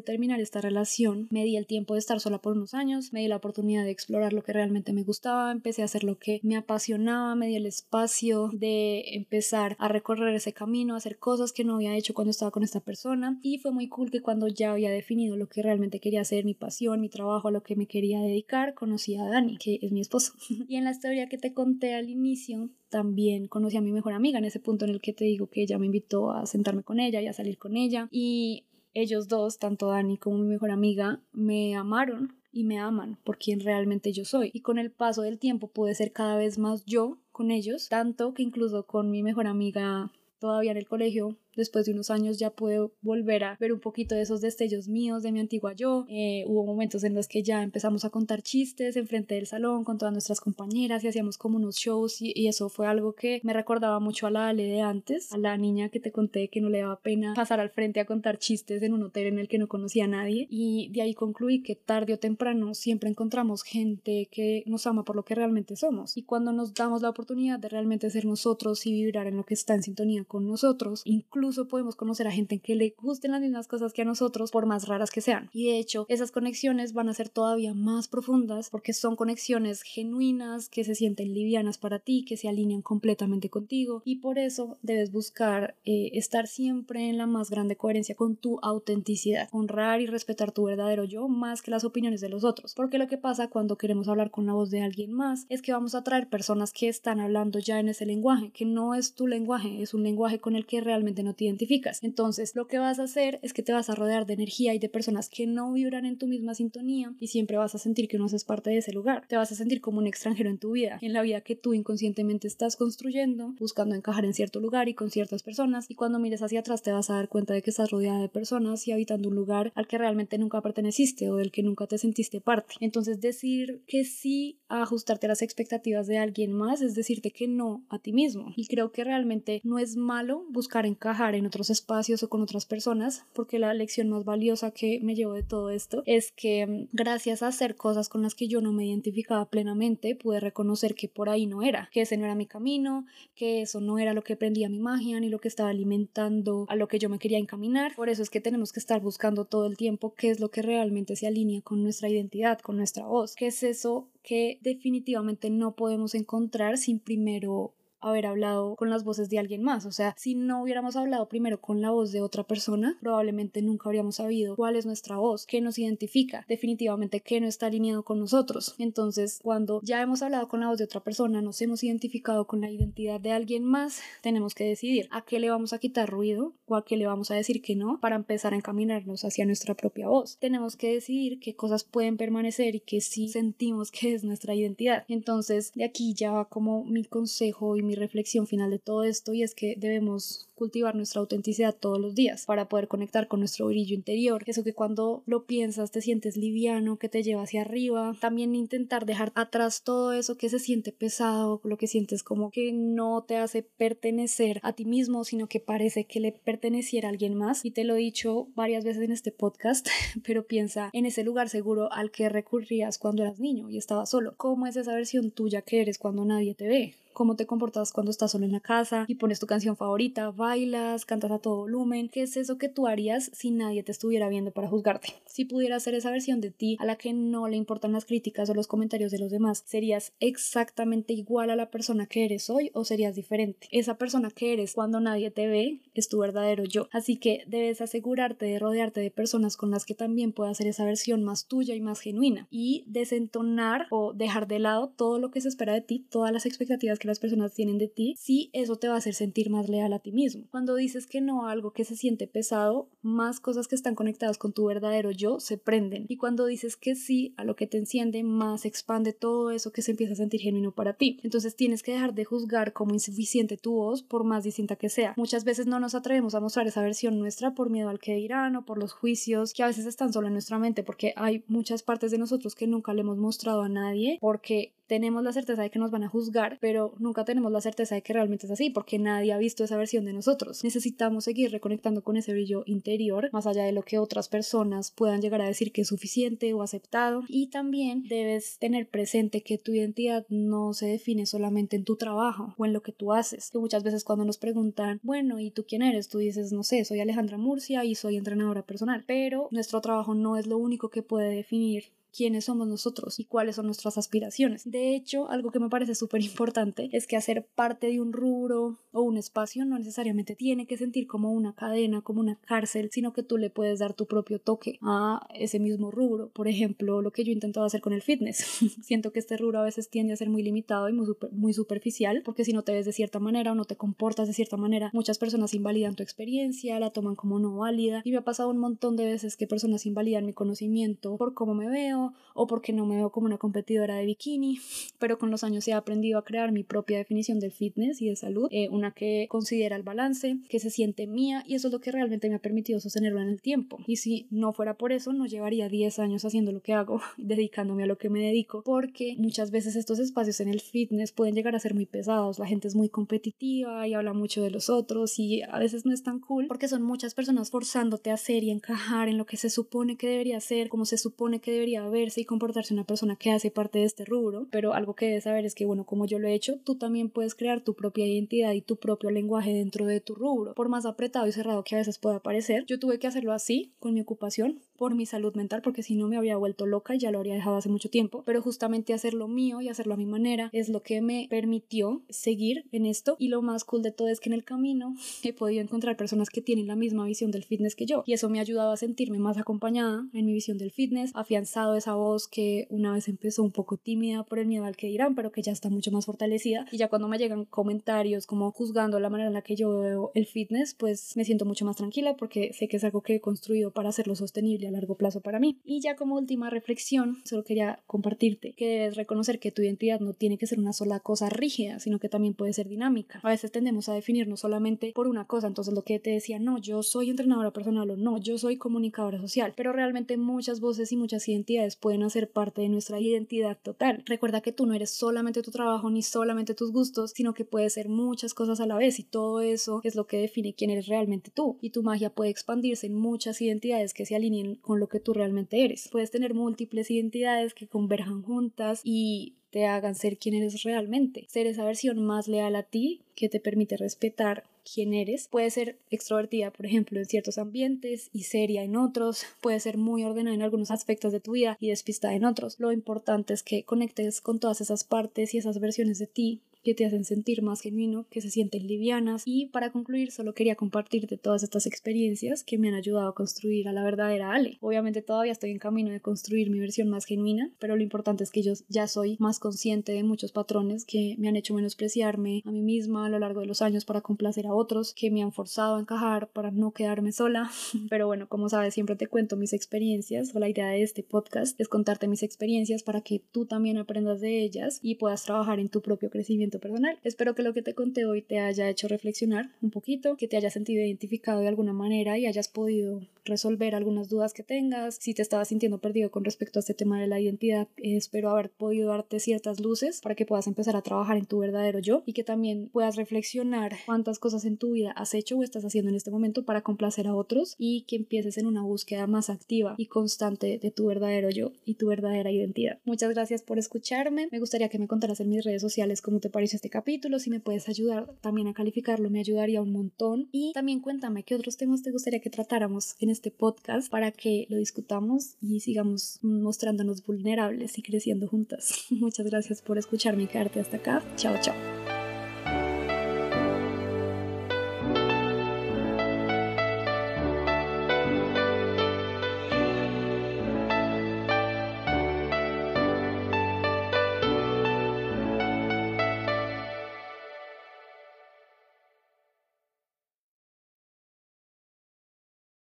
terminar 0.00 0.40
esta 0.40 0.60
relación, 0.60 1.28
me 1.30 1.44
di 1.44 1.56
el 1.56 1.66
tiempo 1.66 1.94
de 1.94 2.00
estar 2.00 2.20
sola 2.20 2.38
por 2.38 2.56
unos 2.56 2.74
años, 2.74 3.12
me 3.12 3.20
di 3.20 3.28
la 3.28 3.36
oportunidad 3.36 3.84
de 3.84 3.90
explorar 3.90 4.32
lo 4.32 4.42
que 4.42 4.52
realmente 4.52 4.92
me 4.92 5.02
gustaba, 5.02 5.52
empecé 5.52 5.82
a 5.82 5.86
hacer 5.86 6.04
lo 6.04 6.18
que 6.18 6.40
me 6.42 6.56
apasionaba 6.56 7.11
me 7.36 7.46
di 7.46 7.56
el 7.56 7.66
espacio 7.66 8.48
de 8.52 9.14
empezar 9.14 9.76
a 9.78 9.88
recorrer 9.88 10.34
ese 10.34 10.52
camino, 10.52 10.94
a 10.94 10.98
hacer 10.98 11.18
cosas 11.18 11.52
que 11.52 11.64
no 11.64 11.76
había 11.76 11.96
hecho 11.96 12.14
cuando 12.14 12.30
estaba 12.30 12.50
con 12.50 12.62
esta 12.62 12.80
persona. 12.80 13.38
Y 13.42 13.58
fue 13.58 13.72
muy 13.72 13.88
cool 13.88 14.10
que 14.10 14.22
cuando 14.22 14.48
ya 14.48 14.72
había 14.72 14.90
definido 14.90 15.36
lo 15.36 15.48
que 15.48 15.62
realmente 15.62 16.00
quería 16.00 16.20
hacer, 16.22 16.44
mi 16.44 16.54
pasión, 16.54 17.00
mi 17.00 17.08
trabajo, 17.08 17.48
a 17.48 17.50
lo 17.50 17.62
que 17.62 17.76
me 17.76 17.86
quería 17.86 18.20
dedicar, 18.20 18.74
conocí 18.74 19.16
a 19.16 19.24
Dani, 19.24 19.56
que 19.58 19.78
es 19.82 19.92
mi 19.92 20.00
esposo. 20.00 20.32
y 20.68 20.76
en 20.76 20.84
la 20.84 20.92
historia 20.92 21.28
que 21.28 21.38
te 21.38 21.52
conté 21.52 21.94
al 21.94 22.08
inicio, 22.08 22.70
también 22.88 23.46
conocí 23.46 23.76
a 23.76 23.80
mi 23.80 23.92
mejor 23.92 24.12
amiga 24.12 24.38
en 24.38 24.44
ese 24.44 24.60
punto 24.60 24.84
en 24.84 24.90
el 24.90 25.00
que 25.00 25.12
te 25.12 25.24
digo 25.24 25.48
que 25.48 25.62
ella 25.62 25.78
me 25.78 25.86
invitó 25.86 26.32
a 26.32 26.46
sentarme 26.46 26.82
con 26.82 27.00
ella 27.00 27.20
y 27.20 27.26
a 27.26 27.32
salir 27.32 27.58
con 27.58 27.76
ella. 27.76 28.08
Y 28.10 28.66
ellos 28.94 29.28
dos, 29.28 29.58
tanto 29.58 29.88
Dani 29.88 30.18
como 30.18 30.38
mi 30.38 30.48
mejor 30.48 30.70
amiga, 30.70 31.22
me 31.32 31.74
amaron 31.74 32.41
y 32.52 32.64
me 32.64 32.78
aman 32.78 33.18
por 33.24 33.38
quien 33.38 33.60
realmente 33.60 34.12
yo 34.12 34.24
soy. 34.24 34.50
Y 34.52 34.60
con 34.60 34.78
el 34.78 34.92
paso 34.92 35.22
del 35.22 35.38
tiempo 35.38 35.68
pude 35.68 35.94
ser 35.94 36.12
cada 36.12 36.36
vez 36.36 36.58
más 36.58 36.84
yo 36.84 37.18
con 37.32 37.50
ellos, 37.50 37.88
tanto 37.88 38.34
que 38.34 38.42
incluso 38.42 38.86
con 38.86 39.10
mi 39.10 39.22
mejor 39.22 39.46
amiga 39.46 40.12
todavía 40.38 40.72
en 40.72 40.76
el 40.76 40.88
colegio 40.88 41.36
después 41.56 41.86
de 41.86 41.92
unos 41.92 42.10
años 42.10 42.38
ya 42.38 42.50
puedo 42.50 42.92
volver 43.02 43.44
a 43.44 43.56
ver 43.60 43.72
un 43.72 43.80
poquito 43.80 44.14
de 44.14 44.22
esos 44.22 44.40
destellos 44.40 44.88
míos 44.88 45.22
de 45.22 45.32
mi 45.32 45.40
antigua 45.40 45.72
yo. 45.74 46.06
Eh, 46.08 46.44
hubo 46.46 46.64
momentos 46.64 47.04
en 47.04 47.14
los 47.14 47.28
que 47.28 47.42
ya 47.42 47.62
empezamos 47.62 48.04
a 48.04 48.10
contar 48.10 48.42
chistes 48.42 48.96
enfrente 48.96 49.34
del 49.34 49.46
salón 49.46 49.84
con 49.84 49.98
todas 49.98 50.12
nuestras 50.12 50.40
compañeras 50.40 51.04
y 51.04 51.08
hacíamos 51.08 51.38
como 51.38 51.56
unos 51.56 51.76
shows 51.76 52.20
y, 52.20 52.42
eso 52.42 52.68
fue 52.68 52.88
algo 52.88 53.14
que 53.14 53.40
me 53.44 53.52
recordaba 53.52 54.00
mucho 54.00 54.26
a 54.26 54.30
la 54.30 54.48
Ale 54.48 54.64
de 54.64 54.80
antes, 54.80 55.32
a 55.32 55.38
la 55.38 55.56
niña 55.56 55.90
que 55.90 56.00
te 56.00 56.10
conté 56.10 56.48
que 56.48 56.60
no 56.60 56.68
le 56.68 56.80
daba 56.80 57.00
pena 57.00 57.34
pasar 57.34 57.60
al 57.60 57.70
frente 57.70 58.00
a 58.00 58.04
contar 58.04 58.36
chistes 58.38 58.82
en 58.82 58.92
un 58.92 59.04
hotel 59.04 59.28
en 59.28 59.38
el 59.38 59.48
que 59.48 59.58
no 59.58 59.68
conocía 59.68 60.04
a 60.04 60.08
nadie 60.08 60.48
y 60.50 60.90
de 60.92 61.02
ahí 61.02 61.14
concluí 61.14 61.62
que 61.62 61.76
tarde 61.76 62.14
o 62.14 62.18
temprano 62.18 62.74
siempre 62.74 63.08
encontramos 63.08 63.62
gente 63.62 64.28
que 64.30 64.64
nos 64.66 64.86
ama 64.86 65.04
por 65.04 65.14
lo 65.14 65.24
que 65.24 65.36
realmente 65.36 65.76
somos 65.76 66.16
y 66.16 66.24
cuando 66.24 66.52
nos 66.52 66.74
damos 66.74 67.00
la 67.00 67.10
oportunidad 67.10 67.60
de 67.60 67.68
realmente 67.68 68.10
ser 68.10 68.24
nosotros 68.24 68.84
y 68.86 68.92
vibrar 68.92 69.28
en 69.28 69.36
lo 69.36 69.44
que 69.44 69.54
está 69.54 69.74
en 69.74 69.84
sintonía 69.84 70.24
con 70.24 70.46
nosotros, 70.46 71.02
incluso 71.04 71.41
incluso 71.42 71.66
podemos 71.66 71.96
conocer 71.96 72.28
a 72.28 72.30
gente 72.30 72.60
que 72.60 72.76
le 72.76 72.94
gusten 72.96 73.32
las 73.32 73.40
mismas 73.40 73.66
cosas 73.66 73.92
que 73.92 74.02
a 74.02 74.04
nosotros, 74.04 74.52
por 74.52 74.64
más 74.64 74.86
raras 74.86 75.10
que 75.10 75.20
sean. 75.20 75.50
Y 75.52 75.66
de 75.66 75.78
hecho, 75.78 76.06
esas 76.08 76.30
conexiones 76.30 76.92
van 76.92 77.08
a 77.08 77.14
ser 77.14 77.28
todavía 77.28 77.74
más 77.74 78.06
profundas 78.06 78.70
porque 78.70 78.92
son 78.92 79.16
conexiones 79.16 79.82
genuinas, 79.82 80.68
que 80.68 80.84
se 80.84 80.94
sienten 80.94 81.34
livianas 81.34 81.78
para 81.78 81.98
ti, 81.98 82.24
que 82.24 82.36
se 82.36 82.48
alinean 82.48 82.80
completamente 82.80 83.50
contigo. 83.50 84.02
Y 84.04 84.20
por 84.20 84.38
eso 84.38 84.78
debes 84.82 85.10
buscar 85.10 85.74
eh, 85.84 86.10
estar 86.12 86.46
siempre 86.46 87.08
en 87.08 87.18
la 87.18 87.26
más 87.26 87.50
grande 87.50 87.74
coherencia 87.74 88.14
con 88.14 88.36
tu 88.36 88.60
autenticidad, 88.62 89.48
honrar 89.50 90.00
y 90.00 90.06
respetar 90.06 90.52
tu 90.52 90.62
verdadero 90.62 91.02
yo 91.02 91.26
más 91.26 91.60
que 91.60 91.72
las 91.72 91.82
opiniones 91.82 92.20
de 92.20 92.28
los 92.28 92.44
otros. 92.44 92.74
Porque 92.76 92.98
lo 92.98 93.08
que 93.08 93.18
pasa 93.18 93.50
cuando 93.50 93.76
queremos 93.76 94.06
hablar 94.06 94.30
con 94.30 94.46
la 94.46 94.52
voz 94.52 94.70
de 94.70 94.82
alguien 94.82 95.12
más 95.12 95.46
es 95.48 95.60
que 95.60 95.72
vamos 95.72 95.96
a 95.96 96.04
traer 96.04 96.28
personas 96.28 96.72
que 96.72 96.88
están 96.88 97.18
hablando 97.18 97.58
ya 97.58 97.80
en 97.80 97.88
ese 97.88 98.06
lenguaje, 98.06 98.52
que 98.52 98.64
no 98.64 98.94
es 98.94 99.16
tu 99.16 99.26
lenguaje, 99.26 99.82
es 99.82 99.92
un 99.92 100.04
lenguaje 100.04 100.38
con 100.38 100.54
el 100.54 100.66
que 100.66 100.80
realmente 100.80 101.24
no 101.24 101.31
te 101.34 101.44
identificas. 101.44 102.02
Entonces, 102.02 102.54
lo 102.54 102.66
que 102.66 102.78
vas 102.78 102.98
a 102.98 103.04
hacer 103.04 103.38
es 103.42 103.52
que 103.52 103.62
te 103.62 103.72
vas 103.72 103.90
a 103.90 103.94
rodear 103.94 104.26
de 104.26 104.34
energía 104.34 104.74
y 104.74 104.78
de 104.78 104.88
personas 104.88 105.28
que 105.28 105.46
no 105.46 105.72
vibran 105.72 106.06
en 106.06 106.18
tu 106.18 106.26
misma 106.26 106.54
sintonía 106.54 107.14
y 107.18 107.28
siempre 107.28 107.56
vas 107.56 107.74
a 107.74 107.78
sentir 107.78 108.08
que 108.08 108.18
no 108.18 108.26
haces 108.26 108.44
parte 108.44 108.70
de 108.70 108.78
ese 108.78 108.92
lugar. 108.92 109.26
Te 109.28 109.36
vas 109.36 109.52
a 109.52 109.54
sentir 109.54 109.80
como 109.80 109.98
un 109.98 110.06
extranjero 110.06 110.50
en 110.50 110.58
tu 110.58 110.72
vida, 110.72 110.98
en 111.00 111.12
la 111.12 111.22
vida 111.22 111.40
que 111.40 111.56
tú 111.56 111.74
inconscientemente 111.74 112.46
estás 112.46 112.76
construyendo, 112.76 113.54
buscando 113.58 113.94
encajar 113.94 114.24
en 114.24 114.34
cierto 114.34 114.60
lugar 114.60 114.88
y 114.88 114.94
con 114.94 115.10
ciertas 115.10 115.42
personas. 115.42 115.90
Y 115.90 115.94
cuando 115.94 116.18
mires 116.18 116.42
hacia 116.42 116.60
atrás 116.60 116.82
te 116.82 116.92
vas 116.92 117.10
a 117.10 117.14
dar 117.14 117.28
cuenta 117.28 117.54
de 117.54 117.62
que 117.62 117.70
estás 117.70 117.90
rodeada 117.90 118.20
de 118.20 118.28
personas 118.28 118.86
y 118.86 118.92
habitando 118.92 119.28
un 119.28 119.34
lugar 119.34 119.72
al 119.74 119.86
que 119.86 119.98
realmente 119.98 120.38
nunca 120.38 120.60
perteneciste 120.60 121.30
o 121.30 121.36
del 121.36 121.50
que 121.50 121.62
nunca 121.62 121.86
te 121.86 121.98
sentiste 121.98 122.40
parte. 122.40 122.74
Entonces, 122.80 123.20
decir 123.20 123.82
que 123.86 124.04
sí 124.04 124.60
a 124.68 124.82
ajustarte 124.82 125.26
a 125.26 125.28
las 125.28 125.42
expectativas 125.42 126.06
de 126.06 126.18
alguien 126.18 126.52
más 126.52 126.82
es 126.82 126.94
decirte 126.94 127.30
que 127.30 127.48
no 127.48 127.84
a 127.88 127.98
ti 127.98 128.12
mismo. 128.12 128.52
Y 128.56 128.66
creo 128.66 128.92
que 128.92 129.04
realmente 129.04 129.60
no 129.64 129.78
es 129.78 129.96
malo 129.96 130.44
buscar 130.50 130.86
encajar 130.86 131.21
en 131.30 131.46
otros 131.46 131.70
espacios 131.70 132.22
o 132.22 132.28
con 132.28 132.42
otras 132.42 132.66
personas, 132.66 133.24
porque 133.32 133.58
la 133.58 133.72
lección 133.74 134.10
más 134.10 134.24
valiosa 134.24 134.72
que 134.72 135.00
me 135.02 135.14
llevo 135.14 135.34
de 135.34 135.42
todo 135.42 135.70
esto 135.70 136.02
es 136.06 136.32
que 136.32 136.66
mm, 136.66 136.88
gracias 136.92 137.42
a 137.42 137.48
hacer 137.48 137.76
cosas 137.76 138.08
con 138.08 138.22
las 138.22 138.34
que 138.34 138.48
yo 138.48 138.60
no 138.60 138.72
me 138.72 138.86
identificaba 138.86 139.48
plenamente, 139.48 140.14
pude 140.16 140.40
reconocer 140.40 140.94
que 140.94 141.08
por 141.08 141.28
ahí 141.28 141.46
no 141.46 141.62
era, 141.62 141.88
que 141.92 142.02
ese 142.02 142.16
no 142.16 142.24
era 142.24 142.34
mi 142.34 142.46
camino, 142.46 143.06
que 143.34 143.62
eso 143.62 143.80
no 143.80 143.98
era 143.98 144.14
lo 144.14 144.22
que 144.22 144.36
prendía 144.36 144.68
mi 144.68 144.80
magia 144.80 145.20
ni 145.20 145.28
lo 145.28 145.38
que 145.38 145.48
estaba 145.48 145.70
alimentando 145.70 146.66
a 146.68 146.76
lo 146.76 146.88
que 146.88 146.98
yo 146.98 147.08
me 147.08 147.18
quería 147.18 147.38
encaminar. 147.38 147.94
Por 147.94 148.08
eso 148.08 148.22
es 148.22 148.30
que 148.30 148.40
tenemos 148.40 148.72
que 148.72 148.80
estar 148.80 149.00
buscando 149.00 149.44
todo 149.44 149.66
el 149.66 149.76
tiempo 149.76 150.14
qué 150.14 150.30
es 150.30 150.40
lo 150.40 150.50
que 150.50 150.62
realmente 150.62 151.16
se 151.16 151.26
alinea 151.26 151.62
con 151.62 151.82
nuestra 151.82 152.08
identidad, 152.08 152.58
con 152.58 152.76
nuestra 152.76 153.06
voz, 153.06 153.34
qué 153.34 153.46
es 153.46 153.62
eso 153.62 154.08
que 154.22 154.58
definitivamente 154.62 155.50
no 155.50 155.74
podemos 155.74 156.14
encontrar 156.14 156.78
sin 156.78 156.98
primero 156.98 157.74
haber 158.02 158.26
hablado 158.26 158.76
con 158.76 158.90
las 158.90 159.04
voces 159.04 159.30
de 159.30 159.38
alguien 159.38 159.62
más. 159.62 159.86
O 159.86 159.92
sea, 159.92 160.14
si 160.16 160.34
no 160.34 160.62
hubiéramos 160.62 160.96
hablado 160.96 161.28
primero 161.28 161.60
con 161.60 161.80
la 161.80 161.90
voz 161.90 162.12
de 162.12 162.20
otra 162.20 162.44
persona, 162.44 162.98
probablemente 163.00 163.62
nunca 163.62 163.88
habríamos 163.88 164.16
sabido 164.16 164.56
cuál 164.56 164.76
es 164.76 164.86
nuestra 164.86 165.16
voz, 165.16 165.46
qué 165.46 165.60
nos 165.60 165.78
identifica, 165.78 166.44
definitivamente 166.48 167.20
qué 167.20 167.40
no 167.40 167.46
está 167.46 167.66
alineado 167.66 168.04
con 168.04 168.18
nosotros. 168.18 168.74
Entonces, 168.78 169.40
cuando 169.42 169.80
ya 169.82 170.02
hemos 170.02 170.22
hablado 170.22 170.48
con 170.48 170.60
la 170.60 170.68
voz 170.68 170.78
de 170.78 170.84
otra 170.84 171.00
persona, 171.00 171.42
nos 171.42 171.60
hemos 171.62 171.82
identificado 171.84 172.46
con 172.46 172.60
la 172.60 172.70
identidad 172.70 173.20
de 173.20 173.32
alguien 173.32 173.64
más, 173.64 174.00
tenemos 174.22 174.54
que 174.54 174.64
decidir 174.64 175.08
a 175.10 175.22
qué 175.24 175.40
le 175.40 175.50
vamos 175.50 175.72
a 175.72 175.78
quitar 175.78 176.08
ruido 176.10 176.54
o 176.66 176.76
a 176.76 176.84
qué 176.84 176.96
le 176.96 177.06
vamos 177.06 177.30
a 177.30 177.34
decir 177.34 177.62
que 177.62 177.76
no 177.76 178.00
para 178.00 178.16
empezar 178.16 178.52
a 178.52 178.56
encaminarnos 178.56 179.24
hacia 179.24 179.46
nuestra 179.46 179.74
propia 179.74 180.08
voz. 180.08 180.38
Tenemos 180.38 180.76
que 180.76 180.92
decidir 180.92 181.38
qué 181.40 181.54
cosas 181.54 181.84
pueden 181.84 182.16
permanecer 182.16 182.74
y 182.74 182.80
qué 182.80 183.00
sí 183.00 183.28
sentimos 183.28 183.90
que 183.90 184.14
es 184.14 184.24
nuestra 184.24 184.54
identidad. 184.54 185.04
Entonces, 185.08 185.72
de 185.74 185.84
aquí 185.84 186.14
ya 186.14 186.32
va 186.32 186.48
como 186.48 186.84
mi 186.84 187.04
consejo 187.04 187.76
y 187.76 187.82
mi 187.82 187.91
reflexión 187.94 188.46
final 188.46 188.70
de 188.70 188.78
todo 188.78 189.04
esto 189.04 189.32
y 189.32 189.42
es 189.42 189.54
que 189.54 189.74
debemos 189.76 190.48
cultivar 190.62 190.94
nuestra 190.94 191.20
autenticidad 191.20 191.74
todos 191.74 191.98
los 191.98 192.14
días 192.14 192.46
para 192.46 192.68
poder 192.68 192.86
conectar 192.86 193.26
con 193.26 193.40
nuestro 193.40 193.66
brillo 193.66 193.96
interior. 193.96 194.44
Eso 194.46 194.62
que 194.62 194.74
cuando 194.74 195.24
lo 195.26 195.44
piensas 195.44 195.90
te 195.90 196.00
sientes 196.00 196.36
liviano, 196.36 196.98
que 196.98 197.08
te 197.08 197.24
lleva 197.24 197.42
hacia 197.42 197.62
arriba. 197.62 198.14
También 198.20 198.54
intentar 198.54 199.04
dejar 199.04 199.32
atrás 199.34 199.82
todo 199.82 200.12
eso 200.12 200.36
que 200.36 200.48
se 200.48 200.60
siente 200.60 200.92
pesado, 200.92 201.60
lo 201.64 201.76
que 201.78 201.88
sientes 201.88 202.22
como 202.22 202.52
que 202.52 202.72
no 202.72 203.24
te 203.26 203.38
hace 203.38 203.62
pertenecer 203.62 204.60
a 204.62 204.72
ti 204.72 204.84
mismo, 204.84 205.24
sino 205.24 205.48
que 205.48 205.58
parece 205.58 206.04
que 206.04 206.20
le 206.20 206.30
perteneciera 206.30 207.08
a 207.08 207.10
alguien 207.10 207.34
más. 207.34 207.64
Y 207.64 207.72
te 207.72 207.82
lo 207.82 207.96
he 207.96 207.98
dicho 207.98 208.46
varias 208.54 208.84
veces 208.84 209.02
en 209.02 209.10
este 209.10 209.32
podcast, 209.32 209.88
pero 210.24 210.46
piensa 210.46 210.90
en 210.92 211.06
ese 211.06 211.24
lugar 211.24 211.48
seguro 211.48 211.92
al 211.92 212.12
que 212.12 212.28
recurrías 212.28 212.98
cuando 212.98 213.22
eras 213.24 213.40
niño 213.40 213.68
y 213.68 213.78
estabas 213.78 214.10
solo. 214.10 214.34
¿Cómo 214.36 214.68
es 214.68 214.76
esa 214.76 214.94
versión 214.94 215.32
tuya 215.32 215.62
que 215.62 215.80
eres 215.80 215.98
cuando 215.98 216.24
nadie 216.24 216.54
te 216.54 216.68
ve? 216.68 216.94
Cómo 217.12 217.36
te 217.36 217.46
comportas 217.46 217.92
cuando 217.92 218.10
estás 218.10 218.32
solo 218.32 218.44
en 218.44 218.52
la 218.52 218.60
casa 218.60 219.04
y 219.08 219.16
pones 219.16 219.40
tu 219.40 219.46
canción 219.46 219.76
favorita, 219.76 220.30
bailas, 220.30 221.04
cantas 221.04 221.30
a 221.30 221.38
todo 221.38 221.56
volumen. 221.56 222.08
¿Qué 222.08 222.22
es 222.22 222.36
eso 222.36 222.58
que 222.58 222.68
tú 222.68 222.86
harías 222.86 223.30
si 223.32 223.50
nadie 223.50 223.82
te 223.82 223.92
estuviera 223.92 224.28
viendo 224.28 224.50
para 224.50 224.68
juzgarte? 224.68 225.08
Si 225.26 225.44
pudieras 225.44 225.82
ser 225.82 225.94
esa 225.94 226.10
versión 226.10 226.40
de 226.40 226.50
ti 226.50 226.76
a 226.80 226.84
la 226.84 226.96
que 226.96 227.12
no 227.12 227.48
le 227.48 227.56
importan 227.56 227.92
las 227.92 228.04
críticas 228.04 228.48
o 228.50 228.54
los 228.54 228.66
comentarios 228.66 229.10
de 229.12 229.18
los 229.18 229.30
demás, 229.30 229.62
¿serías 229.66 230.12
exactamente 230.20 231.12
igual 231.12 231.50
a 231.50 231.56
la 231.56 231.70
persona 231.70 232.06
que 232.06 232.24
eres 232.24 232.50
hoy 232.50 232.70
o 232.74 232.84
serías 232.84 233.14
diferente? 233.14 233.68
Esa 233.70 233.96
persona 233.96 234.30
que 234.30 234.52
eres 234.52 234.74
cuando 234.74 235.00
nadie 235.00 235.30
te 235.30 235.46
ve 235.46 235.80
es 235.94 236.08
tu 236.08 236.18
verdadero 236.18 236.64
yo. 236.64 236.88
Así 236.92 237.16
que 237.16 237.44
debes 237.46 237.80
asegurarte 237.80 238.46
de 238.46 238.58
rodearte 238.58 239.00
de 239.00 239.10
personas 239.10 239.56
con 239.56 239.70
las 239.70 239.84
que 239.84 239.94
también 239.94 240.32
puedas 240.32 240.56
ser 240.56 240.66
esa 240.66 240.84
versión 240.84 241.24
más 241.24 241.46
tuya 241.46 241.74
y 241.74 241.80
más 241.80 242.00
genuina 242.00 242.46
y 242.50 242.84
desentonar 242.86 243.86
o 243.90 244.12
dejar 244.12 244.46
de 244.46 244.58
lado 244.58 244.92
todo 244.96 245.18
lo 245.18 245.30
que 245.30 245.40
se 245.40 245.48
espera 245.48 245.72
de 245.72 245.80
ti, 245.80 246.06
todas 246.10 246.32
las 246.32 246.46
expectativas 246.46 246.98
que 247.02 247.08
las 247.08 247.18
personas 247.18 247.52
tienen 247.52 247.78
de 247.78 247.88
ti, 247.88 248.14
si 248.16 248.48
eso 248.52 248.76
te 248.76 248.86
va 248.86 248.94
a 248.94 248.98
hacer 248.98 249.14
sentir 249.14 249.50
más 249.50 249.68
leal 249.68 249.92
a 249.92 249.98
ti 249.98 250.12
mismo. 250.12 250.44
Cuando 250.52 250.76
dices 250.76 251.08
que 251.08 251.20
no 251.20 251.46
a 251.46 251.50
algo 251.50 251.72
que 251.72 251.84
se 251.84 251.96
siente 251.96 252.28
pesado, 252.28 252.88
más 253.02 253.40
cosas 253.40 253.66
que 253.66 253.74
están 253.74 253.96
conectadas 253.96 254.38
con 254.38 254.52
tu 254.52 254.66
verdadero 254.66 255.10
yo 255.10 255.40
se 255.40 255.58
prenden. 255.58 256.06
Y 256.08 256.16
cuando 256.16 256.46
dices 256.46 256.76
que 256.76 256.94
sí 256.94 257.34
a 257.36 257.44
lo 257.44 257.56
que 257.56 257.66
te 257.66 257.76
enciende, 257.76 258.22
más 258.22 258.64
expande 258.64 259.12
todo 259.12 259.50
eso 259.50 259.72
que 259.72 259.82
se 259.82 259.90
empieza 259.90 260.12
a 260.12 260.16
sentir 260.16 260.40
genuino 260.40 260.70
para 260.70 260.92
ti. 260.92 261.18
Entonces 261.24 261.56
tienes 261.56 261.82
que 261.82 261.92
dejar 261.92 262.14
de 262.14 262.24
juzgar 262.24 262.72
como 262.72 262.94
insuficiente 262.94 263.56
tu 263.56 263.72
voz, 263.72 264.04
por 264.04 264.22
más 264.22 264.44
distinta 264.44 264.76
que 264.76 264.88
sea. 264.88 265.14
Muchas 265.16 265.42
veces 265.42 265.66
no 265.66 265.80
nos 265.80 265.96
atrevemos 265.96 266.36
a 266.36 266.40
mostrar 266.40 266.68
esa 266.68 266.82
versión 266.82 267.18
nuestra 267.18 267.52
por 267.54 267.68
miedo 267.68 267.88
al 267.88 267.98
que 267.98 268.14
dirán 268.14 268.54
o 268.54 268.64
por 268.64 268.78
los 268.78 268.92
juicios 268.92 269.54
que 269.54 269.64
a 269.64 269.66
veces 269.66 269.86
están 269.86 270.12
solo 270.12 270.28
en 270.28 270.34
nuestra 270.34 270.60
mente, 270.60 270.84
porque 270.84 271.14
hay 271.16 271.42
muchas 271.48 271.82
partes 271.82 272.12
de 272.12 272.18
nosotros 272.18 272.54
que 272.54 272.68
nunca 272.68 272.94
le 272.94 273.00
hemos 273.00 273.18
mostrado 273.18 273.62
a 273.62 273.68
nadie, 273.68 274.18
porque 274.20 274.72
tenemos 274.92 275.24
la 275.24 275.32
certeza 275.32 275.62
de 275.62 275.70
que 275.70 275.78
nos 275.78 275.90
van 275.90 276.04
a 276.04 276.08
juzgar, 276.10 276.58
pero 276.60 276.92
nunca 276.98 277.24
tenemos 277.24 277.50
la 277.50 277.62
certeza 277.62 277.94
de 277.94 278.02
que 278.02 278.12
realmente 278.12 278.44
es 278.44 278.52
así, 278.52 278.68
porque 278.68 278.98
nadie 278.98 279.32
ha 279.32 279.38
visto 279.38 279.64
esa 279.64 279.78
versión 279.78 280.04
de 280.04 280.12
nosotros. 280.12 280.62
Necesitamos 280.64 281.24
seguir 281.24 281.50
reconectando 281.50 282.02
con 282.02 282.18
ese 282.18 282.34
brillo 282.34 282.62
interior, 282.66 283.30
más 283.32 283.46
allá 283.46 283.64
de 283.64 283.72
lo 283.72 283.84
que 283.84 283.98
otras 283.98 284.28
personas 284.28 284.90
puedan 284.90 285.22
llegar 285.22 285.40
a 285.40 285.46
decir 285.46 285.72
que 285.72 285.80
es 285.80 285.88
suficiente 285.88 286.52
o 286.52 286.60
aceptado. 286.60 287.22
Y 287.26 287.46
también 287.46 288.02
debes 288.06 288.58
tener 288.58 288.86
presente 288.86 289.42
que 289.42 289.56
tu 289.56 289.72
identidad 289.72 290.26
no 290.28 290.74
se 290.74 290.88
define 290.88 291.24
solamente 291.24 291.76
en 291.76 291.84
tu 291.84 291.96
trabajo 291.96 292.54
o 292.58 292.66
en 292.66 292.74
lo 292.74 292.82
que 292.82 292.92
tú 292.92 293.14
haces. 293.14 293.50
Que 293.50 293.58
muchas 293.58 293.84
veces 293.84 294.04
cuando 294.04 294.26
nos 294.26 294.36
preguntan, 294.36 295.00
bueno, 295.02 295.40
¿y 295.40 295.50
tú 295.50 295.64
quién 295.66 295.80
eres? 295.80 296.10
Tú 296.10 296.18
dices, 296.18 296.52
no 296.52 296.64
sé, 296.64 296.84
soy 296.84 297.00
Alejandra 297.00 297.38
Murcia 297.38 297.82
y 297.86 297.94
soy 297.94 298.18
entrenadora 298.18 298.66
personal. 298.66 299.04
Pero 299.06 299.48
nuestro 299.52 299.80
trabajo 299.80 300.14
no 300.14 300.36
es 300.36 300.46
lo 300.46 300.58
único 300.58 300.90
que 300.90 301.02
puede 301.02 301.34
definir 301.34 301.84
quiénes 302.14 302.44
somos 302.44 302.68
nosotros 302.68 303.18
y 303.18 303.24
cuáles 303.24 303.56
son 303.56 303.66
nuestras 303.66 303.98
aspiraciones. 303.98 304.70
De 304.70 304.94
hecho, 304.94 305.28
algo 305.30 305.50
que 305.50 305.58
me 305.58 305.68
parece 305.68 305.94
súper 305.94 306.22
importante 306.22 306.88
es 306.92 307.06
que 307.06 307.16
hacer 307.16 307.46
parte 307.54 307.88
de 307.88 308.00
un 308.00 308.12
rubro 308.12 308.78
o 308.92 309.02
un 309.02 309.16
espacio 309.16 309.64
no 309.64 309.78
necesariamente 309.78 310.36
tiene 310.36 310.66
que 310.66 310.76
sentir 310.76 311.06
como 311.06 311.32
una 311.32 311.54
cadena, 311.54 312.02
como 312.02 312.20
una 312.20 312.38
cárcel, 312.46 312.90
sino 312.92 313.12
que 313.12 313.22
tú 313.22 313.38
le 313.38 313.50
puedes 313.50 313.78
dar 313.78 313.94
tu 313.94 314.06
propio 314.06 314.38
toque 314.38 314.78
a 314.82 315.26
ese 315.34 315.58
mismo 315.58 315.90
rubro. 315.90 316.30
Por 316.30 316.48
ejemplo, 316.48 317.02
lo 317.02 317.10
que 317.10 317.24
yo 317.24 317.30
he 317.30 317.34
intentado 317.34 317.66
hacer 317.66 317.80
con 317.80 317.92
el 317.92 318.02
fitness. 318.02 318.36
Siento 318.82 319.12
que 319.12 319.18
este 319.18 319.36
rubro 319.36 319.60
a 319.60 319.64
veces 319.64 319.88
tiende 319.88 320.12
a 320.12 320.16
ser 320.16 320.28
muy 320.28 320.42
limitado 320.42 320.88
y 320.88 320.92
muy, 320.92 321.06
muy 321.32 321.52
superficial, 321.54 322.22
porque 322.24 322.44
si 322.44 322.52
no 322.52 322.62
te 322.62 322.72
ves 322.72 322.86
de 322.86 322.92
cierta 322.92 323.18
manera 323.18 323.52
o 323.52 323.54
no 323.54 323.64
te 323.64 323.76
comportas 323.76 324.28
de 324.28 324.34
cierta 324.34 324.56
manera, 324.56 324.90
muchas 324.92 325.18
personas 325.18 325.54
invalidan 325.54 325.96
tu 325.96 326.02
experiencia, 326.02 326.78
la 326.78 326.90
toman 326.90 327.16
como 327.16 327.38
no 327.38 327.56
válida. 327.56 328.02
Y 328.04 328.10
me 328.10 328.18
ha 328.18 328.24
pasado 328.24 328.50
un 328.50 328.58
montón 328.58 328.96
de 328.96 329.06
veces 329.06 329.36
que 329.36 329.46
personas 329.46 329.86
invalidan 329.86 330.26
mi 330.26 330.32
conocimiento 330.32 331.16
por 331.16 331.34
cómo 331.34 331.54
me 331.54 331.68
veo, 331.68 332.01
o 332.34 332.46
porque 332.46 332.72
no 332.72 332.86
me 332.86 332.96
veo 332.96 333.10
como 333.10 333.26
una 333.26 333.38
competidora 333.38 333.96
de 333.96 334.06
bikini, 334.06 334.58
pero 334.98 335.18
con 335.18 335.30
los 335.30 335.44
años 335.44 335.66
he 335.68 335.72
aprendido 335.72 336.18
a 336.18 336.24
crear 336.24 336.52
mi 336.52 336.64
propia 336.64 336.98
definición 336.98 337.40
del 337.40 337.52
fitness 337.52 338.00
y 338.00 338.08
de 338.08 338.16
salud, 338.16 338.48
eh, 338.50 338.68
una 338.70 338.92
que 338.92 339.26
considera 339.28 339.76
el 339.76 339.82
balance, 339.82 340.38
que 340.48 340.58
se 340.58 340.70
siente 340.70 341.06
mía 341.06 341.44
y 341.46 341.54
eso 341.54 341.68
es 341.68 341.72
lo 341.72 341.80
que 341.80 341.92
realmente 341.92 342.28
me 342.28 342.36
ha 342.36 342.40
permitido 342.40 342.80
sostenerlo 342.80 343.20
en 343.20 343.28
el 343.28 343.40
tiempo. 343.40 343.78
Y 343.86 343.96
si 343.96 344.26
no 344.30 344.52
fuera 344.52 344.74
por 344.74 344.92
eso, 344.92 345.12
no 345.12 345.26
llevaría 345.26 345.68
10 345.68 345.98
años 345.98 346.24
haciendo 346.24 346.52
lo 346.52 346.60
que 346.60 346.72
hago, 346.72 347.00
dedicándome 347.16 347.84
a 347.84 347.86
lo 347.86 347.98
que 347.98 348.10
me 348.10 348.20
dedico, 348.20 348.62
porque 348.64 349.14
muchas 349.18 349.50
veces 349.50 349.76
estos 349.76 349.98
espacios 349.98 350.40
en 350.40 350.48
el 350.48 350.60
fitness 350.60 351.12
pueden 351.12 351.34
llegar 351.34 351.54
a 351.54 351.60
ser 351.60 351.74
muy 351.74 351.86
pesados, 351.86 352.38
la 352.38 352.46
gente 352.46 352.68
es 352.68 352.74
muy 352.74 352.88
competitiva 352.88 353.86
y 353.86 353.94
habla 353.94 354.12
mucho 354.12 354.42
de 354.42 354.50
los 354.50 354.70
otros 354.70 355.18
y 355.18 355.42
a 355.42 355.58
veces 355.58 355.84
no 355.86 355.92
es 355.92 356.02
tan 356.02 356.20
cool 356.20 356.46
porque 356.46 356.68
son 356.68 356.82
muchas 356.82 357.14
personas 357.14 357.50
forzándote 357.50 358.10
a 358.10 358.14
hacer 358.14 358.44
y 358.44 358.50
encajar 358.50 359.08
en 359.08 359.18
lo 359.18 359.26
que 359.26 359.36
se 359.36 359.50
supone 359.50 359.96
que 359.96 360.08
debería 360.08 360.40
ser, 360.40 360.68
como 360.68 360.84
se 360.84 360.98
supone 360.98 361.40
que 361.40 361.52
debería 361.52 361.88
verse 361.92 362.22
y 362.22 362.24
comportarse 362.24 362.74
una 362.74 362.84
persona 362.84 363.14
que 363.14 363.30
hace 363.30 363.50
parte 363.52 363.78
de 363.78 363.84
este 363.84 364.04
rubro, 364.04 364.48
pero 364.50 364.74
algo 364.74 364.94
que 364.94 365.06
debes 365.06 365.24
saber 365.24 365.44
es 365.44 365.54
que, 365.54 365.66
bueno, 365.66 365.84
como 365.84 366.06
yo 366.06 366.18
lo 366.18 366.26
he 366.26 366.34
hecho, 366.34 366.58
tú 366.64 366.76
también 366.76 367.10
puedes 367.10 367.36
crear 367.36 367.62
tu 367.62 367.74
propia 367.74 368.06
identidad 368.06 368.52
y 368.52 368.62
tu 368.62 368.76
propio 368.76 369.10
lenguaje 369.10 369.52
dentro 369.52 369.86
de 369.86 370.00
tu 370.00 370.14
rubro, 370.14 370.54
por 370.54 370.68
más 370.68 370.86
apretado 370.86 371.26
y 371.26 371.32
cerrado 371.32 371.62
que 371.62 371.76
a 371.76 371.78
veces 371.78 371.98
pueda 371.98 372.20
parecer. 372.20 372.64
Yo 372.66 372.78
tuve 372.78 372.98
que 372.98 373.06
hacerlo 373.06 373.32
así 373.32 373.72
con 373.78 373.94
mi 373.94 374.00
ocupación, 374.00 374.60
por 374.76 374.96
mi 374.96 375.06
salud 375.06 375.34
mental, 375.36 375.62
porque 375.62 375.84
si 375.84 375.94
no 375.94 376.08
me 376.08 376.16
habría 376.16 376.36
vuelto 376.36 376.66
loca 376.66 376.94
y 376.94 376.98
ya 376.98 377.12
lo 377.12 377.18
habría 377.18 377.34
dejado 377.34 377.56
hace 377.56 377.68
mucho 377.68 377.88
tiempo, 377.88 378.24
pero 378.26 378.42
justamente 378.42 378.94
hacerlo 378.94 379.28
mío 379.28 379.60
y 379.60 379.68
hacerlo 379.68 379.94
a 379.94 379.96
mi 379.96 380.06
manera 380.06 380.50
es 380.52 380.68
lo 380.68 380.82
que 380.82 381.00
me 381.00 381.26
permitió 381.30 382.02
seguir 382.08 382.64
en 382.72 382.86
esto. 382.86 383.16
Y 383.18 383.28
lo 383.28 383.42
más 383.42 383.64
cool 383.64 383.82
de 383.82 383.92
todo 383.92 384.08
es 384.08 384.18
que 384.18 384.28
en 384.28 384.34
el 384.34 384.44
camino 384.44 384.94
he 385.22 385.32
podido 385.32 385.62
encontrar 385.62 385.96
personas 385.96 386.30
que 386.30 386.42
tienen 386.42 386.66
la 386.66 386.76
misma 386.76 387.04
visión 387.04 387.30
del 387.30 387.44
fitness 387.44 387.76
que 387.76 387.86
yo. 387.86 388.02
Y 388.06 388.12
eso 388.12 388.28
me 388.28 388.38
ha 388.38 388.42
ayudado 388.42 388.72
a 388.72 388.76
sentirme 388.76 389.18
más 389.18 389.38
acompañada 389.38 390.06
en 390.12 390.26
mi 390.26 390.32
visión 390.32 390.58
del 390.58 390.70
fitness, 390.70 391.12
afianzado 391.14 391.76
esa 391.82 391.94
voz 391.94 392.28
que 392.28 392.66
una 392.70 392.92
vez 392.92 393.08
empezó 393.08 393.42
un 393.42 393.50
poco 393.50 393.76
tímida 393.76 394.22
por 394.24 394.38
el 394.38 394.46
miedo 394.46 394.64
al 394.64 394.76
que 394.76 394.86
dirán, 394.86 395.14
pero 395.14 395.32
que 395.32 395.42
ya 395.42 395.52
está 395.52 395.68
mucho 395.68 395.90
más 395.90 396.06
fortalecida 396.06 396.66
y 396.70 396.76
ya 396.78 396.88
cuando 396.88 397.08
me 397.08 397.18
llegan 397.18 397.44
comentarios 397.44 398.26
como 398.26 398.50
juzgando 398.52 399.00
la 399.00 399.10
manera 399.10 399.28
en 399.28 399.34
la 399.34 399.42
que 399.42 399.56
yo 399.56 399.80
veo 399.80 400.10
el 400.14 400.26
fitness, 400.26 400.74
pues 400.74 401.16
me 401.16 401.24
siento 401.24 401.44
mucho 401.44 401.64
más 401.64 401.76
tranquila 401.76 402.16
porque 402.16 402.52
sé 402.52 402.68
que 402.68 402.76
es 402.76 402.84
algo 402.84 403.02
que 403.02 403.16
he 403.16 403.20
construido 403.20 403.72
para 403.72 403.88
hacerlo 403.88 404.14
sostenible 404.14 404.70
largo 404.70 404.96
plazo 404.96 405.20
para 405.20 405.38
mí. 405.38 405.58
Y 405.64 405.80
ya 405.80 405.96
como 405.96 406.16
última 406.16 406.50
reflexión, 406.50 407.18
solo 407.24 407.44
quería 407.44 407.80
compartirte 407.86 408.52
que 408.52 408.68
debes 408.68 408.96
reconocer 408.96 409.38
que 409.38 409.50
tu 409.50 409.62
identidad 409.62 410.00
no 410.00 410.14
tiene 410.14 410.38
que 410.38 410.46
ser 410.46 410.58
una 410.58 410.72
sola 410.72 411.00
cosa 411.00 411.28
rígida, 411.28 411.78
sino 411.80 411.98
que 411.98 412.08
también 412.08 412.34
puede 412.34 412.52
ser 412.52 412.68
dinámica. 412.68 413.20
A 413.22 413.30
veces 413.30 413.50
tendemos 413.50 413.88
a 413.88 413.94
definirnos 413.94 414.40
solamente 414.40 414.92
por 414.94 415.08
una 415.08 415.26
cosa, 415.26 415.46
entonces 415.46 415.74
lo 415.74 415.82
que 415.82 415.98
te 415.98 416.10
decía, 416.10 416.38
no, 416.38 416.58
yo 416.58 416.82
soy 416.82 417.10
entrenadora 417.10 417.52
personal 417.52 417.90
o 417.90 417.96
no, 417.96 418.18
yo 418.18 418.38
soy 418.38 418.56
comunicadora 418.56 419.20
social, 419.20 419.52
pero 419.56 419.72
realmente 419.72 420.16
muchas 420.16 420.60
voces 420.60 420.92
y 420.92 420.96
muchas 420.96 421.28
identidades 421.28 421.71
pueden 421.76 422.02
hacer 422.02 422.30
parte 422.30 422.62
de 422.62 422.68
nuestra 422.68 423.00
identidad 423.00 423.58
total. 423.60 424.02
Recuerda 424.06 424.40
que 424.40 424.52
tú 424.52 424.66
no 424.66 424.74
eres 424.74 424.90
solamente 424.90 425.42
tu 425.42 425.50
trabajo 425.50 425.90
ni 425.90 426.02
solamente 426.02 426.54
tus 426.54 426.72
gustos, 426.72 427.12
sino 427.14 427.34
que 427.34 427.44
puedes 427.44 427.74
ser 427.74 427.88
muchas 427.88 428.34
cosas 428.34 428.60
a 428.60 428.66
la 428.66 428.76
vez 428.76 428.98
y 428.98 429.04
todo 429.04 429.40
eso 429.40 429.80
es 429.84 429.94
lo 429.94 430.06
que 430.06 430.18
define 430.18 430.54
quién 430.54 430.70
eres 430.70 430.86
realmente 430.86 431.30
tú. 431.30 431.58
Y 431.60 431.70
tu 431.70 431.82
magia 431.82 432.14
puede 432.14 432.30
expandirse 432.30 432.86
en 432.86 432.94
muchas 432.94 433.40
identidades 433.40 433.94
que 433.94 434.06
se 434.06 434.16
alineen 434.16 434.56
con 434.56 434.80
lo 434.80 434.88
que 434.88 435.00
tú 435.00 435.12
realmente 435.12 435.64
eres. 435.64 435.88
Puedes 435.90 436.10
tener 436.10 436.34
múltiples 436.34 436.90
identidades 436.90 437.54
que 437.54 437.68
converjan 437.68 438.22
juntas 438.22 438.80
y 438.84 439.36
te 439.52 439.66
hagan 439.66 439.94
ser 439.94 440.16
quien 440.16 440.34
eres 440.34 440.62
realmente. 440.62 441.26
Ser 441.28 441.46
esa 441.46 441.64
versión 441.64 442.02
más 442.02 442.26
leal 442.26 442.56
a 442.56 442.62
ti 442.62 443.02
que 443.14 443.28
te 443.28 443.38
permite 443.38 443.76
respetar 443.76 444.44
quién 444.64 444.94
eres. 444.94 445.28
Puede 445.28 445.50
ser 445.50 445.76
extrovertida, 445.90 446.50
por 446.50 446.64
ejemplo, 446.64 446.98
en 446.98 447.04
ciertos 447.04 447.36
ambientes 447.36 448.08
y 448.14 448.22
seria 448.22 448.64
en 448.64 448.76
otros. 448.76 449.26
Puede 449.42 449.60
ser 449.60 449.76
muy 449.76 450.04
ordenada 450.04 450.34
en 450.34 450.42
algunos 450.42 450.70
aspectos 450.70 451.12
de 451.12 451.20
tu 451.20 451.32
vida 451.32 451.58
y 451.60 451.68
despistada 451.68 452.14
en 452.14 452.24
otros. 452.24 452.58
Lo 452.58 452.72
importante 452.72 453.34
es 453.34 453.42
que 453.42 453.62
conectes 453.64 454.22
con 454.22 454.40
todas 454.40 454.62
esas 454.62 454.84
partes 454.84 455.34
y 455.34 455.38
esas 455.38 455.60
versiones 455.60 455.98
de 455.98 456.06
ti 456.06 456.40
que 456.62 456.74
te 456.74 456.84
hacen 456.84 457.04
sentir 457.04 457.42
más 457.42 457.60
genuino, 457.60 458.06
que 458.10 458.20
se 458.20 458.30
sienten 458.30 458.66
livianas. 458.66 459.22
Y 459.24 459.46
para 459.46 459.72
concluir, 459.72 460.10
solo 460.10 460.34
quería 460.34 460.56
compartirte 460.56 461.16
todas 461.16 461.42
estas 461.42 461.66
experiencias 461.66 462.44
que 462.44 462.58
me 462.58 462.68
han 462.68 462.74
ayudado 462.74 463.08
a 463.08 463.14
construir 463.14 463.68
a 463.68 463.72
la 463.72 463.82
verdadera 463.82 464.32
Ale. 464.32 464.58
Obviamente 464.60 465.02
todavía 465.02 465.32
estoy 465.32 465.50
en 465.50 465.58
camino 465.58 465.90
de 465.90 466.00
construir 466.00 466.50
mi 466.50 466.60
versión 466.60 466.88
más 466.88 467.04
genuina, 467.04 467.50
pero 467.58 467.76
lo 467.76 467.82
importante 467.82 468.24
es 468.24 468.30
que 468.30 468.42
yo 468.42 468.52
ya 468.68 468.86
soy 468.86 469.16
más 469.18 469.38
consciente 469.38 469.92
de 469.92 470.02
muchos 470.02 470.32
patrones 470.32 470.84
que 470.84 471.16
me 471.18 471.28
han 471.28 471.36
hecho 471.36 471.54
menospreciarme 471.54 472.42
a 472.44 472.50
mí 472.50 472.62
misma 472.62 473.06
a 473.06 473.08
lo 473.08 473.18
largo 473.18 473.40
de 473.40 473.46
los 473.46 473.62
años 473.62 473.84
para 473.84 474.00
complacer 474.00 474.46
a 474.46 474.54
otros, 474.54 474.92
que 474.94 475.10
me 475.10 475.22
han 475.22 475.32
forzado 475.32 475.76
a 475.76 475.80
encajar 475.80 476.30
para 476.30 476.50
no 476.50 476.72
quedarme 476.72 477.12
sola. 477.12 477.50
Pero 477.88 478.06
bueno, 478.06 478.28
como 478.28 478.48
sabes, 478.48 478.74
siempre 478.74 478.96
te 478.96 479.06
cuento 479.06 479.36
mis 479.36 479.52
experiencias 479.52 480.32
la 480.42 480.48
idea 480.48 480.68
de 480.68 480.82
este 480.82 481.02
podcast 481.02 481.60
es 481.60 481.68
contarte 481.68 482.08
mis 482.08 482.22
experiencias 482.24 482.82
para 482.82 483.00
que 483.00 483.22
tú 483.30 483.46
también 483.46 483.78
aprendas 483.78 484.20
de 484.20 484.42
ellas 484.42 484.80
y 484.82 484.96
puedas 484.96 485.24
trabajar 485.24 485.60
en 485.60 485.68
tu 485.68 485.82
propio 485.82 486.10
crecimiento 486.10 486.51
personal. 486.58 486.98
Espero 487.04 487.34
que 487.34 487.42
lo 487.42 487.52
que 487.52 487.62
te 487.62 487.74
conté 487.74 488.04
hoy 488.04 488.22
te 488.22 488.38
haya 488.38 488.68
hecho 488.68 488.88
reflexionar 488.88 489.50
un 489.60 489.70
poquito, 489.70 490.16
que 490.16 490.28
te 490.28 490.36
haya 490.36 490.50
sentido 490.50 490.84
identificado 490.84 491.40
de 491.40 491.48
alguna 491.48 491.72
manera 491.72 492.18
y 492.18 492.26
hayas 492.26 492.48
podido 492.48 493.00
resolver 493.24 493.74
algunas 493.74 494.08
dudas 494.08 494.32
que 494.32 494.42
tengas. 494.42 494.96
Si 495.00 495.14
te 495.14 495.22
estabas 495.22 495.48
sintiendo 495.48 495.78
perdido 495.78 496.10
con 496.10 496.24
respecto 496.24 496.58
a 496.58 496.60
este 496.60 496.74
tema 496.74 497.00
de 497.00 497.06
la 497.06 497.20
identidad, 497.20 497.68
espero 497.76 498.30
haber 498.30 498.50
podido 498.50 498.88
darte 498.88 499.20
ciertas 499.20 499.60
luces 499.60 500.00
para 500.00 500.14
que 500.14 500.26
puedas 500.26 500.46
empezar 500.46 500.76
a 500.76 500.82
trabajar 500.82 501.16
en 501.16 501.26
tu 501.26 501.38
verdadero 501.38 501.78
yo 501.78 502.02
y 502.06 502.12
que 502.12 502.24
también 502.24 502.68
puedas 502.72 502.96
reflexionar 502.96 503.76
cuántas 503.86 504.18
cosas 504.18 504.44
en 504.44 504.56
tu 504.56 504.72
vida 504.72 504.92
has 504.92 505.14
hecho 505.14 505.38
o 505.38 505.42
estás 505.42 505.64
haciendo 505.64 505.90
en 505.90 505.96
este 505.96 506.10
momento 506.10 506.44
para 506.44 506.62
complacer 506.62 507.06
a 507.06 507.14
otros 507.14 507.54
y 507.58 507.82
que 507.82 507.96
empieces 507.96 508.38
en 508.38 508.46
una 508.46 508.62
búsqueda 508.62 509.06
más 509.06 509.30
activa 509.30 509.74
y 509.78 509.86
constante 509.86 510.58
de 510.58 510.70
tu 510.70 510.86
verdadero 510.86 511.30
yo 511.30 511.52
y 511.64 511.74
tu 511.74 511.88
verdadera 511.88 512.30
identidad. 512.30 512.78
Muchas 512.84 513.10
gracias 513.10 513.42
por 513.42 513.58
escucharme. 513.58 514.28
Me 514.30 514.38
gustaría 514.38 514.68
que 514.68 514.78
me 514.78 514.88
contaras 514.88 515.20
en 515.20 515.28
mis 515.28 515.44
redes 515.44 515.62
sociales 515.62 516.02
cómo 516.02 516.20
te 516.20 516.30
parece 516.42 516.56
este 516.56 516.70
capítulo. 516.70 517.20
Si 517.20 517.30
me 517.30 517.38
puedes 517.38 517.68
ayudar 517.68 518.16
también 518.20 518.48
a 518.48 518.52
calificarlo, 518.52 519.10
me 519.10 519.20
ayudaría 519.20 519.62
un 519.62 519.70
montón. 519.70 520.28
Y 520.32 520.50
también 520.54 520.80
cuéntame 520.80 521.22
qué 521.22 521.36
otros 521.36 521.56
temas 521.56 521.82
te 521.82 521.92
gustaría 521.92 522.20
que 522.20 522.30
tratáramos 522.30 522.96
en 522.98 523.10
este 523.10 523.30
podcast 523.30 523.88
para 523.88 524.10
que 524.10 524.46
lo 524.48 524.56
discutamos 524.56 525.36
y 525.40 525.60
sigamos 525.60 526.18
mostrándonos 526.20 527.06
vulnerables 527.06 527.78
y 527.78 527.82
creciendo 527.82 528.26
juntas. 528.26 528.86
Muchas 528.90 529.24
gracias 529.24 529.62
por 529.62 529.78
escucharme 529.78 530.24
y 530.24 530.26
quedarte 530.26 530.58
hasta 530.58 530.78
acá. 530.78 531.00
Chao, 531.14 531.36
chao. 531.40 531.81